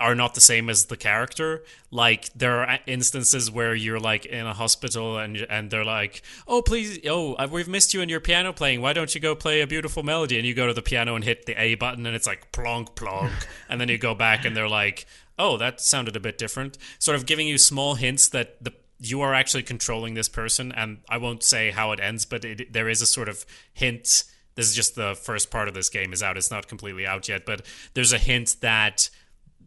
are 0.00 0.14
not 0.14 0.34
the 0.34 0.40
same 0.40 0.70
as 0.70 0.86
the 0.86 0.96
character. 0.96 1.64
Like 1.90 2.32
there 2.34 2.64
are 2.64 2.78
instances 2.86 3.50
where 3.50 3.74
you're 3.74 3.98
like 3.98 4.26
in 4.26 4.46
a 4.46 4.54
hospital 4.54 5.18
and 5.18 5.36
and 5.50 5.70
they're 5.70 5.84
like, 5.84 6.22
"Oh, 6.46 6.62
please, 6.62 7.00
oh, 7.06 7.34
uh, 7.34 7.48
we've 7.50 7.68
missed 7.68 7.94
you 7.94 8.00
in 8.00 8.08
your 8.08 8.20
piano 8.20 8.52
playing. 8.52 8.80
Why 8.80 8.92
don't 8.92 9.14
you 9.14 9.20
go 9.20 9.34
play 9.34 9.60
a 9.60 9.66
beautiful 9.66 10.02
melody?" 10.02 10.36
And 10.36 10.46
you 10.46 10.54
go 10.54 10.66
to 10.66 10.74
the 10.74 10.82
piano 10.82 11.14
and 11.14 11.24
hit 11.24 11.46
the 11.46 11.60
A 11.60 11.74
button, 11.74 12.06
and 12.06 12.14
it's 12.14 12.26
like 12.26 12.52
plonk 12.52 12.94
plonk, 12.94 13.32
and 13.68 13.80
then 13.80 13.88
you 13.88 13.98
go 13.98 14.14
back 14.14 14.44
and 14.44 14.56
they're 14.56 14.68
like, 14.68 15.06
"Oh, 15.38 15.56
that 15.56 15.80
sounded 15.80 16.14
a 16.16 16.20
bit 16.20 16.38
different." 16.38 16.78
Sort 16.98 17.16
of 17.16 17.26
giving 17.26 17.48
you 17.48 17.58
small 17.58 17.96
hints 17.96 18.28
that 18.28 18.62
the 18.62 18.72
you 19.00 19.20
are 19.20 19.34
actually 19.34 19.62
controlling 19.62 20.14
this 20.14 20.28
person, 20.28 20.72
and 20.72 20.98
I 21.08 21.18
won't 21.18 21.42
say 21.42 21.70
how 21.70 21.92
it 21.92 22.00
ends, 22.00 22.24
but 22.24 22.44
it, 22.44 22.72
there 22.72 22.88
is 22.88 23.02
a 23.02 23.06
sort 23.06 23.28
of 23.28 23.46
hint. 23.72 24.24
This 24.54 24.68
is 24.68 24.74
just 24.74 24.96
the 24.96 25.14
first 25.14 25.52
part 25.52 25.68
of 25.68 25.74
this 25.74 25.88
game 25.88 26.12
is 26.12 26.22
out. 26.22 26.36
It's 26.36 26.50
not 26.50 26.66
completely 26.66 27.06
out 27.06 27.28
yet, 27.28 27.46
but 27.46 27.64
there's 27.94 28.12
a 28.12 28.18
hint 28.18 28.56
that 28.60 29.08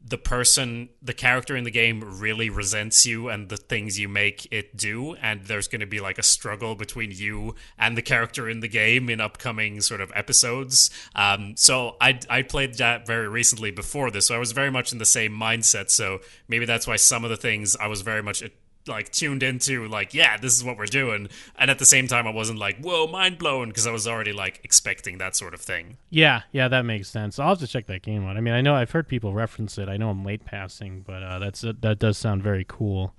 the 0.04 0.18
person, 0.18 0.90
the 1.02 1.14
character 1.14 1.56
in 1.56 1.64
the 1.64 1.72
game 1.72 2.20
really 2.20 2.50
resents 2.50 3.06
you 3.06 3.30
and 3.30 3.50
the 3.50 3.58
things 3.58 4.00
you 4.00 4.10
make 4.10 4.48
it 4.52 4.76
do. 4.76 5.16
And 5.16 5.46
there's 5.46 5.68
going 5.68 5.82
to 5.82 5.88
be 5.88 6.00
like 6.00 6.18
a 6.18 6.24
struggle 6.24 6.76
between 6.76 7.12
you 7.12 7.56
and 7.78 7.98
the 7.98 8.02
character 8.02 8.50
in 8.50 8.62
the 8.62 8.68
game 8.68 9.10
in 9.10 9.22
upcoming 9.22 9.80
sort 9.82 10.02
of 10.02 10.12
episodes. 10.16 10.90
Um, 11.16 11.54
so 11.56 11.98
I, 12.02 12.20
I 12.30 12.42
played 12.42 12.76
that 12.76 13.06
very 13.06 13.28
recently 13.28 13.72
before 13.72 14.12
this. 14.12 14.28
So 14.28 14.36
I 14.36 14.40
was 14.40 14.52
very 14.52 14.72
much 14.72 14.92
in 14.92 14.98
the 14.98 15.06
same 15.06 15.34
mindset. 15.34 15.90
So 15.90 16.20
maybe 16.48 16.66
that's 16.66 16.88
why 16.88 16.96
some 16.96 17.24
of 17.24 17.30
the 17.30 17.38
things 17.38 17.76
I 17.76 17.88
was 17.88 18.02
very 18.02 18.24
much 18.24 18.44
like 18.88 19.12
tuned 19.12 19.44
into 19.44 19.88
like 19.88 20.14
yeah 20.14 20.38
this 20.38 20.56
is 20.58 20.64
what 20.64 20.78
we're 20.78 20.86
doing 20.86 21.30
and 21.56 21.70
at 21.70 21.78
the 21.78 21.86
same 21.86 22.08
time 22.08 22.26
i 22.26 22.32
wasn't 22.32 22.58
like 22.58 22.80
whoa 22.82 23.06
mind 23.06 23.38
blown 23.38 23.68
because 23.70 23.86
i 23.86 23.92
was 23.92 24.08
already 24.08 24.34
like 24.34 24.60
expecting 24.64 25.20
that 25.20 25.36
sort 25.36 25.54
of 25.54 25.62
thing 25.62 25.98
Yeah, 26.10 26.42
yeah, 26.52 26.68
that 26.68 26.84
makes 26.84 27.08
sense. 27.08 27.38
I'll 27.40 27.50
have 27.50 27.60
to 27.60 27.68
check 27.68 27.86
that 27.88 28.02
game 28.02 28.26
out. 28.26 28.38
I 28.38 28.42
mean, 28.42 28.54
I 28.54 28.62
know 28.62 28.74
I've 28.76 28.92
heard 28.92 29.08
people 29.08 29.34
reference 29.34 29.78
it. 29.78 29.88
I 29.88 29.98
know 29.98 30.10
I'm 30.10 30.26
late 30.26 30.44
passing, 30.46 31.02
but 31.06 31.22
uh, 31.24 31.40
that's 31.40 31.62
that 31.62 32.00
does 32.00 32.18
sound 32.18 32.42
very 32.44 32.66
cool. 32.68 33.14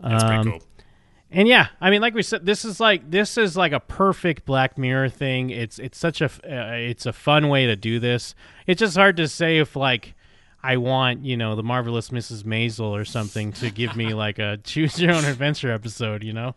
that's 0.00 0.24
Um, 0.24 0.28
pretty 0.42 0.50
cool 0.58 0.68
And 1.30 1.48
yeah, 1.48 1.68
I 1.80 1.90
mean, 1.90 2.00
like 2.00 2.14
we 2.14 2.22
said, 2.22 2.44
this 2.46 2.64
is 2.64 2.78
like 2.80 3.10
this 3.10 3.36
is 3.38 3.56
like 3.56 3.72
a 3.72 3.80
perfect 3.80 4.44
Black 4.44 4.76
Mirror 4.78 5.08
thing. 5.10 5.50
It's 5.50 5.78
it's 5.78 5.98
such 5.98 6.20
a 6.20 6.26
uh, 6.26 6.74
it's 6.74 7.06
a 7.06 7.12
fun 7.12 7.48
way 7.48 7.66
to 7.66 7.76
do 7.76 7.98
this. 8.00 8.34
It's 8.66 8.80
just 8.80 8.96
hard 8.96 9.16
to 9.18 9.28
say 9.28 9.58
if 9.58 9.76
like 9.76 10.14
I 10.62 10.76
want 10.78 11.24
you 11.24 11.36
know 11.36 11.54
the 11.54 11.62
marvelous 11.62 12.10
Mrs. 12.10 12.44
Maisel 12.44 12.90
or 12.90 13.04
something 13.04 13.52
to 13.54 13.70
give 13.70 13.96
me 13.96 14.14
like 14.24 14.38
a 14.38 14.58
choose 14.58 15.00
your 15.00 15.12
own 15.12 15.24
adventure 15.24 15.72
episode. 15.72 16.22
You 16.24 16.32
know? 16.32 16.54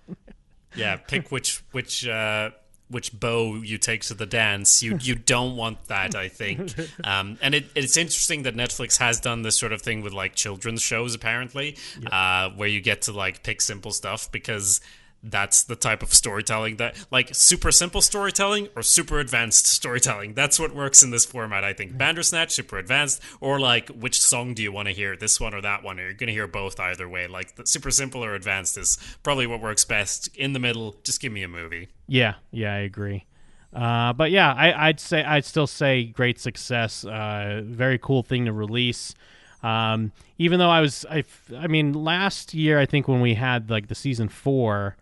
yeah 0.76 0.98
pick 0.98 1.32
which 1.32 1.64
which 1.72 2.08
uh 2.08 2.52
which 2.90 3.18
bow 3.20 3.56
you 3.56 3.78
take 3.78 4.02
to 4.02 4.14
the 4.14 4.26
dance 4.26 4.82
you 4.84 4.98
you 5.02 5.16
don't 5.16 5.56
want 5.56 5.84
that 5.86 6.16
i 6.16 6.28
think 6.28 6.76
um 7.04 7.38
and 7.42 7.56
it, 7.56 7.66
it's 7.76 7.98
interesting 7.98 8.44
that 8.44 8.56
netflix 8.56 8.98
has 8.98 9.20
done 9.20 9.42
this 9.42 9.58
sort 9.58 9.72
of 9.74 9.82
thing 9.82 10.02
with 10.02 10.14
like 10.14 10.36
children's 10.36 10.82
shows 10.82 11.16
apparently 11.16 11.76
uh 12.12 12.50
where 12.52 12.68
you 12.68 12.82
get 12.82 13.02
to 13.02 13.12
like 13.12 13.44
pick 13.44 13.62
simple 13.62 13.92
stuff 13.92 14.32
because 14.32 14.82
that's 15.22 15.64
the 15.64 15.76
type 15.76 16.02
of 16.02 16.14
storytelling 16.14 16.78
that 16.78 16.96
like 17.12 17.34
super 17.34 17.72
simple 17.72 18.02
storytelling 18.02 18.70
or 18.76 18.82
super 18.82 19.20
advanced 19.20 19.68
storytelling 19.68 20.34
that's 20.34 20.60
what 20.60 20.74
works 20.74 21.04
in 21.04 21.12
this 21.12 21.26
format 21.26 21.64
i 21.64 21.74
think 21.74 21.98
bandersnatch 21.98 22.52
super 22.52 22.78
advanced 22.78 23.22
or 23.42 23.60
like 23.60 23.90
which 23.90 24.22
song 24.22 24.54
do 24.54 24.64
you 24.64 24.72
want 24.72 24.88
to 24.88 24.94
hear 24.94 25.18
this 25.18 25.40
one 25.40 25.54
or 25.54 25.62
that 25.62 25.84
one 25.84 26.00
or 26.00 26.04
you're 26.04 26.14
gonna 26.14 26.32
hear 26.32 26.48
both 26.48 26.80
either 26.80 27.08
way 27.08 27.28
like 27.28 27.56
the 27.56 27.66
super 27.66 27.92
simple 27.92 28.24
or 28.24 28.34
advanced 28.34 28.78
is 28.78 28.98
probably 29.24 29.46
what 29.46 29.62
works 29.62 29.84
best 29.84 30.30
in 30.36 30.54
the 30.54 30.60
middle 30.60 30.96
just 31.04 31.22
give 31.22 31.32
me 31.32 31.44
a 31.44 31.48
movie 31.48 31.90
Yeah, 32.08 32.36
yeah, 32.52 32.74
I 32.74 32.80
agree. 32.80 33.26
Uh, 33.72 34.14
but 34.14 34.32
yeah, 34.32 34.52
I, 34.52 34.88
I'd 34.88 35.00
say 35.00 35.24
I'd 35.24 35.46
still 35.46 35.68
say 35.68 36.06
great 36.06 36.40
success. 36.40 37.06
Uh, 37.06 37.62
very 37.64 38.00
cool 38.00 38.24
thing 38.24 38.46
to 38.46 38.54
release. 38.54 39.14
Um, 39.62 40.12
even 40.40 40.58
though 40.58 40.70
I 40.70 40.82
was, 40.82 41.06
I, 41.10 41.24
I 41.56 41.68
mean, 41.68 41.94
last 41.94 42.54
year 42.54 42.80
I 42.80 42.88
think 42.88 43.08
when 43.08 43.22
we 43.22 43.36
had 43.36 43.70
like 43.70 43.88
the 43.88 43.96
season 43.96 44.28
four 44.28 44.98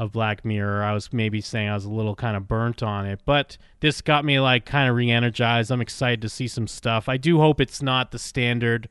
of 0.00 0.12
Black 0.12 0.46
Mirror, 0.46 0.82
I 0.82 0.94
was 0.94 1.12
maybe 1.12 1.42
saying 1.42 1.68
I 1.68 1.74
was 1.74 1.84
a 1.84 1.90
little 1.90 2.14
kind 2.14 2.34
of 2.34 2.48
burnt 2.48 2.82
on 2.82 3.04
it, 3.04 3.20
but 3.26 3.58
this 3.80 4.00
got 4.00 4.24
me 4.24 4.40
like 4.40 4.64
kind 4.64 4.88
of 4.88 4.96
re-energized. 4.96 5.70
I'm 5.70 5.82
excited 5.82 6.22
to 6.22 6.30
see 6.30 6.48
some 6.48 6.66
stuff. 6.66 7.06
I 7.06 7.18
do 7.18 7.38
hope 7.38 7.60
it's 7.60 7.82
not 7.82 8.10
the 8.10 8.18
standard. 8.18 8.88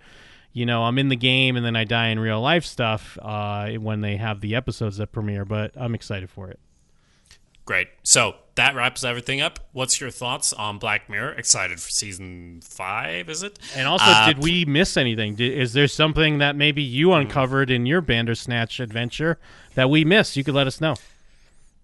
You 0.54 0.68
know, 0.68 0.84
I'm 0.84 1.00
in 1.00 1.10
the 1.10 1.16
game 1.16 1.56
and 1.56 1.66
then 1.66 1.76
I 1.76 1.84
die 1.84 2.10
in 2.10 2.20
real 2.20 2.40
life 2.40 2.64
stuff 2.64 3.18
uh, 3.24 3.72
when 3.72 4.02
they 4.02 4.18
have 4.18 4.42
the 4.42 4.54
episodes 4.54 4.98
that 4.98 5.12
premiere, 5.12 5.46
but 5.46 5.72
I'm 5.76 5.96
excited 5.96 6.30
for 6.30 6.48
it. 6.48 6.60
Great. 7.66 7.88
So 8.04 8.36
that 8.60 8.76
wraps 8.76 9.06
everything 9.06 9.40
up. 9.40 9.60
What's 9.72 10.02
your 10.02 10.12
thoughts 10.12 10.52
on 10.52 10.80
Black 10.80 11.10
Mirror? 11.10 11.32
Excited 11.34 11.80
for 11.80 11.90
season 11.90 12.60
five, 12.62 13.30
is 13.30 13.42
it? 13.42 13.58
And 13.74 13.88
also, 13.88 14.04
Uh, 14.06 14.28
did 14.28 14.40
we 14.40 14.66
miss 14.66 14.98
anything? 14.98 15.36
Did, 15.36 15.58
is 15.58 15.72
there 15.72 15.88
something 15.88 16.40
that 16.40 16.58
maybe 16.58 16.84
you 16.84 17.14
uncovered 17.14 17.72
in 17.72 17.86
your 17.86 18.02
Bandersnatch 18.02 18.82
adventure 18.82 19.40
that 19.76 19.90
we 19.90 20.04
missed? 20.04 20.36
You 20.36 20.44
could 20.44 20.56
let 20.56 20.68
us 20.68 20.82
know. 20.82 20.96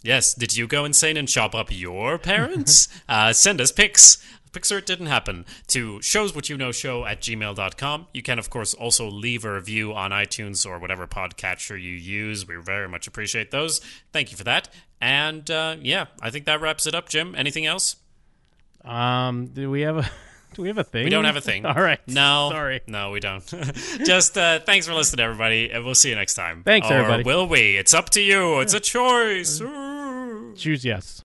Yes. 0.03 0.34
Did 0.34 0.55
you 0.57 0.67
go 0.67 0.84
insane 0.84 1.15
and 1.15 1.28
chop 1.30 1.55
up 1.55 1.69
your 1.71 2.17
parents? 2.17 2.89
uh, 3.09 3.32
send 3.32 3.61
us 3.61 3.71
pics. 3.71 4.17
Pixar 4.55 4.79
it 4.79 4.85
didn't 4.85 5.07
happen 5.07 5.45
to 5.67 6.01
shows 6.01 6.33
what 6.33 6.49
you 6.49 6.57
know 6.57 6.71
show 6.71 7.05
at 7.05 7.21
gmail.com. 7.21 8.07
You 8.13 8.21
can, 8.21 8.39
of 8.39 8.49
course, 8.49 8.73
also 8.73 9.09
leave 9.09 9.43
a 9.43 9.53
review 9.53 9.93
on 9.93 10.11
iTunes 10.11 10.65
or 10.65 10.79
whatever 10.79 11.05
podcatcher 11.07 11.81
you 11.81 11.91
use. 11.91 12.47
We 12.47 12.55
very 12.55 12.87
much 12.87 13.07
appreciate 13.07 13.51
those. 13.51 13.81
Thank 14.13 14.31
you 14.31 14.37
for 14.37 14.45
that. 14.45 14.69
And 15.01 15.49
uh, 15.51 15.75
yeah, 15.81 16.05
I 16.21 16.29
think 16.29 16.45
that 16.45 16.61
wraps 16.61 16.87
it 16.87 16.95
up, 16.95 17.09
Jim. 17.09 17.35
Anything 17.35 17.65
else? 17.65 17.97
Um, 18.83 19.47
do 19.47 19.69
we 19.69 19.81
have 19.81 19.97
a 19.97 20.09
do 20.53 20.61
we 20.61 20.69
have 20.69 20.77
a 20.77 20.83
thing? 20.83 21.03
We 21.03 21.09
don't 21.09 21.25
have 21.25 21.35
a 21.35 21.41
thing. 21.41 21.65
All 21.65 21.73
right. 21.73 21.99
No. 22.07 22.49
Sorry. 22.51 22.81
No, 22.87 23.11
we 23.11 23.19
don't. 23.19 23.45
Just 24.05 24.37
uh, 24.37 24.59
thanks 24.59 24.87
for 24.87 24.93
listening, 24.93 25.23
everybody, 25.25 25.69
and 25.69 25.83
we'll 25.83 25.95
see 25.95 26.09
you 26.09 26.15
next 26.15 26.35
time. 26.35 26.63
Thanks, 26.63 26.89
or 26.89 26.93
everybody. 26.93 27.23
Will 27.23 27.47
we? 27.47 27.77
It's 27.77 27.93
up 27.93 28.09
to 28.11 28.21
you. 28.21 28.61
It's 28.61 28.73
a 28.73 28.79
choice. 28.79 29.59
Choose 30.55 30.85
yes. 30.85 31.23